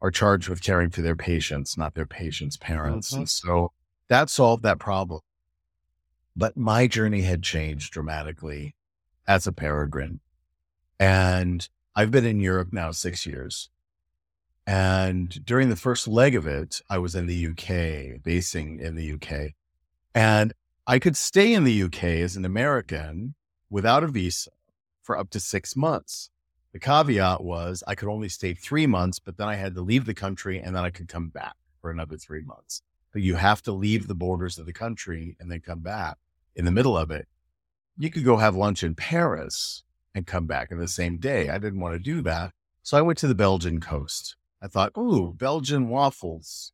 are 0.00 0.12
charged 0.12 0.48
with 0.48 0.62
caring 0.62 0.90
for 0.90 1.02
their 1.02 1.16
patients, 1.16 1.76
not 1.76 1.94
their 1.94 2.06
patients' 2.06 2.56
parents. 2.56 3.12
Mhm. 3.12 3.16
And 3.16 3.28
so 3.28 3.72
that 4.06 4.30
solved 4.30 4.62
that 4.62 4.78
problem. 4.78 5.20
But 6.36 6.56
my 6.56 6.86
journey 6.86 7.22
had 7.22 7.42
changed 7.42 7.92
dramatically 7.92 8.76
as 9.26 9.48
a 9.48 9.52
peregrine. 9.52 10.20
And 11.00 11.68
I've 11.96 12.12
been 12.12 12.26
in 12.26 12.38
Europe 12.38 12.72
now 12.72 12.92
six 12.92 13.26
years. 13.26 13.68
And 14.64 15.44
during 15.44 15.70
the 15.70 15.76
first 15.76 16.06
leg 16.06 16.36
of 16.36 16.46
it, 16.46 16.82
I 16.88 16.98
was 16.98 17.16
in 17.16 17.26
the 17.26 17.46
UK, 17.48 18.22
basing 18.22 18.78
in 18.78 18.94
the 18.94 19.12
UK. 19.14 19.54
And 20.14 20.52
I 20.88 21.00
could 21.00 21.16
stay 21.16 21.52
in 21.52 21.64
the 21.64 21.82
UK 21.82 22.04
as 22.04 22.36
an 22.36 22.44
American 22.44 23.34
without 23.68 24.04
a 24.04 24.06
visa 24.06 24.52
for 25.02 25.18
up 25.18 25.30
to 25.30 25.40
six 25.40 25.74
months. 25.74 26.30
The 26.72 26.78
caveat 26.78 27.42
was 27.42 27.82
I 27.88 27.96
could 27.96 28.08
only 28.08 28.28
stay 28.28 28.54
three 28.54 28.86
months, 28.86 29.18
but 29.18 29.36
then 29.36 29.48
I 29.48 29.56
had 29.56 29.74
to 29.74 29.80
leave 29.80 30.04
the 30.04 30.14
country 30.14 30.60
and 30.60 30.76
then 30.76 30.84
I 30.84 30.90
could 30.90 31.08
come 31.08 31.28
back 31.28 31.56
for 31.80 31.90
another 31.90 32.16
three 32.16 32.42
months. 32.42 32.82
But 33.12 33.22
you 33.22 33.34
have 33.34 33.62
to 33.62 33.72
leave 33.72 34.06
the 34.06 34.14
borders 34.14 34.58
of 34.58 34.66
the 34.66 34.72
country 34.72 35.36
and 35.40 35.50
then 35.50 35.60
come 35.60 35.80
back 35.80 36.18
in 36.54 36.64
the 36.64 36.70
middle 36.70 36.96
of 36.96 37.10
it. 37.10 37.26
You 37.98 38.08
could 38.08 38.24
go 38.24 38.36
have 38.36 38.54
lunch 38.54 38.84
in 38.84 38.94
Paris 38.94 39.82
and 40.14 40.24
come 40.24 40.46
back 40.46 40.70
in 40.70 40.78
the 40.78 40.86
same 40.86 41.16
day. 41.18 41.48
I 41.48 41.58
didn't 41.58 41.80
want 41.80 41.94
to 41.94 41.98
do 41.98 42.22
that. 42.22 42.52
So 42.84 42.96
I 42.96 43.02
went 43.02 43.18
to 43.18 43.26
the 43.26 43.34
Belgian 43.34 43.80
coast. 43.80 44.36
I 44.62 44.68
thought, 44.68 44.92
ooh, 44.96 45.34
Belgian 45.36 45.88
waffles, 45.88 46.70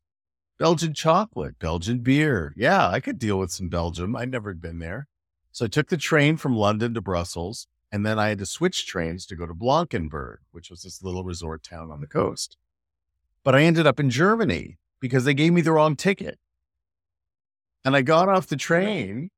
Belgian 0.63 0.93
chocolate, 0.93 1.59
Belgian 1.59 1.97
beer. 1.97 2.53
Yeah, 2.55 2.87
I 2.87 3.01
could 3.01 3.19
deal 3.19 3.37
with 3.37 3.51
some 3.51 3.67
Belgium. 3.67 4.15
I'd 4.15 4.31
never 4.31 4.53
been 4.53 4.79
there. 4.79 5.09
So 5.51 5.65
I 5.65 5.67
took 5.67 5.89
the 5.89 5.97
train 5.97 6.37
from 6.37 6.55
London 6.55 6.93
to 6.93 7.01
Brussels, 7.01 7.67
and 7.91 8.05
then 8.05 8.17
I 8.17 8.29
had 8.29 8.37
to 8.37 8.45
switch 8.45 8.87
trains 8.87 9.25
to 9.25 9.35
go 9.35 9.45
to 9.45 9.53
Blankenberg, 9.53 10.37
which 10.53 10.69
was 10.69 10.83
this 10.83 11.03
little 11.03 11.25
resort 11.25 11.63
town 11.63 11.91
on 11.91 11.99
the 11.99 12.07
coast. 12.07 12.55
But 13.43 13.55
I 13.55 13.63
ended 13.63 13.85
up 13.85 13.99
in 13.99 14.09
Germany 14.09 14.77
because 15.01 15.25
they 15.25 15.33
gave 15.33 15.51
me 15.51 15.59
the 15.59 15.73
wrong 15.73 15.97
ticket. 15.97 16.39
And 17.83 17.93
I 17.93 18.01
got 18.01 18.29
off 18.29 18.47
the 18.47 18.55
train 18.55 19.31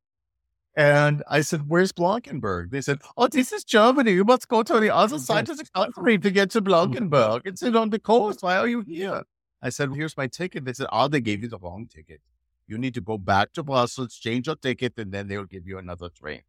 and 0.76 1.23
I 1.28 1.41
said, 1.41 1.67
Where's 1.67 1.91
Blankenberg? 1.91 2.69
They 2.69 2.82
said, 2.82 2.99
Oh, 3.17 3.30
this 3.30 3.51
is 3.51 3.63
Germany. 3.63 4.11
You 4.11 4.26
must 4.26 4.47
go 4.47 4.61
to 4.61 4.80
the 4.80 4.93
other 4.93 5.17
side 5.17 5.49
of 5.49 5.57
the 5.57 5.65
country 5.73 6.19
to 6.19 6.30
get 6.30 6.51
to 6.51 6.61
Blankenberg. 6.61 7.41
It's 7.45 7.63
on 7.63 7.89
the 7.89 7.97
coast. 7.97 8.43
Why 8.43 8.57
are 8.57 8.67
you 8.67 8.82
here? 8.82 9.23
I 9.66 9.70
said, 9.70 9.93
Here's 9.95 10.18
my 10.18 10.28
ticket. 10.28 10.66
They 10.66 10.74
said, 10.74 10.88
Oh, 10.93 11.07
they 11.09 11.22
gave 11.22 11.43
you 11.43 11.49
the 11.49 11.59
wrong 11.59 11.88
ticket. 11.88 12.22
You 12.68 12.78
need 12.78 12.93
to 12.95 13.01
go 13.01 13.18
back 13.18 13.53
to 13.53 13.63
Brussels, 13.63 14.16
change 14.16 14.47
your 14.47 14.55
ticket, 14.57 14.93
and 14.97 15.11
then 15.11 15.28
they'll 15.28 15.45
give 15.45 15.68
you 15.68 15.80
another 15.80 16.09
train. 16.09 16.41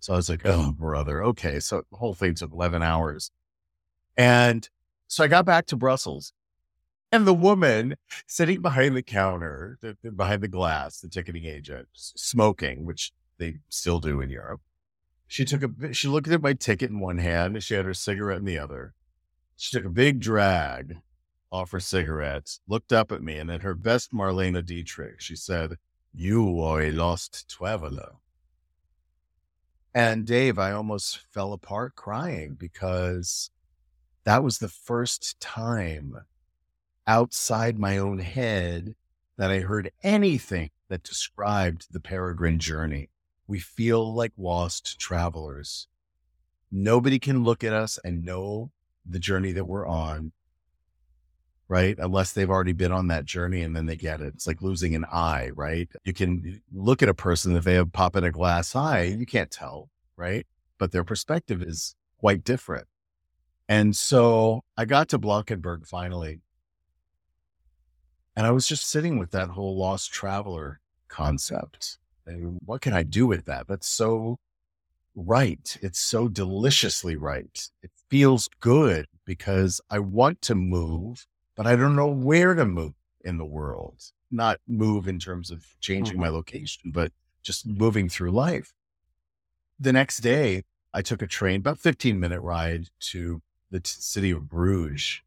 So 0.00 0.14
I 0.14 0.16
was 0.16 0.30
like, 0.30 0.42
Oh, 0.46 0.72
brother. 0.72 1.22
Okay. 1.24 1.60
So 1.60 1.82
the 1.90 1.98
whole 1.98 2.14
thing 2.14 2.34
took 2.34 2.52
11 2.52 2.82
hours. 2.82 3.32
And 4.16 4.68
so 5.08 5.24
I 5.24 5.28
got 5.28 5.46
back 5.46 5.66
to 5.66 5.76
Brussels 5.76 6.32
And 7.12 7.26
the 7.26 7.34
woman 7.34 7.96
sitting 8.26 8.62
behind 8.62 8.96
the 8.96 9.02
counter, 9.02 9.78
behind 10.16 10.42
the 10.42 10.48
glass, 10.48 11.00
the 11.00 11.08
ticketing 11.08 11.44
agent, 11.46 11.88
smoking, 11.94 12.86
which 12.86 13.12
they 13.38 13.56
still 13.68 14.00
do 14.00 14.20
in 14.20 14.30
Europe. 14.30 14.60
She 15.26 15.44
took 15.44 15.62
a, 15.64 15.92
she 15.94 16.08
looked 16.08 16.28
at 16.28 16.42
my 16.42 16.52
ticket 16.54 16.90
in 16.90 17.00
one 17.00 17.18
hand 17.18 17.54
and 17.56 17.64
she 17.64 17.74
had 17.74 17.84
her 17.86 17.94
cigarette 17.94 18.38
in 18.38 18.44
the 18.44 18.58
other. 18.58 18.94
She 19.56 19.76
took 19.76 19.86
a 19.86 19.90
big 19.90 20.20
drag 20.20 20.98
off 21.52 21.72
her 21.72 21.80
cigarettes, 21.80 22.60
looked 22.68 22.92
up 22.92 23.10
at 23.12 23.22
me, 23.22 23.36
and 23.36 23.50
in 23.50 23.60
her 23.60 23.74
best 23.74 24.12
Marlene 24.12 24.64
Dietrich, 24.64 25.20
she 25.20 25.36
said, 25.36 25.76
You 26.12 26.60
are 26.60 26.80
a 26.80 26.92
lost 26.92 27.48
traveler. 27.48 28.12
And 29.94 30.26
Dave, 30.26 30.58
I 30.58 30.70
almost 30.70 31.18
fell 31.32 31.52
apart 31.52 31.96
crying 31.96 32.54
because 32.54 33.50
that 34.24 34.44
was 34.44 34.58
the 34.58 34.68
first 34.68 35.40
time 35.40 36.14
outside 37.06 37.78
my 37.78 37.98
own 37.98 38.20
head 38.20 38.94
that 39.36 39.50
I 39.50 39.60
heard 39.60 39.90
anything 40.02 40.70
that 40.88 41.02
described 41.02 41.86
the 41.90 42.00
peregrine 42.00 42.58
journey. 42.58 43.08
We 43.48 43.58
feel 43.58 44.14
like 44.14 44.32
lost 44.36 45.00
travelers. 45.00 45.88
Nobody 46.70 47.18
can 47.18 47.42
look 47.42 47.64
at 47.64 47.72
us 47.72 47.98
and 48.04 48.24
know 48.24 48.70
the 49.04 49.18
journey 49.18 49.50
that 49.52 49.64
we're 49.64 49.86
on, 49.88 50.32
right? 51.70 51.94
Unless 52.00 52.32
they've 52.32 52.50
already 52.50 52.72
been 52.72 52.90
on 52.90 53.06
that 53.06 53.24
journey 53.24 53.62
and 53.62 53.76
then 53.76 53.86
they 53.86 53.94
get 53.94 54.20
it. 54.20 54.34
It's 54.34 54.48
like 54.48 54.60
losing 54.60 54.96
an 54.96 55.04
eye, 55.04 55.50
right? 55.54 55.88
You 56.04 56.12
can 56.12 56.60
look 56.72 57.00
at 57.00 57.08
a 57.08 57.14
person 57.14 57.54
if 57.54 57.62
they 57.62 57.74
have 57.74 57.92
pop 57.92 58.16
in 58.16 58.24
a 58.24 58.32
glass 58.32 58.74
eye, 58.74 59.02
you 59.02 59.24
can't 59.24 59.52
tell, 59.52 59.88
right? 60.16 60.44
But 60.78 60.90
their 60.90 61.04
perspective 61.04 61.62
is 61.62 61.94
quite 62.18 62.42
different. 62.42 62.88
And 63.68 63.94
so 63.94 64.62
I 64.76 64.84
got 64.84 65.08
to 65.10 65.18
Blankenberg 65.18 65.86
finally. 65.86 66.40
And 68.34 68.48
I 68.48 68.50
was 68.50 68.66
just 68.66 68.90
sitting 68.90 69.16
with 69.16 69.30
that 69.30 69.50
whole 69.50 69.78
lost 69.78 70.12
traveler 70.12 70.80
concept. 71.06 71.98
And 72.26 72.58
what 72.64 72.80
can 72.80 72.94
I 72.94 73.04
do 73.04 73.28
with 73.28 73.44
that? 73.44 73.68
That's 73.68 73.88
so 73.88 74.38
right. 75.14 75.78
It's 75.82 76.00
so 76.00 76.26
deliciously 76.26 77.14
right. 77.14 77.68
It 77.80 77.92
feels 78.08 78.48
good 78.58 79.06
because 79.24 79.80
I 79.88 80.00
want 80.00 80.42
to 80.42 80.56
move, 80.56 81.28
but 81.60 81.66
I 81.66 81.76
don't 81.76 81.94
know 81.94 82.06
where 82.06 82.54
to 82.54 82.64
move 82.64 82.94
in 83.22 83.36
the 83.36 83.44
world. 83.44 84.00
Not 84.30 84.60
move 84.66 85.06
in 85.06 85.18
terms 85.18 85.50
of 85.50 85.66
changing 85.78 86.14
mm-hmm. 86.14 86.22
my 86.22 86.28
location, 86.30 86.90
but 86.90 87.12
just 87.42 87.66
moving 87.66 88.08
through 88.08 88.30
life. 88.30 88.72
The 89.78 89.92
next 89.92 90.20
day, 90.20 90.62
I 90.94 91.02
took 91.02 91.20
a 91.20 91.26
train, 91.26 91.56
about 91.56 91.78
15 91.78 92.18
minute 92.18 92.40
ride 92.40 92.88
to 93.10 93.42
the 93.70 93.80
t- 93.80 93.90
city 93.92 94.30
of 94.30 94.48
Bruges. 94.48 95.20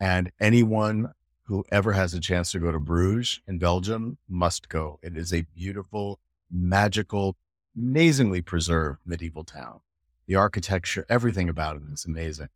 And 0.00 0.32
anyone 0.40 1.12
who 1.42 1.62
ever 1.70 1.92
has 1.92 2.14
a 2.14 2.20
chance 2.20 2.52
to 2.52 2.58
go 2.58 2.72
to 2.72 2.80
Bruges 2.80 3.42
in 3.46 3.58
Belgium 3.58 4.16
must 4.26 4.70
go. 4.70 4.98
It 5.02 5.14
is 5.14 5.30
a 5.30 5.44
beautiful, 5.54 6.20
magical, 6.50 7.36
amazingly 7.76 8.40
preserved 8.40 9.00
medieval 9.04 9.44
town. 9.44 9.80
The 10.26 10.36
architecture, 10.36 11.04
everything 11.10 11.50
about 11.50 11.76
it 11.76 11.82
is 11.92 12.06
amazing. 12.06 12.48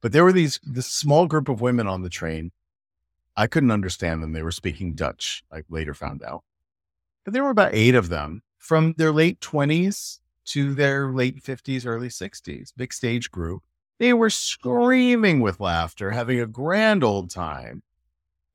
But 0.00 0.12
there 0.12 0.24
were 0.24 0.32
these 0.32 0.60
this 0.62 0.86
small 0.86 1.26
group 1.26 1.48
of 1.48 1.60
women 1.60 1.86
on 1.86 2.02
the 2.02 2.08
train. 2.08 2.52
I 3.36 3.46
couldn't 3.46 3.70
understand 3.70 4.22
them. 4.22 4.32
They 4.32 4.42
were 4.42 4.50
speaking 4.50 4.94
Dutch, 4.94 5.44
I 5.52 5.62
later 5.68 5.94
found 5.94 6.22
out. 6.22 6.42
But 7.24 7.34
there 7.34 7.44
were 7.44 7.50
about 7.50 7.74
eight 7.74 7.94
of 7.94 8.08
them 8.08 8.42
from 8.56 8.94
their 8.96 9.12
late 9.12 9.40
20s 9.40 10.18
to 10.46 10.74
their 10.74 11.12
late 11.12 11.42
50s, 11.42 11.86
early 11.86 12.08
60s, 12.08 12.72
big 12.76 12.92
stage 12.92 13.30
group. 13.30 13.62
They 13.98 14.12
were 14.12 14.30
screaming 14.30 15.40
with 15.40 15.60
laughter, 15.60 16.12
having 16.12 16.40
a 16.40 16.46
grand 16.46 17.04
old 17.04 17.30
time. 17.30 17.82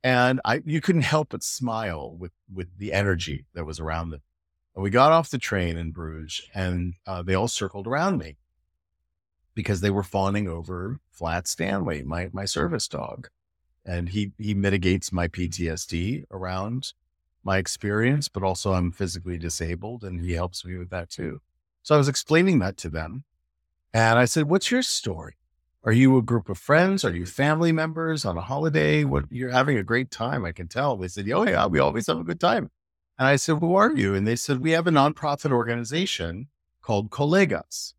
And 0.04 0.42
I, 0.44 0.62
you 0.66 0.82
couldn't 0.82 1.04
help 1.04 1.30
but 1.30 1.44
smile 1.44 2.16
with, 2.18 2.32
with 2.52 2.78
the 2.78 2.92
energy 2.94 3.46
that 3.54 3.66
was 3.66 3.80
around 3.80 4.10
them. 4.10 4.22
And 4.76 4.84
we 4.84 4.90
got 4.90 5.12
off 5.12 5.30
the 5.30 5.38
train 5.38 5.78
in 5.78 5.92
Bruges 5.92 6.42
and 6.54 6.96
uh, 7.06 7.22
they 7.22 7.36
all 7.36 7.48
circled 7.48 7.88
around 7.88 8.18
me 8.18 8.38
because 9.56 9.82
they 9.82 9.90
were 9.90 10.04
fawning 10.04 10.48
over 10.48 11.00
Flat 11.12 11.48
Stanley, 11.48 12.04
my, 12.04 12.30
my 12.34 12.46
service 12.46 12.88
dog. 12.88 13.30
And 13.86 14.10
he, 14.10 14.32
he 14.38 14.54
mitigates 14.54 15.12
my 15.12 15.28
PTSD 15.28 16.24
around 16.32 16.94
my 17.44 17.58
experience, 17.58 18.30
but 18.30 18.44
also 18.44 18.74
I'm 18.74 18.92
physically 18.92 19.38
disabled 19.38 20.04
and 20.04 20.24
he 20.24 20.34
helps 20.34 20.64
me 20.66 20.78
with 20.78 20.90
that 20.90 21.10
too. 21.10 21.42
So 21.84 21.96
I 21.96 21.98
was 21.98 22.08
explaining 22.08 22.60
that 22.60 22.78
to 22.78 22.90
them. 22.90 23.26
And 23.94 24.18
I 24.18 24.26
said, 24.26 24.46
What's 24.46 24.72
your 24.72 24.82
story? 24.82 25.36
Are 25.84 25.92
you 25.92 26.18
a 26.18 26.22
group 26.22 26.48
of 26.48 26.58
friends? 26.58 27.04
Are 27.04 27.14
you 27.14 27.26
family 27.26 27.74
members 27.74 28.24
on 28.24 28.38
a 28.38 28.42
holiday? 28.42 29.04
What 29.04 29.26
you're 29.30 29.52
having 29.52 29.78
a 29.78 29.84
great 29.84 30.10
time, 30.10 30.46
I 30.46 30.54
can 30.54 30.70
tell. 30.70 30.96
They 30.96 31.10
said, 31.10 31.30
Oh 31.30 31.46
yeah, 31.46 31.68
we 31.68 31.80
always 31.80 32.08
have 32.08 32.20
a 32.20 32.24
good 32.24 32.40
time. 32.40 32.72
And 33.20 33.28
I 33.28 33.36
said, 33.36 33.60
Who 33.60 33.76
are 33.76 33.94
you? 33.94 34.16
And 34.16 34.26
they 34.26 34.38
said, 34.38 34.60
We 34.60 34.72
have 34.72 34.88
a 34.88 34.92
nonprofit 34.92 35.52
organization 35.52 36.48
called 36.82 37.12
Colegas. 37.12 37.94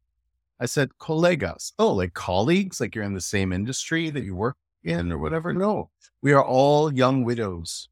I 0.61 0.67
said, 0.67 0.91
Colegas. 1.01 1.73
Oh, 1.79 1.93
like 1.93 2.15
colleagues, 2.15 2.81
like 2.81 2.95
you're 2.95 3.05
in 3.05 3.15
the 3.15 3.21
same 3.21 3.53
industry 3.53 4.11
that 4.11 4.25
you 4.25 4.35
work 4.35 4.57
in 4.83 5.11
or 5.11 5.19
whatever. 5.19 5.53
No, 5.53 5.91
we 6.23 6.33
are 6.33 6.45
all 6.45 6.93
young 6.93 7.25
widows. 7.25 7.89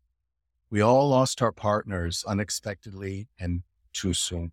We 0.71 0.81
all 0.81 1.09
lost 1.09 1.43
our 1.43 1.53
partners 1.53 2.25
unexpectedly 2.27 3.29
and 3.39 3.63
too 3.93 4.15
soon. 4.15 4.53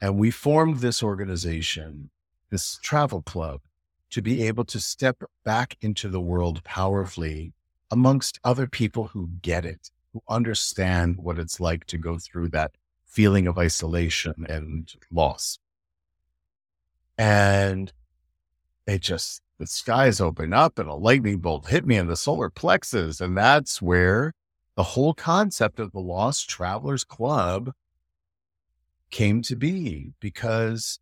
And 0.00 0.18
we 0.18 0.30
formed 0.32 0.78
this 0.78 1.02
organization, 1.02 2.10
this 2.50 2.78
travel 2.82 3.22
club, 3.22 3.60
to 4.10 4.20
be 4.20 4.42
able 4.42 4.64
to 4.64 4.80
step 4.80 5.22
back 5.44 5.76
into 5.80 6.08
the 6.08 6.20
world 6.20 6.64
powerfully 6.64 7.52
amongst 7.90 8.40
other 8.42 8.66
people 8.66 9.08
who 9.08 9.28
get 9.42 9.64
it, 9.64 9.90
who 10.12 10.22
understand 10.28 11.18
what 11.18 11.38
it's 11.38 11.60
like 11.60 11.86
to 11.86 11.98
go 11.98 12.18
through 12.18 12.48
that 12.48 12.72
feeling 13.06 13.46
of 13.46 13.58
isolation 13.58 14.46
and 14.48 14.92
loss. 15.10 15.58
And 17.22 17.92
it 18.84 19.00
just, 19.00 19.42
the 19.58 19.66
skies 19.68 20.20
open 20.20 20.52
up 20.52 20.80
and 20.80 20.88
a 20.88 20.94
lightning 20.94 21.38
bolt 21.38 21.68
hit 21.68 21.86
me 21.86 21.96
in 21.96 22.08
the 22.08 22.16
solar 22.16 22.50
plexus. 22.50 23.20
And 23.20 23.38
that's 23.38 23.80
where 23.80 24.32
the 24.74 24.82
whole 24.82 25.14
concept 25.14 25.78
of 25.78 25.92
the 25.92 26.00
Lost 26.00 26.50
Travelers 26.50 27.04
Club 27.04 27.70
came 29.12 29.40
to 29.42 29.54
be 29.54 30.14
because 30.18 30.98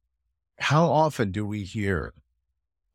how 0.58 0.90
often 0.90 1.32
do 1.32 1.46
we 1.46 1.62
hear, 1.62 2.12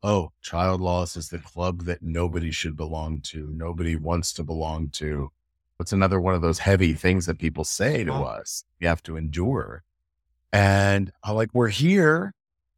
oh, 0.04 0.30
child 0.40 0.80
loss 0.80 1.16
is 1.16 1.30
the 1.30 1.40
club 1.40 1.82
that 1.86 2.02
nobody 2.02 2.52
should 2.52 2.76
belong 2.76 3.20
to, 3.22 3.50
nobody 3.52 3.96
wants 3.96 4.32
to 4.34 4.44
belong 4.44 4.88
to? 4.90 5.32
It's 5.80 5.92
another 5.92 6.20
one 6.20 6.34
of 6.34 6.42
those 6.42 6.60
heavy 6.60 6.92
things 6.92 7.26
that 7.26 7.40
people 7.40 7.64
say 7.64 8.04
to 8.04 8.12
uh-huh. 8.12 8.22
us. 8.22 8.62
You 8.78 8.86
have 8.86 9.02
to 9.02 9.16
endure. 9.16 9.82
And 10.52 11.10
I'm 11.24 11.34
like, 11.34 11.50
we're 11.52 11.70
here. 11.70 12.35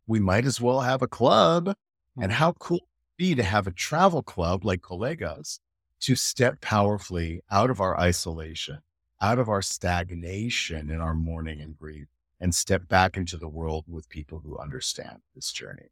We 0.09 0.19
might 0.19 0.47
as 0.47 0.61
well 0.61 0.81
have 0.81 1.03
a 1.03 1.07
club. 1.07 1.69
And 2.17 2.33
mm-hmm. 2.33 2.33
how 2.33 2.53
cool 2.55 2.81
would 2.81 3.17
be 3.17 3.37
to 3.37 3.45
have 3.45 3.69
a 3.69 3.73
travel 3.73 4.25
club 4.25 4.65
like 4.65 4.81
Colegas 4.81 5.61
to 6.01 6.17
step 6.17 6.61
powerfully 6.61 7.43
out 7.51 7.71
of 7.71 7.81
our 7.81 7.99
isolation, 8.01 8.79
out 9.21 9.39
of 9.39 9.49
our 9.49 9.63
stagnation 9.63 10.91
in 10.91 11.01
our 11.01 11.15
mourning 11.15 11.61
and 11.61 11.79
grief, 11.79 12.09
and 12.41 12.55
step 12.55 12.89
back 12.89 13.17
into 13.17 13.37
the 13.37 13.49
world 13.49 13.85
with 13.87 14.09
people 14.09 14.41
who 14.45 14.59
understand 14.59 15.19
this 15.35 15.53
journey. 15.53 15.91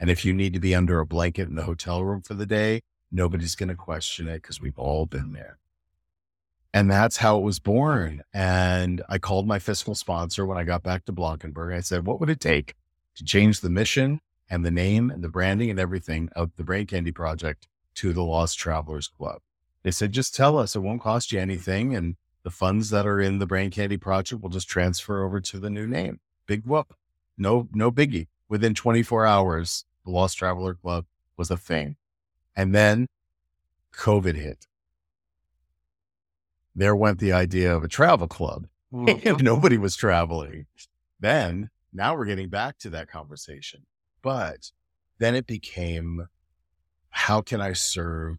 And 0.00 0.10
if 0.10 0.24
you 0.24 0.32
need 0.32 0.52
to 0.54 0.60
be 0.60 0.74
under 0.74 0.98
a 0.98 1.06
blanket 1.06 1.48
in 1.48 1.54
the 1.54 1.64
hotel 1.64 2.02
room 2.02 2.22
for 2.22 2.34
the 2.34 2.46
day, 2.46 2.80
nobody's 3.10 3.54
going 3.54 3.68
to 3.68 3.74
question 3.74 4.26
it 4.26 4.42
because 4.42 4.60
we've 4.60 4.78
all 4.78 5.06
been 5.06 5.32
there. 5.32 5.58
And 6.74 6.90
that's 6.90 7.18
how 7.18 7.36
it 7.36 7.42
was 7.42 7.58
born. 7.58 8.22
And 8.32 9.02
I 9.08 9.18
called 9.18 9.46
my 9.46 9.58
fiscal 9.58 9.94
sponsor 9.94 10.46
when 10.46 10.56
I 10.56 10.64
got 10.64 10.82
back 10.82 11.04
to 11.04 11.12
Blankenberg. 11.12 11.76
I 11.76 11.80
said, 11.80 12.06
what 12.06 12.18
would 12.18 12.30
it 12.30 12.40
take 12.40 12.74
to 13.16 13.24
change 13.24 13.60
the 13.60 13.70
mission 13.70 14.20
and 14.48 14.64
the 14.64 14.70
name 14.70 15.10
and 15.10 15.22
the 15.22 15.28
branding 15.28 15.70
and 15.70 15.78
everything 15.78 16.28
of 16.34 16.50
the 16.56 16.64
Brain 16.64 16.86
Candy 16.86 17.12
Project 17.12 17.68
to 17.96 18.12
the 18.12 18.22
Lost 18.22 18.58
Travelers 18.58 19.08
Club? 19.08 19.40
They 19.82 19.90
said, 19.90 20.12
just 20.12 20.34
tell 20.34 20.58
us. 20.58 20.76
It 20.76 20.80
won't 20.80 21.02
cost 21.02 21.32
you 21.32 21.40
anything. 21.40 21.94
And 21.94 22.16
the 22.42 22.50
funds 22.50 22.90
that 22.90 23.06
are 23.06 23.20
in 23.20 23.38
the 23.38 23.46
Brain 23.46 23.70
Candy 23.70 23.96
project 23.96 24.42
will 24.42 24.50
just 24.50 24.68
transfer 24.68 25.24
over 25.24 25.40
to 25.40 25.58
the 25.58 25.70
new 25.70 25.86
name. 25.86 26.20
Big 26.46 26.64
whoop. 26.64 26.94
No, 27.36 27.68
no 27.72 27.90
biggie. 27.90 28.28
Within 28.48 28.74
24 28.74 29.26
hours, 29.26 29.84
the 30.04 30.10
Lost 30.10 30.38
Traveler 30.38 30.74
Club 30.74 31.06
was 31.36 31.50
a 31.50 31.56
thing. 31.56 31.96
And 32.54 32.74
then 32.74 33.06
COVID 33.94 34.36
hit. 34.36 34.66
There 36.74 36.96
went 36.96 37.18
the 37.18 37.32
idea 37.32 37.74
of 37.74 37.84
a 37.84 37.88
travel 37.88 38.28
club. 38.28 38.66
Mm-hmm. 38.92 39.42
nobody 39.42 39.78
was 39.78 39.96
traveling. 39.96 40.66
Then 41.18 41.70
now 41.92 42.16
we're 42.16 42.26
getting 42.26 42.48
back 42.48 42.78
to 42.78 42.90
that 42.90 43.08
conversation. 43.08 43.86
But 44.22 44.72
then 45.18 45.34
it 45.34 45.46
became 45.46 46.26
how 47.10 47.42
can 47.42 47.60
I 47.60 47.74
serve 47.74 48.38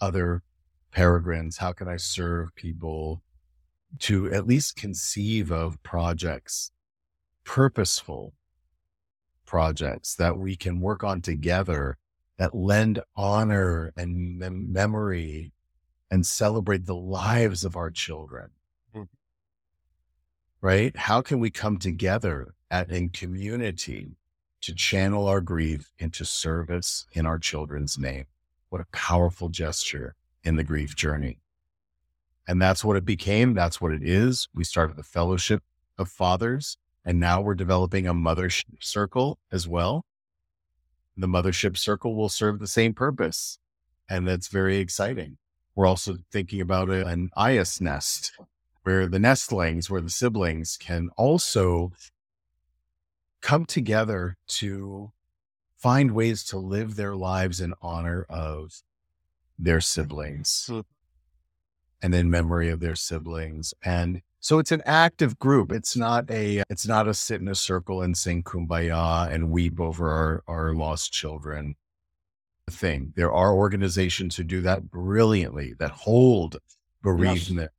other 0.00 0.42
peregrines? 0.90 1.58
How 1.58 1.72
can 1.72 1.88
I 1.88 1.96
serve 1.96 2.54
people 2.54 3.22
to 4.00 4.32
at 4.32 4.46
least 4.46 4.76
conceive 4.76 5.50
of 5.50 5.82
projects, 5.82 6.70
purposeful 7.44 8.34
projects 9.44 10.14
that 10.14 10.38
we 10.38 10.56
can 10.56 10.80
work 10.80 11.02
on 11.02 11.20
together 11.20 11.98
that 12.38 12.54
lend 12.54 13.00
honor 13.16 13.92
and 13.96 14.38
mem- 14.38 14.72
memory 14.72 15.52
and 16.10 16.24
celebrate 16.24 16.86
the 16.86 16.94
lives 16.94 17.64
of 17.64 17.76
our 17.76 17.90
children. 17.90 18.50
Right? 20.62 20.94
How 20.96 21.22
can 21.22 21.40
we 21.40 21.50
come 21.50 21.78
together 21.78 22.54
at, 22.70 22.90
in 22.90 23.08
community 23.08 24.16
to 24.60 24.74
channel 24.74 25.26
our 25.26 25.40
grief 25.40 25.90
into 25.98 26.24
service 26.24 27.06
in 27.12 27.24
our 27.24 27.38
children's 27.38 27.98
name? 27.98 28.26
What 28.68 28.82
a 28.82 28.86
powerful 28.92 29.48
gesture 29.48 30.14
in 30.44 30.56
the 30.56 30.64
grief 30.64 30.94
journey. 30.94 31.38
And 32.46 32.60
that's 32.60 32.84
what 32.84 32.96
it 32.96 33.04
became. 33.04 33.54
That's 33.54 33.80
what 33.80 33.92
it 33.92 34.02
is. 34.02 34.48
We 34.54 34.64
started 34.64 34.96
the 34.96 35.02
fellowship 35.02 35.62
of 35.98 36.08
fathers, 36.08 36.76
and 37.04 37.18
now 37.18 37.40
we're 37.40 37.54
developing 37.54 38.06
a 38.06 38.14
mothership 38.14 38.82
circle 38.82 39.38
as 39.50 39.66
well. 39.66 40.04
The 41.16 41.26
mothership 41.26 41.76
circle 41.76 42.14
will 42.14 42.28
serve 42.28 42.58
the 42.58 42.66
same 42.66 42.92
purpose. 42.92 43.58
And 44.08 44.26
that's 44.26 44.48
very 44.48 44.78
exciting. 44.78 45.38
We're 45.74 45.86
also 45.86 46.16
thinking 46.32 46.60
about 46.60 46.90
an 46.90 47.30
Eyas 47.36 47.80
nest 47.80 48.32
where 48.82 49.06
the 49.06 49.18
nestlings, 49.18 49.90
where 49.90 50.00
the 50.00 50.10
siblings 50.10 50.76
can 50.76 51.10
also 51.16 51.92
come 53.40 53.64
together 53.64 54.36
to 54.46 55.12
find 55.76 56.12
ways 56.12 56.44
to 56.44 56.58
live 56.58 56.96
their 56.96 57.14
lives 57.14 57.60
in 57.60 57.72
honor 57.80 58.26
of 58.28 58.82
their 59.58 59.80
siblings 59.80 60.68
mm. 60.70 60.84
and 62.02 62.14
in 62.14 62.30
memory 62.30 62.68
of 62.68 62.80
their 62.80 62.96
siblings. 62.96 63.72
And 63.82 64.22
so 64.40 64.58
it's 64.58 64.72
an 64.72 64.82
active 64.86 65.38
group. 65.38 65.72
It's 65.72 65.96
not 65.96 66.30
a 66.30 66.62
it's 66.70 66.86
not 66.86 67.08
a 67.08 67.14
sit 67.14 67.40
in 67.40 67.48
a 67.48 67.54
circle 67.54 68.02
and 68.02 68.16
sing 68.16 68.42
kumbaya 68.42 69.30
and 69.30 69.50
weep 69.50 69.78
over 69.80 70.10
our, 70.10 70.42
our 70.46 70.74
lost 70.74 71.12
children 71.12 71.76
thing. 72.70 73.12
There 73.16 73.32
are 73.32 73.54
organizations 73.54 74.36
who 74.36 74.44
do 74.44 74.60
that 74.62 74.90
brilliantly, 74.90 75.74
that 75.78 75.90
hold 75.90 76.56
bereavement. 77.02 77.70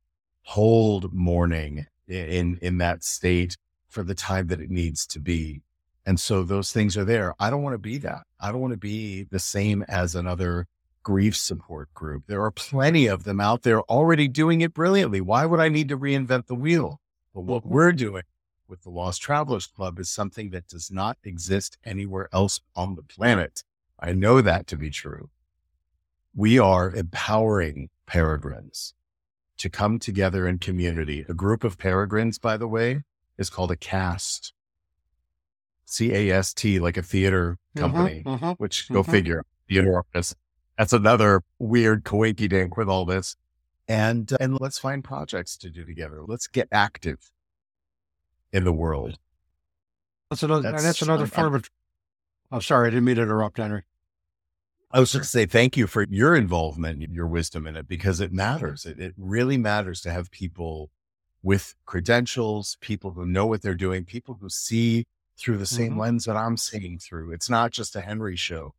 Hold 0.42 1.12
mourning 1.12 1.86
in 2.08 2.58
in 2.60 2.78
that 2.78 3.04
state 3.04 3.56
for 3.88 4.02
the 4.02 4.14
time 4.14 4.46
that 4.48 4.60
it 4.60 4.70
needs 4.70 5.06
to 5.06 5.20
be. 5.20 5.62
And 6.04 6.18
so 6.18 6.42
those 6.42 6.72
things 6.72 6.96
are 6.96 7.04
there. 7.04 7.34
I 7.38 7.50
don't 7.50 7.62
want 7.62 7.74
to 7.74 7.78
be 7.78 7.98
that. 7.98 8.22
I 8.40 8.50
don't 8.50 8.60
want 8.60 8.72
to 8.72 8.78
be 8.78 9.24
the 9.24 9.38
same 9.38 9.84
as 9.86 10.14
another 10.14 10.66
grief 11.02 11.36
support 11.36 11.92
group. 11.94 12.24
There 12.26 12.42
are 12.42 12.50
plenty 12.50 13.06
of 13.06 13.24
them 13.24 13.40
out 13.40 13.62
there 13.62 13.82
already 13.82 14.28
doing 14.28 14.60
it 14.62 14.74
brilliantly. 14.74 15.20
Why 15.20 15.46
would 15.46 15.60
I 15.60 15.68
need 15.68 15.88
to 15.88 15.98
reinvent 15.98 16.46
the 16.46 16.54
wheel? 16.54 17.00
But 17.34 17.42
what 17.42 17.66
we're 17.66 17.92
doing 17.92 18.22
with 18.68 18.82
the 18.82 18.90
Lost 18.90 19.22
Travelers 19.22 19.66
Club 19.66 19.98
is 19.98 20.10
something 20.10 20.50
that 20.50 20.68
does 20.68 20.90
not 20.90 21.18
exist 21.24 21.78
anywhere 21.84 22.28
else 22.32 22.60
on 22.74 22.94
the 22.94 23.02
planet. 23.02 23.62
I 23.98 24.12
know 24.12 24.40
that 24.40 24.66
to 24.68 24.76
be 24.76 24.90
true. 24.90 25.30
We 26.34 26.58
are 26.58 26.90
empowering 26.90 27.90
peregrines 28.06 28.94
to 29.62 29.70
come 29.70 30.00
together 30.00 30.48
in 30.48 30.58
community. 30.58 31.24
A 31.28 31.34
group 31.34 31.62
of 31.62 31.78
peregrines, 31.78 32.36
by 32.36 32.56
the 32.56 32.66
way, 32.66 33.02
is 33.38 33.48
called 33.48 33.70
a 33.70 33.76
cast. 33.76 34.52
C 35.84 36.12
A 36.12 36.30
S 36.36 36.52
T, 36.52 36.80
like 36.80 36.96
a 36.96 37.02
theater 37.02 37.58
mm-hmm, 37.76 37.80
company, 37.80 38.22
mm-hmm, 38.26 38.44
mm-hmm, 38.44 38.50
which 38.62 38.88
go 38.88 39.02
mm-hmm. 39.02 39.12
figure, 39.12 39.44
theater 39.68 39.94
artists. 39.94 40.34
That's 40.76 40.92
another 40.92 41.42
weird 41.60 42.02
coinky 42.02 42.48
dink 42.48 42.76
with 42.76 42.88
all 42.88 43.04
this. 43.04 43.36
And, 43.86 44.32
uh, 44.32 44.38
and 44.40 44.60
let's 44.60 44.80
find 44.80 45.04
projects 45.04 45.56
to 45.58 45.70
do 45.70 45.84
together. 45.84 46.22
Let's 46.26 46.48
get 46.48 46.66
active 46.72 47.30
in 48.52 48.64
the 48.64 48.72
world. 48.72 49.16
That's 50.28 50.42
another, 50.42 50.72
that's, 50.72 50.82
that's 50.82 51.02
another 51.02 51.26
form 51.26 51.54
of, 51.54 51.70
I'm 52.50 52.62
sorry, 52.62 52.88
I 52.88 52.90
didn't 52.90 53.04
mean 53.04 53.16
to 53.16 53.22
interrupt, 53.22 53.58
Henry. 53.58 53.84
I 54.92 55.00
was 55.00 55.12
just 55.12 55.24
to 55.24 55.28
say 55.28 55.46
thank 55.46 55.76
you 55.76 55.86
for 55.86 56.06
your 56.10 56.36
involvement, 56.36 57.00
your 57.12 57.26
wisdom 57.26 57.66
in 57.66 57.76
it, 57.76 57.88
because 57.88 58.20
it 58.20 58.32
matters. 58.32 58.84
It, 58.84 58.98
it 59.00 59.14
really 59.16 59.56
matters 59.56 60.02
to 60.02 60.10
have 60.10 60.30
people 60.30 60.90
with 61.42 61.74
credentials, 61.86 62.76
people 62.80 63.12
who 63.12 63.24
know 63.26 63.46
what 63.46 63.62
they're 63.62 63.74
doing, 63.74 64.04
people 64.04 64.38
who 64.40 64.48
see 64.48 65.06
through 65.38 65.56
the 65.56 65.66
same 65.66 65.92
mm-hmm. 65.92 66.00
lens 66.00 66.24
that 66.26 66.36
I'm 66.36 66.56
seeing 66.56 66.98
through. 66.98 67.32
It's 67.32 67.48
not 67.48 67.72
just 67.72 67.96
a 67.96 68.00
Henry 68.00 68.36
show. 68.36 68.74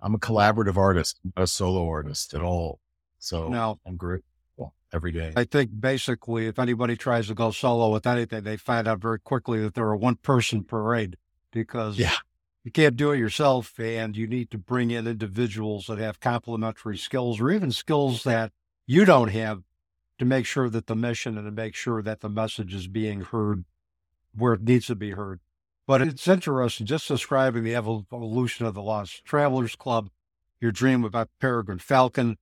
I'm 0.00 0.14
a 0.14 0.18
collaborative 0.18 0.76
artist, 0.76 1.20
a 1.36 1.46
solo 1.46 1.86
artist 1.88 2.32
at 2.32 2.40
all. 2.40 2.80
So 3.18 3.48
no. 3.48 3.78
I'm 3.86 3.96
grateful 3.96 4.74
every 4.92 5.12
day. 5.12 5.32
I 5.36 5.44
think 5.44 5.78
basically, 5.78 6.46
if 6.46 6.58
anybody 6.58 6.96
tries 6.96 7.26
to 7.28 7.34
go 7.34 7.50
solo 7.50 7.92
with 7.92 8.06
anything, 8.06 8.44
they 8.44 8.56
find 8.56 8.88
out 8.88 9.00
very 9.00 9.20
quickly 9.20 9.60
that 9.62 9.74
they're 9.74 9.92
a 9.92 9.98
one 9.98 10.16
person 10.16 10.64
parade 10.64 11.16
because 11.52 11.98
yeah. 11.98 12.14
You 12.70 12.84
can't 12.84 12.96
do 12.96 13.10
it 13.10 13.18
yourself 13.18 13.80
and 13.80 14.16
you 14.16 14.28
need 14.28 14.48
to 14.48 14.56
bring 14.56 14.92
in 14.92 15.08
individuals 15.08 15.86
that 15.88 15.98
have 15.98 16.20
complementary 16.20 16.96
skills 16.96 17.40
or 17.40 17.50
even 17.50 17.72
skills 17.72 18.22
that 18.22 18.52
you 18.86 19.04
don't 19.04 19.30
have 19.30 19.62
to 20.20 20.24
make 20.24 20.46
sure 20.46 20.70
that 20.70 20.86
the 20.86 20.94
mission 20.94 21.36
and 21.36 21.48
to 21.48 21.50
make 21.50 21.74
sure 21.74 22.00
that 22.00 22.20
the 22.20 22.28
message 22.28 22.72
is 22.72 22.86
being 22.86 23.22
heard 23.22 23.64
where 24.36 24.52
it 24.52 24.62
needs 24.62 24.86
to 24.86 24.94
be 24.94 25.10
heard. 25.10 25.40
But 25.84 26.00
it's 26.00 26.28
interesting 26.28 26.86
just 26.86 27.08
describing 27.08 27.64
the 27.64 27.74
evolution 27.74 28.66
of 28.66 28.74
the 28.74 28.82
Lost 28.82 29.24
Travelers 29.24 29.74
Club, 29.74 30.08
your 30.60 30.70
dream 30.70 31.02
about 31.02 31.28
Peregrine 31.40 31.80
Falcon, 31.80 32.38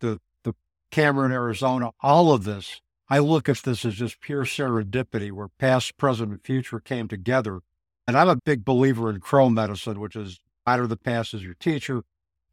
the 0.00 0.20
the 0.42 0.54
Cameron, 0.90 1.32
Arizona, 1.32 1.90
all 2.00 2.32
of 2.32 2.44
this. 2.44 2.80
I 3.10 3.18
look 3.18 3.46
at 3.50 3.58
this 3.58 3.84
as 3.84 3.96
just 3.96 4.22
pure 4.22 4.46
serendipity 4.46 5.30
where 5.32 5.48
past, 5.48 5.98
present, 5.98 6.30
and 6.30 6.42
future 6.42 6.80
came 6.80 7.08
together. 7.08 7.60
And 8.06 8.16
I'm 8.16 8.28
a 8.28 8.36
big 8.36 8.64
believer 8.64 9.10
in 9.10 9.20
Crow 9.20 9.48
medicine, 9.48 10.00
which 10.00 10.16
is 10.16 10.40
out 10.66 10.80
of 10.80 10.88
the 10.88 10.96
past 10.96 11.34
is 11.34 11.42
your 11.42 11.54
teacher, 11.54 12.02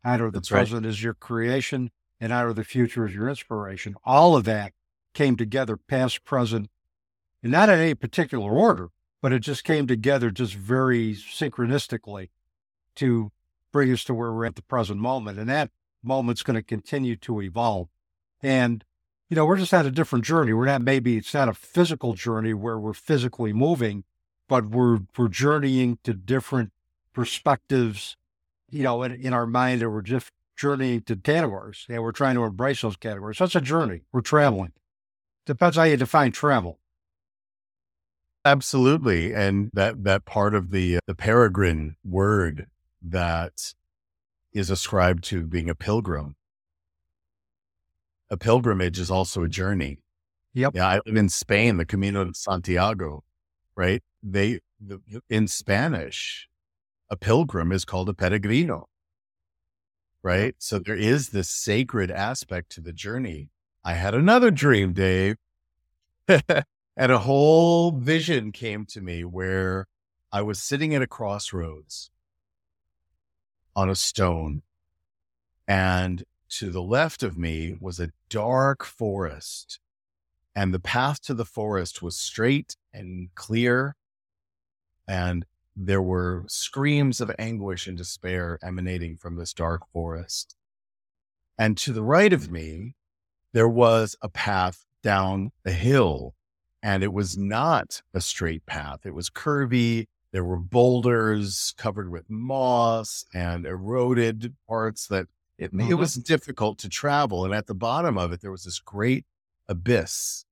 out 0.04 0.22
of 0.22 0.34
the 0.34 0.40
That's 0.40 0.50
present 0.50 0.84
right. 0.84 0.90
is 0.90 1.04
your 1.04 1.14
creation, 1.14 1.92
and 2.20 2.34
out 2.34 2.48
of 2.48 2.56
the 2.56 2.64
future 2.64 3.06
is 3.06 3.14
your 3.14 3.30
inspiration. 3.30 3.96
All 4.04 4.36
of 4.36 4.46
that 4.46 4.74
came 5.14 5.36
together, 5.36 5.78
past, 5.78 6.24
present, 6.26 6.70
and 7.42 7.52
not 7.52 7.70
in 7.70 7.80
any 7.80 7.94
particular 7.94 8.52
order, 8.52 8.90
but 9.22 9.32
it 9.32 9.40
just 9.40 9.64
came 9.64 9.88
together 9.88 10.32
just 10.32 10.56
very 10.56 11.14
synchronistically 11.14 12.30
to 12.96 13.32
bring 13.72 13.92
us 13.92 14.04
to 14.06 14.14
where 14.14 14.32
we're 14.32 14.46
at 14.46 14.56
the 14.56 14.62
present 14.62 15.00
moment. 15.00 15.40
And 15.40 15.50
that 15.50 15.72
moment's 16.04 16.44
going 16.44 16.56
to 16.56 16.64
continue 16.64 17.16
to 17.18 17.42
evolve. 17.42 17.90
And, 18.42 18.84
you 19.30 19.36
know, 19.36 19.46
we're 19.46 19.58
just 19.58 19.74
on 19.74 19.86
a 19.86 19.92
different 19.92 20.26
journey. 20.26 20.54
We're 20.54 20.66
not 20.66 20.82
maybe 20.82 21.18
it's 21.18 21.34
not 21.34 21.50
a 21.50 21.54
physical 21.54 22.14
journey 22.14 22.54
where 22.54 22.78
we're 22.78 22.94
physically 22.94 23.54
moving, 23.54 24.04
but 24.48 24.70
we're 24.70 25.00
we're 25.18 25.28
journeying 25.28 26.00
to 26.04 26.14
different 26.14 26.72
perspectives, 27.14 28.18
you 28.70 28.84
know, 28.84 29.04
in, 29.04 29.14
in 29.14 29.34
our 29.34 29.46
mind, 29.46 29.82
and 29.82 29.92
we're 29.92 30.02
just 30.02 30.32
journeying 30.56 31.02
to 31.02 31.16
categories. 31.16 31.86
And 31.90 32.02
we're 32.02 32.12
trying 32.12 32.36
to 32.36 32.44
embrace 32.44 32.82
those 32.82 32.96
categories. 32.96 33.38
So 33.38 33.46
it's 33.46 33.56
a 33.56 33.62
journey. 33.62 34.02
We're 34.12 34.22
traveling. 34.22 34.72
Depends 35.46 35.78
how 35.78 35.84
you 35.84 35.98
define 35.98 36.32
travel. 36.32 36.80
Absolutely. 38.46 39.34
And 39.34 39.70
that, 39.74 40.04
that 40.04 40.26
part 40.26 40.54
of 40.54 40.72
the, 40.72 40.98
uh, 40.98 41.00
the 41.08 41.16
peregrine 41.16 41.96
word 42.04 42.68
that 43.02 43.74
is 44.52 44.70
ascribed 44.70 45.24
to 45.26 45.46
being 45.46 45.70
a 45.70 45.76
pilgrim. 45.76 46.36
A 48.30 48.38
pilgrimage 48.38 49.00
is 49.00 49.10
also 49.10 49.44
a 49.44 49.50
journey. 49.50 50.00
Yep. 50.54 50.76
Yeah. 50.76 50.88
I 50.88 51.00
live 51.06 51.16
in 51.16 51.30
Spain, 51.30 51.78
the 51.78 51.86
Camino 51.86 52.26
de 52.26 52.34
Santiago, 52.34 53.24
right? 53.76 54.02
They, 54.22 54.60
the, 54.80 55.02
in 55.30 55.48
Spanish, 55.48 56.48
a 57.10 57.18
pilgrim 57.18 57.72
is 57.72 57.86
called 57.86 58.10
a 58.10 58.14
peregrino, 58.14 58.86
right? 60.22 60.56
So 60.60 60.80
there 60.80 60.96
is 60.96 61.30
this 61.30 61.50
sacred 61.50 62.12
aspect 62.12 62.72
to 62.72 62.82
the 62.82 62.94
journey. 62.94 63.50
I 63.84 63.94
had 63.94 64.14
another 64.14 64.52
dream, 64.52 64.94
Dave. 64.94 65.36
And 66.96 67.12
a 67.12 67.20
whole 67.20 67.92
vision 67.92 68.52
came 68.52 68.86
to 68.88 69.02
me 69.02 69.24
where 69.24 69.88
I 70.32 70.42
was 70.42 70.62
sitting 70.62 70.94
at 70.94 71.02
a 71.02 71.08
crossroads 71.08 72.12
on 73.76 73.90
a 73.90 73.96
stone. 73.96 74.62
And 75.68 76.24
to 76.50 76.70
the 76.70 76.84
left 76.84 77.24
of 77.24 77.38
me 77.38 77.76
was 77.80 78.00
a 78.00 78.12
dark 78.30 78.84
forest. 78.84 79.80
And 80.56 80.74
the 80.74 80.80
path 80.80 81.22
to 81.24 81.34
the 81.34 81.46
forest 81.46 82.02
was 82.02 82.16
straight 82.16 82.76
and 82.94 83.30
clear. 83.36 83.96
And 85.08 85.46
there 85.76 86.02
were 86.02 86.46
screams 86.48 87.20
of 87.20 87.32
anguish 87.40 87.88
and 87.88 87.98
despair 87.98 88.60
emanating 88.64 89.18
from 89.18 89.36
this 89.36 89.54
dark 89.54 89.82
forest. 89.92 90.56
And 91.58 91.78
to 91.78 91.94
the 91.94 92.04
right 92.04 92.32
of 92.32 92.52
me, 92.52 92.96
there 93.54 93.68
was 93.68 94.16
a 94.22 94.30
path 94.30 94.86
down 95.02 95.52
a 95.66 95.72
hill 95.72 96.34
and 96.82 97.02
it 97.04 97.14
was 97.14 97.38
not 97.38 98.02
a 98.14 98.22
straight 98.22 98.66
path. 98.66 99.06
It 99.06 99.16
was 99.16 99.30
curvy. 99.30 100.08
There 100.32 100.44
were 100.44 100.58
boulders 100.58 101.74
covered 101.78 102.12
with 102.12 102.30
moss 102.30 103.26
and 103.34 103.66
eroded 103.66 104.54
parts 104.68 105.08
that 105.08 105.28
it, 105.58 105.74
mm-hmm. 105.74 105.92
it 105.92 105.94
was 105.94 106.16
difficult 106.16 106.80
to 106.80 106.90
travel. 106.90 107.46
And 107.46 107.54
at 107.54 107.68
the 107.68 107.76
bottom 107.76 108.18
of 108.18 108.34
it, 108.34 108.42
there 108.42 108.52
was 108.52 108.66
this 108.66 108.80
great 108.80 109.26
abyss. 109.68 110.46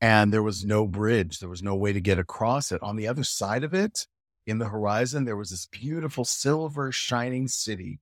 And 0.00 0.32
there 0.32 0.42
was 0.42 0.64
no 0.64 0.86
bridge. 0.86 1.38
There 1.38 1.48
was 1.48 1.62
no 1.62 1.74
way 1.74 1.92
to 1.92 2.00
get 2.00 2.18
across 2.18 2.72
it. 2.72 2.82
On 2.82 2.96
the 2.96 3.06
other 3.06 3.24
side 3.24 3.64
of 3.64 3.74
it 3.74 4.06
in 4.46 4.58
the 4.58 4.68
horizon, 4.68 5.24
there 5.24 5.36
was 5.36 5.50
this 5.50 5.66
beautiful 5.66 6.24
silver 6.24 6.90
shining 6.90 7.48
city. 7.48 8.00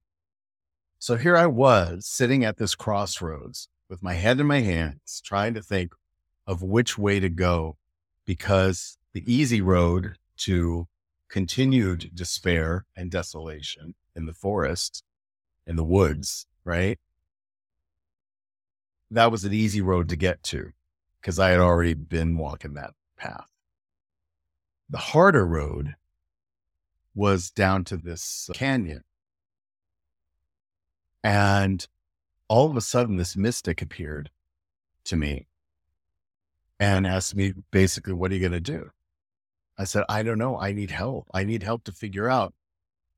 So 1.00 1.16
here 1.16 1.36
I 1.36 1.46
was 1.46 2.06
sitting 2.06 2.44
at 2.44 2.56
this 2.56 2.74
crossroads 2.74 3.68
with 3.88 4.02
my 4.02 4.14
head 4.14 4.38
in 4.38 4.46
my 4.46 4.60
hands, 4.60 5.20
trying 5.24 5.54
to 5.54 5.62
think 5.62 5.92
of 6.46 6.62
which 6.62 6.96
way 6.96 7.20
to 7.20 7.28
go 7.28 7.76
because 8.24 8.98
the 9.12 9.24
easy 9.32 9.60
road 9.60 10.16
to 10.36 10.86
continued 11.28 12.10
despair 12.14 12.84
and 12.96 13.10
desolation 13.10 13.94
in 14.14 14.26
the 14.26 14.34
forest, 14.34 15.02
in 15.66 15.76
the 15.76 15.84
woods, 15.84 16.46
right? 16.64 16.98
That 19.10 19.30
was 19.30 19.44
an 19.44 19.52
easy 19.52 19.80
road 19.80 20.08
to 20.10 20.16
get 20.16 20.42
to 20.44 20.72
because 21.20 21.38
I 21.38 21.50
had 21.50 21.60
already 21.60 21.94
been 21.94 22.36
walking 22.36 22.74
that 22.74 22.94
path. 23.16 23.48
The 24.90 24.98
harder 24.98 25.46
road 25.46 25.96
was 27.14 27.50
down 27.50 27.84
to 27.84 27.96
this 27.96 28.48
canyon. 28.54 29.04
And 31.24 31.86
all 32.48 32.70
of 32.70 32.76
a 32.76 32.80
sudden, 32.80 33.16
this 33.16 33.36
mystic 33.36 33.82
appeared 33.82 34.30
to 35.04 35.16
me 35.16 35.48
and 36.78 37.06
asked 37.06 37.34
me 37.34 37.54
basically, 37.70 38.12
What 38.12 38.30
are 38.30 38.34
you 38.34 38.40
going 38.40 38.52
to 38.52 38.60
do? 38.60 38.90
I 39.76 39.84
said, 39.84 40.04
I 40.08 40.22
don't 40.22 40.38
know. 40.38 40.58
I 40.58 40.72
need 40.72 40.90
help. 40.90 41.28
I 41.34 41.44
need 41.44 41.62
help 41.62 41.84
to 41.84 41.92
figure 41.92 42.28
out. 42.28 42.54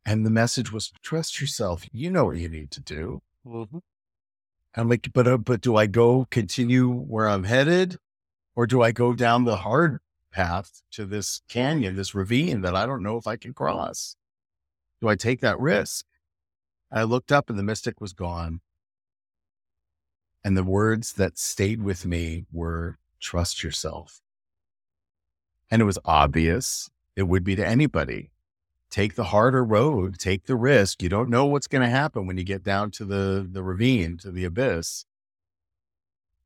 And 0.05 0.25
the 0.25 0.31
message 0.31 0.73
was, 0.73 0.93
Trust 1.03 1.41
yourself. 1.41 1.85
You 1.93 2.11
know 2.11 2.25
what 2.25 2.39
you 2.39 2.49
need 2.49 2.71
to 2.73 2.81
do. 2.81 3.23
Mm-hmm. 3.47 3.79
I'm 4.77 4.89
like, 4.89 5.11
but, 5.13 5.27
uh, 5.27 5.39
but 5.39 5.61
do 5.61 5.77
I 5.77 5.87
go 5.87 6.27
continue 6.31 6.89
where 6.91 7.29
I'm 7.29 7.45
headed 7.45 7.97
or 8.55 8.67
do 8.67 8.83
I 8.83 8.93
go 8.93 9.15
down 9.15 9.45
the 9.45 9.57
hard 9.57 10.01
path 10.31 10.83
to 10.93 11.05
this 11.05 11.43
canyon, 11.49 11.97
this 11.97 12.15
ravine 12.15 12.61
that 12.61 12.77
I 12.77 12.87
don't 12.87 13.03
know 13.03 13.17
if 13.17 13.27
I 13.27 13.37
can 13.37 13.53
cross? 13.53 14.17
Do 15.01 15.09
I 15.09 15.17
take 15.17 15.41
that 15.41 15.59
risk? 15.59 16.07
I 16.93 17.03
looked 17.03 17.33
up 17.33 17.51
and 17.51 17.59
the 17.59 17.65
mystic 17.65 18.01
was 18.01 18.13
gone. 18.13 18.61
And 20.45 20.57
the 20.57 20.65
words 20.65 21.15
that 21.15 21.39
stayed 21.39 21.83
with 21.83 22.07
me 22.07 22.45
were 22.53 22.99
trust 23.21 23.63
yourself. 23.63 24.21
And 25.71 25.83
it 25.83 25.85
was 25.85 25.99
obvious 26.05 26.91
it 27.17 27.25
would 27.25 27.45
be 27.45 27.57
to 27.57 27.67
anybody. 27.67 28.31
Take 28.91 29.15
the 29.15 29.25
harder 29.25 29.65
road, 29.65 30.19
take 30.19 30.47
the 30.47 30.57
risk. 30.57 31.03
You 31.03 31.09
don't 31.09 31.31
know 31.31 31.47
what's 31.47 31.69
going 31.69 31.83
to 31.83 31.89
happen 31.89 32.27
when 32.27 32.39
you 32.39 32.45
get 32.45 32.65
down 32.65 32.91
to 32.93 33.05
the, 33.05 33.47
the 33.51 33.63
ravine, 33.63 34.17
to 34.19 34.33
the 34.33 34.45
abyss. 34.45 35.05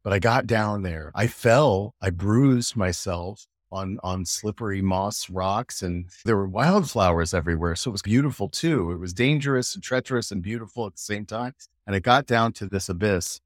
But 0.03 0.13
I 0.13 0.19
got 0.19 0.47
down 0.47 0.83
there. 0.83 1.11
I 1.15 1.27
fell. 1.27 1.95
I 2.03 2.11
bruised 2.11 2.77
myself 2.77 3.47
on 3.75 3.99
on 4.03 4.25
slippery 4.25 4.81
moss 4.81 5.29
rocks 5.29 5.83
and 5.83 6.07
there 6.25 6.37
were 6.37 6.47
wildflowers 6.47 7.35
everywhere 7.35 7.75
so 7.75 7.91
it 7.91 7.93
was 7.93 8.03
beautiful 8.03 8.49
too 8.49 8.93
it 8.93 8.99
was 8.99 9.13
dangerous 9.13 9.75
and 9.75 9.83
treacherous 9.83 10.31
and 10.31 10.43
beautiful 10.43 10.87
at 10.87 10.93
the 10.93 10.99
same 10.99 11.27
time 11.27 11.53
and 11.87 11.97
i 11.97 11.99
got 11.99 12.25
down 12.25 12.53
to 12.53 12.67
this 12.67 12.89
abyss 12.89 13.41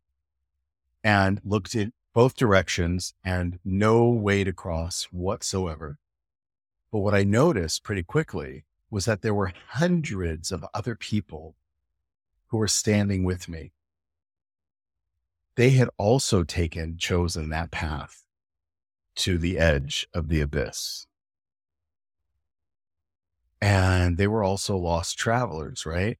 and 1.03 1.41
looked 1.45 1.75
in 1.75 1.93
both 2.13 2.37
directions 2.37 3.15
and 3.25 3.59
no 3.65 4.07
way 4.07 4.45
to 4.45 4.53
cross 4.53 5.09
whatsoever 5.11 5.99
but 6.93 6.99
what 6.99 7.15
i 7.15 7.25
noticed 7.25 7.83
pretty 7.83 8.03
quickly 8.03 8.65
was 8.91 9.05
that 9.05 9.23
there 9.23 9.35
were 9.35 9.53
hundreds 9.69 10.51
of 10.53 10.65
other 10.75 10.95
people 10.95 11.55
who 12.49 12.57
were 12.57 12.69
standing 12.69 13.25
with 13.25 13.49
me 13.49 13.73
they 15.59 15.71
had 15.71 15.91
also 15.99 16.45
taken 16.45 16.97
chosen 16.97 17.49
that 17.49 17.73
path 17.73 18.23
to 19.17 19.37
the 19.39 19.59
edge 19.59 20.07
of 20.15 20.29
the 20.29 20.41
abyss. 20.41 21.09
And 23.61 24.19
they 24.19 24.29
were 24.29 24.45
also 24.45 24.77
lost 24.77 25.19
travelers, 25.19 25.85
right? 25.85 26.17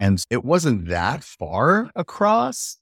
And 0.00 0.24
it 0.28 0.44
wasn't 0.44 0.88
that 0.88 1.22
far 1.22 1.92
across. 1.94 2.78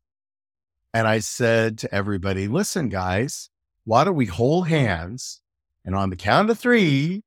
And 0.95 1.07
I 1.07 1.19
said 1.19 1.77
to 1.81 1.95
everybody, 1.95 2.49
listen, 2.49 2.89
guys, 2.89 3.51
why 3.85 4.05
don't 4.05 4.17
we 4.17 4.25
hold 4.25 4.69
hands? 4.69 5.43
And 5.85 5.95
on 5.95 6.09
the 6.09 6.17
count 6.17 6.49
of 6.49 6.59
three, 6.59 7.23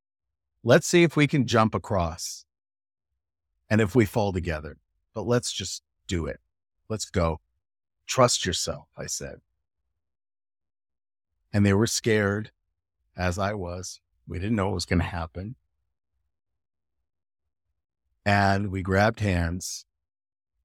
let's 0.66 0.86
see 0.86 1.04
if 1.04 1.16
we 1.16 1.28
can 1.28 1.48
jump 1.48 1.74
across. 1.74 2.46
And 3.70 3.80
if 3.80 3.96
we 3.96 4.06
fall 4.06 4.34
together, 4.34 4.78
but 5.14 5.26
let's 5.26 5.54
just 5.54 5.82
do 6.06 6.26
it. 6.26 6.42
Let's 6.90 7.06
go. 7.06 7.40
Trust 8.06 8.46
yourself, 8.46 8.90
I 8.98 9.06
said 9.06 9.40
and 11.56 11.66
they 11.66 11.74
were 11.74 11.88
scared, 11.88 12.52
as 13.16 13.40
I 13.40 13.54
was. 13.54 14.02
We 14.28 14.40
didn't 14.40 14.58
know 14.58 14.66
what 14.66 14.74
was 14.74 14.86
going 14.86 15.00
to 15.00 15.06
happen. 15.06 15.56
And 18.26 18.74
we 18.74 18.82
grabbed 18.82 19.22
hands 19.22 19.86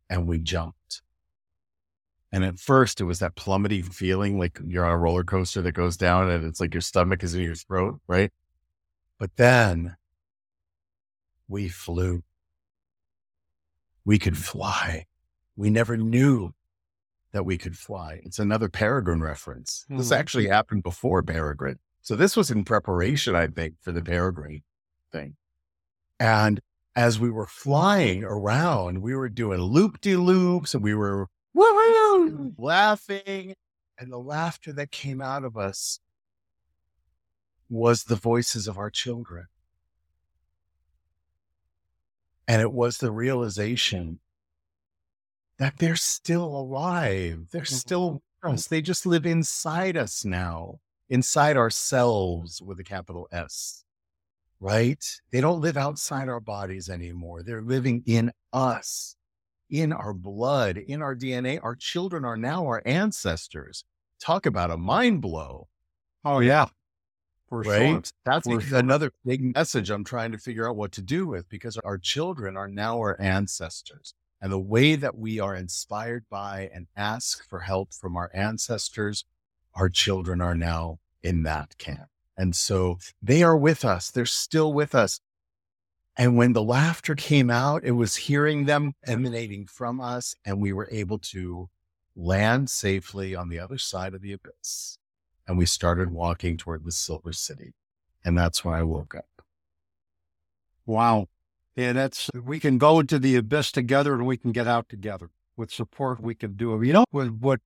and 0.08 0.26
we 0.26 0.38
jumped. 0.38 1.02
And 2.32 2.44
at 2.44 2.58
first, 2.58 3.00
it 3.00 3.04
was 3.04 3.20
that 3.20 3.36
plummeting 3.36 3.84
feeling 3.84 4.36
like 4.36 4.58
you're 4.66 4.84
on 4.84 4.90
a 4.90 4.98
roller 4.98 5.22
coaster 5.22 5.62
that 5.62 5.72
goes 5.72 5.96
down 5.96 6.28
and 6.28 6.44
it's 6.44 6.58
like 6.58 6.74
your 6.74 6.80
stomach 6.80 7.22
is 7.22 7.36
in 7.36 7.42
your 7.42 7.54
throat, 7.54 8.00
right? 8.08 8.32
But 9.20 9.36
then 9.36 9.96
we 11.46 11.68
flew. 11.68 12.24
We 14.04 14.18
could 14.18 14.38
fly. 14.38 15.04
We 15.56 15.68
never 15.68 15.98
knew 15.98 16.52
that 17.32 17.44
we 17.44 17.58
could 17.58 17.76
fly. 17.76 18.22
It's 18.24 18.38
another 18.38 18.70
Peregrine 18.70 19.20
reference. 19.20 19.84
Mm-hmm. 19.84 19.98
This 19.98 20.10
actually 20.10 20.48
happened 20.48 20.82
before 20.82 21.22
Peregrine. 21.22 21.78
So 22.00 22.16
this 22.16 22.34
was 22.34 22.50
in 22.50 22.64
preparation, 22.64 23.36
I 23.36 23.46
think, 23.46 23.74
for 23.82 23.92
the 23.92 24.00
Peregrine 24.00 24.62
thing. 25.12 25.36
And 26.18 26.60
as 26.96 27.20
we 27.20 27.30
were 27.30 27.46
flying 27.46 28.24
around, 28.24 29.02
we 29.02 29.14
were 29.14 29.28
doing 29.28 29.60
loop 29.60 30.00
de 30.00 30.16
loops 30.16 30.72
and 30.74 30.82
we 30.82 30.94
were 30.94 31.28
laughing. 32.56 33.54
And 33.98 34.10
the 34.10 34.18
laughter 34.18 34.72
that 34.72 34.90
came 34.90 35.20
out 35.20 35.44
of 35.44 35.58
us 35.58 36.00
was 37.70 38.04
the 38.04 38.16
voices 38.16 38.66
of 38.66 38.76
our 38.76 38.90
children. 38.90 39.46
And 42.46 42.60
it 42.60 42.72
was 42.72 42.98
the 42.98 43.12
realization 43.12 44.18
that 45.58 45.78
they're 45.78 45.94
still 45.94 46.44
alive. 46.44 47.46
They're 47.52 47.62
mm-hmm. 47.62 47.74
still 47.74 48.22
us. 48.42 48.66
They 48.66 48.82
just 48.82 49.06
live 49.06 49.24
inside 49.24 49.96
us 49.96 50.24
now, 50.24 50.80
inside 51.08 51.56
ourselves 51.56 52.60
with 52.60 52.80
a 52.80 52.84
capital 52.84 53.28
S, 53.30 53.84
right? 54.58 55.04
They 55.30 55.40
don't 55.40 55.60
live 55.60 55.76
outside 55.76 56.28
our 56.28 56.40
bodies 56.40 56.88
anymore. 56.88 57.42
They're 57.42 57.62
living 57.62 58.02
in 58.06 58.32
us, 58.52 59.14
in 59.68 59.92
our 59.92 60.12
blood, 60.12 60.76
in 60.76 61.02
our 61.02 61.14
DNA. 61.14 61.60
Our 61.62 61.76
children 61.76 62.24
are 62.24 62.36
now 62.36 62.66
our 62.66 62.82
ancestors. 62.84 63.84
Talk 64.20 64.46
about 64.46 64.70
a 64.70 64.76
mind 64.76 65.22
blow. 65.22 65.68
Oh, 66.24 66.40
yeah. 66.40 66.66
For 67.50 67.60
right? 67.60 67.90
Sure. 67.90 68.02
That's 68.24 68.46
For 68.46 68.76
another 68.76 69.10
big 69.24 69.54
message 69.54 69.90
I'm 69.90 70.04
trying 70.04 70.32
to 70.32 70.38
figure 70.38 70.68
out 70.68 70.76
what 70.76 70.92
to 70.92 71.02
do 71.02 71.26
with 71.26 71.48
because 71.48 71.76
our 71.84 71.98
children 71.98 72.56
are 72.56 72.68
now 72.68 72.98
our 72.98 73.20
ancestors 73.20 74.14
and 74.40 74.50
the 74.50 74.58
way 74.58 74.96
that 74.96 75.18
we 75.18 75.38
are 75.38 75.54
inspired 75.54 76.24
by 76.30 76.70
and 76.72 76.86
ask 76.96 77.46
for 77.48 77.60
help 77.60 77.92
from 77.92 78.16
our 78.16 78.30
ancestors, 78.32 79.24
our 79.74 79.88
children 79.88 80.40
are 80.40 80.54
now 80.54 80.98
in 81.22 81.42
that 81.42 81.76
camp. 81.76 82.08
And 82.38 82.56
so 82.56 82.98
they 83.22 83.42
are 83.42 83.56
with 83.56 83.84
us. 83.84 84.10
They're 84.10 84.24
still 84.24 84.72
with 84.72 84.94
us. 84.94 85.20
And 86.16 86.36
when 86.36 86.54
the 86.54 86.62
laughter 86.62 87.14
came 87.14 87.50
out, 87.50 87.84
it 87.84 87.92
was 87.92 88.16
hearing 88.16 88.64
them 88.64 88.94
emanating 89.06 89.66
from 89.66 90.00
us, 90.00 90.34
and 90.44 90.60
we 90.60 90.72
were 90.72 90.88
able 90.90 91.18
to 91.18 91.68
land 92.16 92.70
safely 92.70 93.34
on 93.34 93.48
the 93.48 93.58
other 93.58 93.78
side 93.78 94.14
of 94.14 94.22
the 94.22 94.32
abyss. 94.32 94.98
And 95.50 95.58
we 95.58 95.66
started 95.66 96.12
walking 96.12 96.56
toward 96.56 96.84
the 96.84 96.92
Silver 96.92 97.32
City. 97.32 97.74
And 98.24 98.38
that's 98.38 98.64
when 98.64 98.72
I 98.72 98.84
woke 98.84 99.16
up. 99.16 99.42
Wow. 100.86 101.26
Yeah, 101.74 101.92
that's, 101.92 102.30
we 102.32 102.60
can 102.60 102.78
go 102.78 103.00
into 103.00 103.18
the 103.18 103.34
abyss 103.34 103.72
together 103.72 104.14
and 104.14 104.28
we 104.28 104.36
can 104.36 104.52
get 104.52 104.68
out 104.68 104.88
together 104.88 105.30
with 105.56 105.72
support. 105.72 106.20
We 106.20 106.36
can 106.36 106.52
do 106.52 106.80
it. 106.80 106.86
You 106.86 106.92
know, 106.92 107.04
with 107.10 107.40
what 107.40 107.58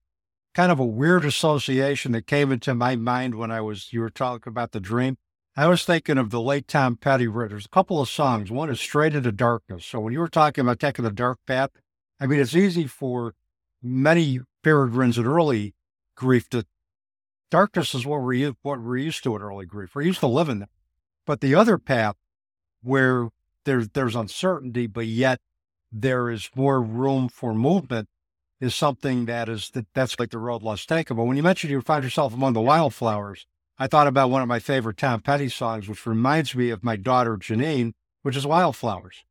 kind 0.54 0.72
of 0.72 0.78
a 0.78 0.86
weird 0.86 1.26
association 1.26 2.12
that 2.12 2.26
came 2.26 2.50
into 2.50 2.74
my 2.74 2.96
mind 2.96 3.34
when 3.34 3.50
I 3.50 3.60
was, 3.60 3.92
you 3.92 4.00
were 4.00 4.08
talking 4.08 4.50
about 4.50 4.72
the 4.72 4.80
dream. 4.80 5.18
I 5.54 5.66
was 5.66 5.84
thinking 5.84 6.16
of 6.16 6.30
the 6.30 6.40
late 6.40 6.66
Tom 6.66 6.96
Petty. 6.96 7.26
There's 7.26 7.66
a 7.66 7.68
couple 7.68 8.00
of 8.00 8.08
songs. 8.08 8.50
One 8.50 8.70
is 8.70 8.80
Straight 8.80 9.14
into 9.14 9.30
Darkness. 9.30 9.84
So 9.84 10.00
when 10.00 10.14
you 10.14 10.20
were 10.20 10.28
talking 10.28 10.62
about 10.62 10.80
taking 10.80 11.04
the 11.04 11.10
dark 11.10 11.38
path, 11.46 11.68
I 12.18 12.28
mean, 12.28 12.40
it's 12.40 12.56
easy 12.56 12.86
for 12.86 13.34
many 13.82 14.40
peregrines 14.62 15.18
in 15.18 15.26
early 15.26 15.74
grief 16.16 16.48
to 16.48 16.64
darkness 17.54 17.94
is 17.94 18.04
what 18.04 18.20
we're, 18.20 18.52
what 18.62 18.80
we're 18.80 18.96
used 18.96 19.22
to 19.22 19.36
in 19.36 19.40
early 19.40 19.64
grief. 19.64 19.94
We're 19.94 20.02
used 20.02 20.18
to 20.20 20.26
living 20.26 20.58
there. 20.58 20.68
But 21.24 21.40
the 21.40 21.54
other 21.54 21.78
path 21.78 22.16
where 22.82 23.28
there's 23.64 23.90
there's 23.90 24.16
uncertainty, 24.16 24.88
but 24.88 25.06
yet 25.06 25.38
there 25.92 26.30
is 26.30 26.50
more 26.56 26.82
room 26.82 27.28
for 27.28 27.54
movement 27.54 28.08
is 28.60 28.74
something 28.74 29.26
that 29.26 29.48
is 29.48 29.70
that 29.70 29.86
that's 29.94 30.18
like 30.18 30.30
the 30.30 30.38
road 30.38 30.64
less 30.64 30.84
taken. 30.84 31.16
But 31.16 31.24
when 31.26 31.36
you 31.36 31.44
mentioned 31.44 31.70
you 31.70 31.80
find 31.80 32.02
yourself 32.02 32.34
among 32.34 32.54
the 32.54 32.60
wildflowers, 32.60 33.46
I 33.78 33.86
thought 33.86 34.08
about 34.08 34.30
one 34.30 34.42
of 34.42 34.48
my 34.48 34.58
favorite 34.58 34.96
Tom 34.96 35.20
Petty 35.20 35.48
songs, 35.48 35.88
which 35.88 36.06
reminds 36.06 36.56
me 36.56 36.70
of 36.70 36.82
my 36.82 36.96
daughter 36.96 37.36
Janine, 37.36 37.92
which 38.22 38.36
is 38.36 38.44
Wildflowers. 38.44 39.24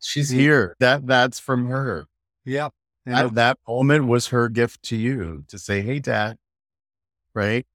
She's 0.00 0.30
here. 0.30 0.76
That 0.78 1.08
that's 1.08 1.40
from 1.40 1.66
her. 1.66 2.06
Yeah. 2.44 2.68
That, 3.04 3.34
that 3.34 3.58
moment 3.68 4.06
was 4.06 4.28
her 4.28 4.48
gift 4.48 4.82
to 4.84 4.96
you 4.96 5.44
to 5.48 5.58
say, 5.58 5.82
"Hey, 5.82 5.98
Dad," 5.98 6.38
right? 7.34 7.66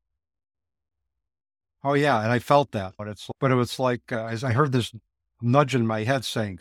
Oh 1.83 1.93
yeah, 1.93 2.21
and 2.21 2.31
I 2.31 2.39
felt 2.39 2.71
that, 2.71 2.93
but 2.97 3.07
it's 3.07 3.29
but 3.39 3.51
it 3.51 3.55
was 3.55 3.79
like 3.79 4.11
uh, 4.11 4.25
as 4.25 4.43
I 4.43 4.51
heard 4.51 4.71
this 4.71 4.93
nudge 5.41 5.75
in 5.75 5.87
my 5.87 6.03
head 6.03 6.25
saying, 6.25 6.59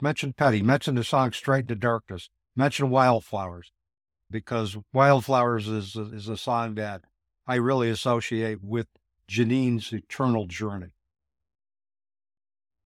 "Mention 0.00 0.34
Petty, 0.34 0.62
mention 0.62 0.94
the 0.94 1.04
song 1.04 1.32
Straight 1.32 1.68
to 1.68 1.74
Darkness, 1.74 2.28
mention 2.54 2.90
Wildflowers," 2.90 3.72
because 4.30 4.76
Wildflowers 4.92 5.68
is 5.68 5.96
is 5.96 6.28
a 6.28 6.36
song 6.36 6.74
that 6.74 7.02
I 7.46 7.54
really 7.54 7.88
associate 7.88 8.62
with 8.62 8.88
Janine's 9.26 9.92
eternal 9.92 10.46
journey. 10.46 10.92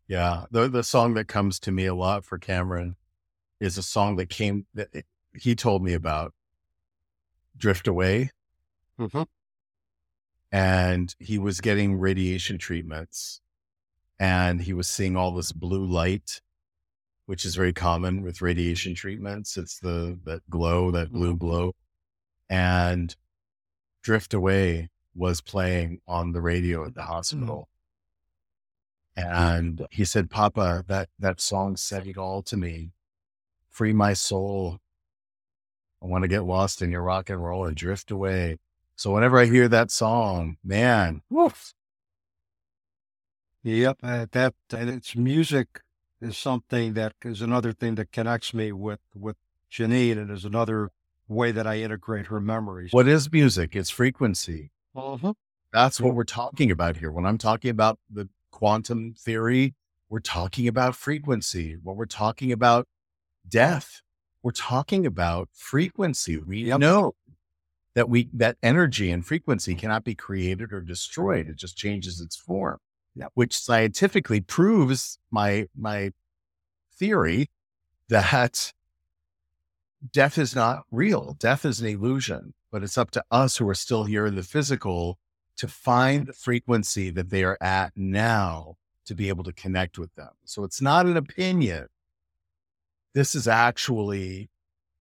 Yeah, 0.07 0.45
the 0.53 0.69
the 0.69 0.85
song 0.85 1.15
that 1.15 1.27
comes 1.27 1.59
to 1.61 1.73
me 1.73 1.87
a 1.87 1.95
lot 1.95 2.25
for 2.25 2.39
Cameron 2.39 2.97
is 3.59 3.77
a 3.77 3.83
song 3.83 4.17
that 4.17 4.29
came 4.29 4.67
that 4.75 4.89
he 5.35 5.57
told 5.57 5.83
me 5.83 5.95
about, 5.95 6.33
"Drift 7.57 7.89
Away," 7.89 8.31
mm-hmm. 9.01 9.23
and 10.53 11.15
he 11.19 11.39
was 11.39 11.61
getting 11.61 11.99
radiation 11.99 12.59
treatments, 12.59 13.41
and 14.19 14.63
he 14.63 14.73
was 14.73 14.89
seeing 14.89 15.17
all 15.17 15.33
this 15.33 15.53
blue 15.53 15.85
light, 15.85 16.41
which 17.27 17.45
is 17.45 17.57
very 17.57 17.73
common 17.73 18.23
with 18.23 18.43
radiation 18.43 18.95
treatments. 18.95 19.57
It's 19.57 19.79
the 19.81 20.19
that 20.25 20.49
glow, 20.51 20.91
that 20.91 21.11
blue 21.13 21.35
Mm-hmm. 21.35 21.47
glow, 21.47 21.75
and 22.49 23.17
Drift 24.03 24.35
Away 24.35 24.91
was 25.15 25.41
playing 25.41 26.01
on 26.07 26.33
the 26.33 26.41
radio 26.41 26.85
at 26.87 26.95
the 26.95 27.03
hospital. 27.03 27.69
And 29.17 29.87
he 29.91 30.05
said, 30.05 30.31
Papa, 30.31 30.85
that, 30.89 31.09
that 31.19 31.41
song 31.41 31.77
said 31.77 32.07
it 32.07 32.17
all 32.17 32.43
to 32.45 32.57
me. 32.57 32.93
Free 33.69 33.93
my 33.93 34.15
soul. 34.15 34.79
I 36.03 36.07
want 36.07 36.23
to 36.23 36.29
get 36.29 36.45
lost 36.45 36.81
in 36.81 36.91
your 36.91 37.03
rock 37.03 37.29
and 37.29 37.43
roll 37.45 37.67
and 37.67 37.77
drift 37.77 38.11
away. 38.11 38.59
So 39.01 39.13
whenever 39.13 39.39
I 39.39 39.47
hear 39.47 39.67
that 39.67 39.91
song, 39.91 40.59
man, 40.63 41.23
woof. 41.31 41.73
Yep, 43.63 43.97
uh, 44.03 44.27
that 44.33 44.53
and 44.75 44.91
it's 44.91 45.17
music 45.17 45.81
is 46.21 46.37
something 46.37 46.93
that 46.93 47.15
is 47.25 47.41
another 47.41 47.73
thing 47.73 47.95
that 47.95 48.13
connects 48.13 48.53
me 48.53 48.73
with 48.73 49.01
with 49.15 49.37
Janine, 49.73 50.19
and 50.19 50.31
is 50.31 50.45
another 50.45 50.91
way 51.29 51.51
that 51.51 51.67
I 51.67 51.79
integrate 51.79 52.27
her 52.27 52.41
memories. 52.43 52.93
What 52.93 53.09
is 53.09 53.33
music? 53.33 53.75
It's 53.75 53.89
frequency. 53.89 54.71
Mhm. 54.95 55.35
That's 55.73 55.99
what 55.99 56.15
we're 56.15 56.25
talking 56.25 56.71
about 56.71 56.99
here. 56.99 57.11
When 57.11 57.25
I'm 57.25 57.39
talking 57.39 57.71
about 57.71 57.99
the 58.11 58.29
quantum 58.51 59.15
theory, 59.15 59.77
we're 60.11 60.21
talking 60.21 60.69
about 60.69 60.95
frequency. 60.95 61.79
When 61.83 61.97
we're 61.97 62.05
talking 62.05 62.53
about 62.53 62.87
death, 63.49 64.03
we're 64.43 64.51
talking 64.51 65.07
about 65.07 65.49
frequency. 65.55 66.37
We 66.37 66.65
Yep. 66.65 66.81
know 66.81 67.15
that 67.95 68.09
we 68.09 68.29
that 68.33 68.57
energy 68.63 69.11
and 69.11 69.27
frequency 69.27 69.75
mm. 69.75 69.79
cannot 69.79 70.05
be 70.05 70.15
created 70.15 70.73
or 70.73 70.81
destroyed. 70.81 71.49
It 71.49 71.57
just 71.57 71.77
changes 71.77 72.21
its 72.21 72.37
form. 72.37 72.79
Yep. 73.17 73.33
Which 73.35 73.59
scientifically 73.59 74.41
proves 74.41 75.19
my 75.31 75.67
my 75.77 76.13
theory 76.97 77.49
that 78.09 78.73
death 80.13 80.39
is 80.39 80.55
not 80.55 80.85
real. 80.91 81.37
Death 81.39 81.65
is 81.65 81.81
an 81.81 81.89
illusion, 81.89 82.55
but 82.71 82.83
it's 82.83 82.99
up 82.99 83.11
to 83.13 83.25
us 83.31 83.57
who 83.57 83.69
are 83.69 83.75
still 83.75 84.05
here 84.05 84.27
in 84.27 84.37
the 84.37 84.43
physical 84.43 85.19
to 85.57 85.69
find 85.69 86.27
the 86.27 86.33
frequency 86.33 87.11
that 87.11 87.31
they 87.31 87.45
are 87.45 87.59
at 87.61 87.93
now 87.97 88.77
to 89.05 89.15
be 89.15 89.29
able 89.29 89.45
to 89.45 89.53
connect 89.53 89.99
with 89.99 90.15
them. 90.15 90.31
So 90.45 90.65
it's 90.65 90.81
not 90.81 91.07
an 91.07 91.17
opinion. 91.17 91.89
This 93.13 93.35
is 93.35 93.49
actually 93.49 94.49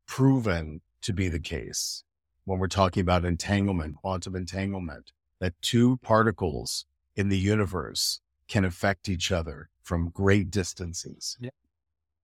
proven 0.08 0.82
to 1.04 1.14
be 1.14 1.30
the 1.30 1.40
case 1.40 2.04
when 2.50 2.58
we're 2.58 2.68
talking 2.68 3.02
about 3.02 3.24
entanglement, 3.26 3.96
quantum 3.98 4.36
entanglement, 4.36 5.12
that 5.40 5.54
two 5.62 5.98
particles 5.98 6.86
in 7.16 7.30
the 7.30 7.38
universe 7.38 8.22
can 8.48 8.66
affect 8.66 9.08
each 9.08 9.32
other 9.32 9.70
from 9.84 10.10
great 10.10 10.50
distances. 10.50 11.38
Yeah. 11.40 11.52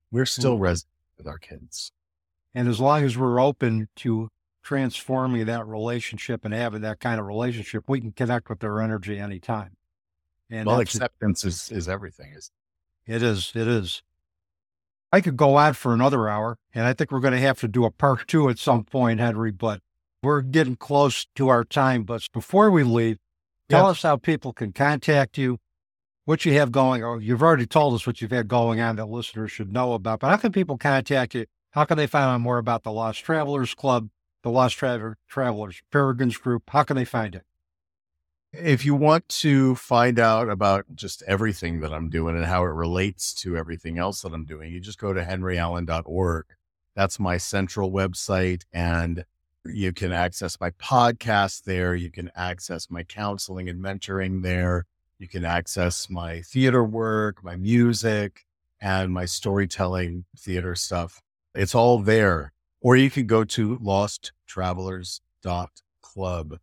We're 0.09 0.25
still 0.25 0.57
Mhm. 0.57 0.61
resident 0.61 0.93
with 1.19 1.27
our 1.27 1.37
kids. 1.37 1.91
And 2.55 2.67
as 2.67 2.79
long 2.79 3.03
as 3.03 3.15
we're 3.15 3.39
open 3.39 3.87
to 3.97 4.31
transforming 4.63 5.45
that 5.45 5.67
relationship 5.67 6.43
and 6.43 6.55
having 6.55 6.81
that 6.81 6.99
kind 6.99 7.19
of 7.19 7.27
relationship, 7.27 7.87
we 7.87 8.01
can 8.01 8.11
connect 8.11 8.49
with 8.49 8.61
their 8.61 8.81
energy 8.81 9.19
anytime. 9.19 9.77
And 10.49 10.65
well, 10.65 10.79
acceptance 10.79 11.43
is, 11.43 11.71
is 11.71 11.87
everything. 11.87 12.31
Is 12.33 12.51
It 13.05 13.21
is. 13.21 13.51
It 13.53 13.67
is. 13.67 14.01
I 15.11 15.21
could 15.21 15.37
go 15.37 15.55
on 15.55 15.75
for 15.75 15.93
another 15.93 16.27
hour, 16.27 16.57
and 16.73 16.87
I 16.87 16.93
think 16.93 17.11
we're 17.11 17.19
going 17.19 17.33
to 17.33 17.39
have 17.39 17.59
to 17.59 17.67
do 17.67 17.85
a 17.85 17.91
part 17.91 18.27
two 18.27 18.49
at 18.49 18.57
some 18.57 18.83
point, 18.85 19.19
Henry, 19.19 19.51
but 19.51 19.81
we're 20.23 20.41
getting 20.41 20.75
close 20.75 21.27
to 21.35 21.49
our 21.49 21.63
time. 21.63 22.03
But 22.03 22.27
before 22.33 22.71
we 22.71 22.83
leave, 22.83 23.17
tell 23.69 23.85
Yeah. 23.85 23.91
us 23.91 24.01
how 24.03 24.17
people 24.17 24.53
can 24.53 24.71
contact 24.73 25.37
you, 25.37 25.59
what 26.25 26.45
you 26.45 26.53
have 26.53 26.71
going 26.71 27.03
on. 27.03 27.21
You've 27.21 27.43
already 27.43 27.65
told 27.67 27.93
us 27.93 28.07
what 28.07 28.21
you've 28.21 28.31
had 28.31 28.47
going 28.47 28.79
on 28.79 28.95
that 28.95 29.05
listeners 29.05 29.51
should 29.51 29.71
know 29.71 29.93
about, 29.93 30.19
but 30.21 30.29
how 30.29 30.37
can 30.37 30.51
people 30.51 30.77
contact 30.77 31.35
you? 31.35 31.45
How 31.71 31.85
can 31.85 31.97
they 31.97 32.07
find 32.07 32.25
out 32.25 32.41
more 32.41 32.57
about 32.57 32.83
the 32.83 32.91
Lost 32.91 33.23
Travelers 33.23 33.75
Club, 33.75 34.09
the 34.43 34.49
Lost 34.49 34.77
Tra- 34.77 35.15
Travelers 35.27 35.81
Peregrines 35.91 36.37
Group? 36.37 36.63
How 36.69 36.83
can 36.83 36.95
they 36.95 37.05
find 37.05 37.35
it? 37.35 37.43
if 38.57 38.85
you 38.85 38.95
want 38.95 39.27
to 39.27 39.75
find 39.75 40.17
out 40.17 40.47
about 40.47 40.85
just 40.95 41.21
everything 41.23 41.81
that 41.81 41.93
I'm 41.93 42.09
doing 42.09 42.37
and 42.37 42.45
how 42.45 42.63
it 42.63 42.67
relates 42.69 43.33
to 43.41 43.57
everything 43.57 43.97
else 43.97 44.21
that 44.21 44.33
I'm 44.33 44.45
doing, 44.45 44.71
you 44.71 44.79
just 44.79 44.97
go 44.97 45.11
to 45.11 45.21
henryallen.org. 45.25 46.45
That's 46.95 47.19
my 47.19 47.35
central 47.37 47.91
website. 47.91 48.63
And 48.71 49.25
you 49.65 49.93
can 49.93 50.11
access 50.11 50.59
my 50.59 50.71
podcast 50.71 51.63
there. 51.63 51.95
You 51.95 52.11
can 52.11 52.31
access 52.35 52.89
my 52.89 53.03
counseling 53.03 53.69
and 53.69 53.81
mentoring 53.83 54.43
there. 54.43 54.85
You 55.17 55.27
can 55.27 55.45
access 55.45 56.09
my 56.09 56.41
theater 56.41 56.83
work, 56.83 57.43
my 57.43 57.55
music, 57.55 58.45
and 58.81 59.13
my 59.13 59.25
storytelling 59.25 60.25
theater 60.37 60.75
stuff. 60.75 61.21
It's 61.53 61.75
all 61.75 61.99
there. 61.99 62.53
Or 62.81 62.95
you 62.95 63.09
can 63.09 63.25
go 63.25 63.43
to 63.45 63.79
losttravelers.club 63.79 66.59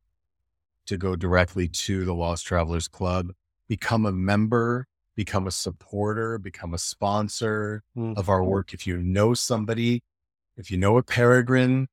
to 0.87 0.97
go 0.97 1.17
directly 1.17 1.69
to 1.69 2.05
the 2.05 2.15
Lost 2.15 2.47
Travelers 2.47 2.89
Club, 2.89 3.33
become 3.69 4.07
a 4.07 4.13
member, 4.13 4.87
become 5.15 5.47
a 5.47 5.51
supporter, 5.51 6.39
become 6.39 6.73
a 6.75 6.79
sponsor 6.79 7.83
of 7.97 8.29
our 8.29 8.41
mm-hmm. 8.41 8.51
work. 8.51 8.75
If 8.75 8.87
you 8.87 8.99
know 8.99 9.35
somebody, 9.35 10.03
if 10.57 10.71
you 10.71 10.79
know 10.79 10.99
a 10.99 11.03
peregrine, 11.03 11.89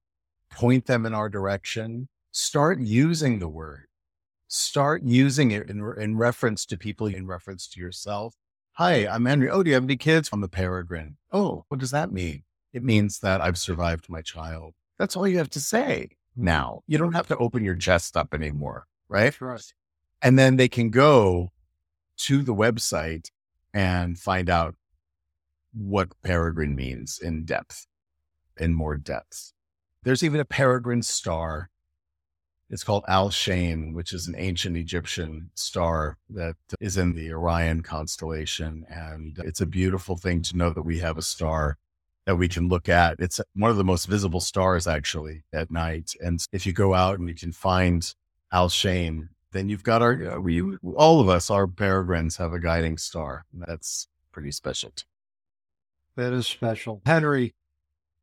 point 0.49 0.85
them 0.85 1.05
in 1.05 1.13
our 1.13 1.29
direction. 1.29 2.07
Start 2.31 2.79
using 2.79 3.39
the 3.39 3.47
word. 3.47 3.85
Start 4.47 5.03
using 5.03 5.51
it 5.51 5.69
in, 5.69 5.93
in 5.97 6.17
reference 6.17 6.65
to 6.67 6.77
people, 6.77 7.07
in 7.07 7.27
reference 7.27 7.67
to 7.67 7.79
yourself. 7.79 8.35
Hi, 8.73 9.07
I'm 9.07 9.25
Henry. 9.25 9.49
Oh, 9.49 9.61
do 9.61 9.69
you 9.69 9.75
have 9.75 9.83
any 9.83 9.97
kids? 9.97 10.29
I'm 10.31 10.43
a 10.43 10.47
peregrine. 10.47 11.17
Oh, 11.31 11.65
what 11.67 11.79
does 11.79 11.91
that 11.91 12.11
mean? 12.11 12.43
It 12.73 12.83
means 12.83 13.19
that 13.19 13.41
I've 13.41 13.57
survived 13.57 14.09
my 14.09 14.21
child. 14.21 14.73
That's 14.97 15.15
all 15.15 15.27
you 15.27 15.37
have 15.37 15.49
to 15.51 15.59
say 15.59 16.09
mm-hmm. 16.11 16.45
now. 16.45 16.81
You 16.87 16.97
don't 16.97 17.13
have 17.13 17.27
to 17.27 17.37
open 17.37 17.63
your 17.63 17.75
chest 17.75 18.15
up 18.15 18.33
anymore, 18.33 18.85
right? 19.07 19.39
Right. 19.41 19.73
And 20.21 20.37
then 20.37 20.57
they 20.57 20.67
can 20.67 20.89
go 20.89 21.51
to 22.17 22.41
the 22.41 22.53
website 22.53 23.29
and 23.73 24.17
find 24.17 24.49
out 24.49 24.75
what 25.73 26.09
peregrine 26.23 26.75
means 26.75 27.19
in 27.19 27.45
depth, 27.45 27.85
in 28.57 28.73
more 28.73 28.97
depth. 28.97 29.53
There's 30.03 30.23
even 30.23 30.39
a 30.39 30.45
peregrine 30.45 31.03
star. 31.03 31.69
It's 32.69 32.83
called 32.83 33.03
Al 33.07 33.29
Shain, 33.29 33.93
which 33.93 34.13
is 34.13 34.27
an 34.27 34.35
ancient 34.37 34.77
Egyptian 34.77 35.49
star 35.55 36.17
that 36.29 36.55
is 36.79 36.97
in 36.97 37.15
the 37.15 37.33
Orion 37.33 37.81
constellation. 37.81 38.85
And 38.89 39.37
it's 39.39 39.61
a 39.61 39.65
beautiful 39.65 40.17
thing 40.17 40.41
to 40.43 40.57
know 40.57 40.69
that 40.69 40.83
we 40.83 40.99
have 40.99 41.17
a 41.17 41.23
star 41.23 41.77
that 42.25 42.35
we 42.35 42.47
can 42.47 42.67
look 42.67 42.87
at. 42.87 43.15
It's 43.19 43.41
one 43.55 43.71
of 43.71 43.77
the 43.77 43.83
most 43.83 44.05
visible 44.05 44.39
stars 44.39 44.85
actually 44.85 45.43
at 45.51 45.71
night. 45.71 46.13
And 46.21 46.39
if 46.51 46.65
you 46.65 46.73
go 46.73 46.93
out 46.93 47.17
and 47.17 47.27
you 47.27 47.35
can 47.35 47.51
find 47.51 48.13
Al 48.51 48.69
Shain, 48.69 49.29
then 49.51 49.67
you've 49.67 49.83
got 49.83 50.03
our, 50.03 50.33
uh, 50.33 50.39
we, 50.39 50.61
all 50.95 51.19
of 51.19 51.27
us, 51.27 51.49
our 51.49 51.65
peregrines 51.65 52.37
have 52.37 52.53
a 52.53 52.59
guiding 52.59 52.99
star. 52.99 53.45
That's 53.51 54.07
pretty 54.31 54.51
special. 54.51 54.93
That 56.15 56.33
is 56.33 56.45
special. 56.45 57.01
Henry, 57.05 57.55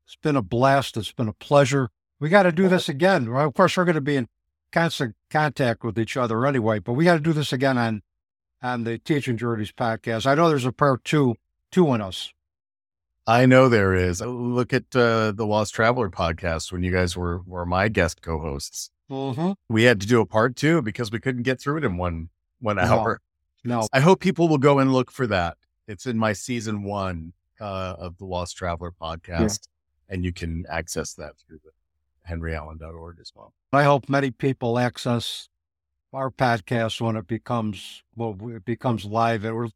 it's 0.07 0.17
been 0.17 0.37
a 0.37 0.43
blast. 0.43 0.97
It's 0.97 1.13
been 1.13 1.29
a 1.29 1.33
pleasure. 1.33 1.91
We 2.21 2.29
got 2.29 2.45
to 2.45 2.53
do 2.53 2.69
this 2.69 2.89
again. 2.89 3.31
Well, 3.31 3.47
of 3.47 3.55
course, 3.55 3.77
we're 3.77 3.85
going 3.85 3.97
to 3.97 4.01
be 4.01 4.17
in 4.17 4.29
constant 4.73 5.15
contact 5.31 5.85
with 5.85 5.99
each 5.99 6.17
other 6.17 6.47
anyway, 6.47 6.79
but 6.79 6.95
we 6.95 7.05
got 7.05 7.15
to 7.15 7.21
do 7.21 7.33
this 7.33 7.53
again 7.53 7.77
on 7.79 8.03
on 8.63 8.85
the 8.85 8.99
Teaching 8.99 9.37
Journeys 9.37 9.71
podcast. 9.73 10.27
I 10.27 10.35
know 10.35 10.49
there's 10.49 10.65
a 10.65 10.73
part 10.73 11.05
two, 11.05 11.35
two 11.71 11.93
in 11.93 12.01
us. 12.01 12.33
I 13.27 13.45
know 13.45 13.69
there 13.69 13.95
is. 13.95 14.21
Look 14.21 14.73
at 14.73 14.85
uh, 14.95 15.33
the 15.33 15.45
Lost 15.47 15.75
Traveler 15.75 16.09
podcast 16.09 16.73
when 16.73 16.83
you 16.83 16.93
guys 16.93 17.17
were 17.17 17.43
were 17.45 17.67
my 17.67 17.89
guest 17.89 18.23
co-hosts. 18.23 18.91
Mm-hmm. 19.11 19.53
We 19.69 19.83
had 19.85 20.01
to 20.01 20.07
do 20.07 20.21
a 20.21 20.27
part 20.27 20.57
two 20.57 20.81
because 20.83 21.11
we 21.11 21.19
couldn't 21.21 21.43
get 21.43 21.61
through 21.61 21.79
it 21.79 21.85
in 21.85 21.97
one 21.97 22.31
one 22.61 22.77
No. 22.77 22.83
hour. 22.83 23.21
No, 23.65 23.89
I 23.93 23.99
hope 24.01 24.21
people 24.21 24.47
will 24.49 24.59
go 24.59 24.79
and 24.79 24.93
look 24.93 25.11
for 25.11 25.27
that. 25.27 25.57
It's 25.89 26.07
in 26.07 26.19
my 26.19 26.33
season 26.33 26.85
one 26.85 27.33
uh, 27.61 27.95
of 27.99 28.17
the 28.19 28.25
Lost 28.25 28.57
Traveler 28.57 28.93
podcast, 28.93 29.67
and 30.09 30.25
you 30.25 30.33
can 30.33 30.65
access 30.69 31.15
that 31.15 31.33
through 31.39 31.59
the 31.65 31.71
henryallen.org 32.29 33.19
as 33.21 33.33
well. 33.35 33.53
I 33.73 33.85
hope 33.85 34.09
many 34.09 34.31
people 34.31 34.79
access 34.79 35.49
our 36.13 36.31
podcast 36.31 37.01
when 37.01 37.17
it 37.17 37.27
becomes 37.27 38.03
well, 38.15 38.37
it 38.51 38.65
becomes 38.65 39.05
live. 39.05 39.45
It 39.45 39.53
will- 39.53 39.73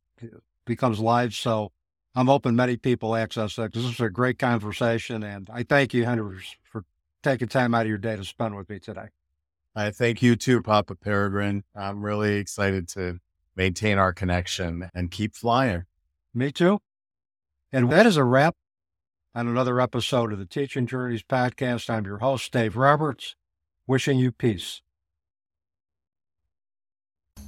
becomes 0.67 1.01
live. 1.01 1.35
So 1.35 1.73
I'm 2.15 2.27
hoping 2.27 2.55
many 2.57 2.77
people 2.77 3.15
access 3.17 3.57
that 3.57 3.73
because 3.73 3.85
this 3.85 3.95
is 3.95 4.01
a 4.01 4.11
great 4.11 4.39
conversation, 4.39 5.23
and 5.23 5.49
I 5.53 5.63
thank 5.63 5.95
you, 5.95 6.05
Henry, 6.05 6.41
for 6.63 6.85
taking 7.23 7.49
time 7.49 7.75
out 7.75 7.83
of 7.83 7.89
your 7.89 7.99
day 7.99 8.17
to 8.17 8.25
spend 8.25 8.57
with 8.57 8.69
me 8.69 8.79
today. 8.79 9.09
I 9.75 9.91
thank 9.91 10.23
you 10.23 10.37
too, 10.37 10.63
Papa 10.63 10.95
Peregrine. 10.97 11.65
I'm 11.77 12.03
really 12.03 12.37
excited 12.37 12.89
to 12.91 13.21
maintain 13.57 13.99
our 13.99 14.13
connection 14.13 14.91
and 14.95 15.11
keep 15.11 15.35
flying. 15.35 15.85
Me 16.35 16.51
too. 16.51 16.81
And 17.73 17.91
that 17.91 18.07
is 18.07 18.17
a 18.17 18.25
wrap 18.25 18.57
on 19.35 19.47
another 19.47 19.81
episode 19.81 20.33
of 20.33 20.39
the 20.39 20.47
Teaching 20.47 20.87
Journeys 20.87 21.23
podcast. 21.23 21.89
I'm 21.89 22.05
your 22.05 22.19
host, 22.19 22.53
Dave 22.53 22.77
Roberts, 22.77 23.37
wishing 23.87 24.19
you 24.19 24.33
peace. 24.33 24.83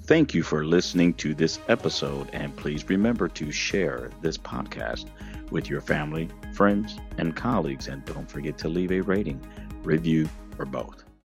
Thank 0.05 0.35
you 0.35 0.43
for 0.43 0.65
listening 0.65 1.15
to 1.15 1.35
this 1.35 1.59
episode, 1.69 2.29
and 2.33 2.55
please 2.57 2.89
remember 2.89 3.29
to 3.29 3.53
share 3.53 4.11
this 4.21 4.37
podcast 4.37 5.07
with 5.51 5.69
your 5.71 5.81
family, 5.81 6.29
friends, 6.55 6.99
and 7.19 7.37
colleagues. 7.37 7.89
And 7.89 8.05
don't 8.05 8.31
forget 8.31 8.59
to 8.59 8.69
leave 8.69 8.93
a 8.93 9.01
rating, 9.01 9.41
review, 9.83 10.29
or 10.59 10.65
both. 10.65 11.05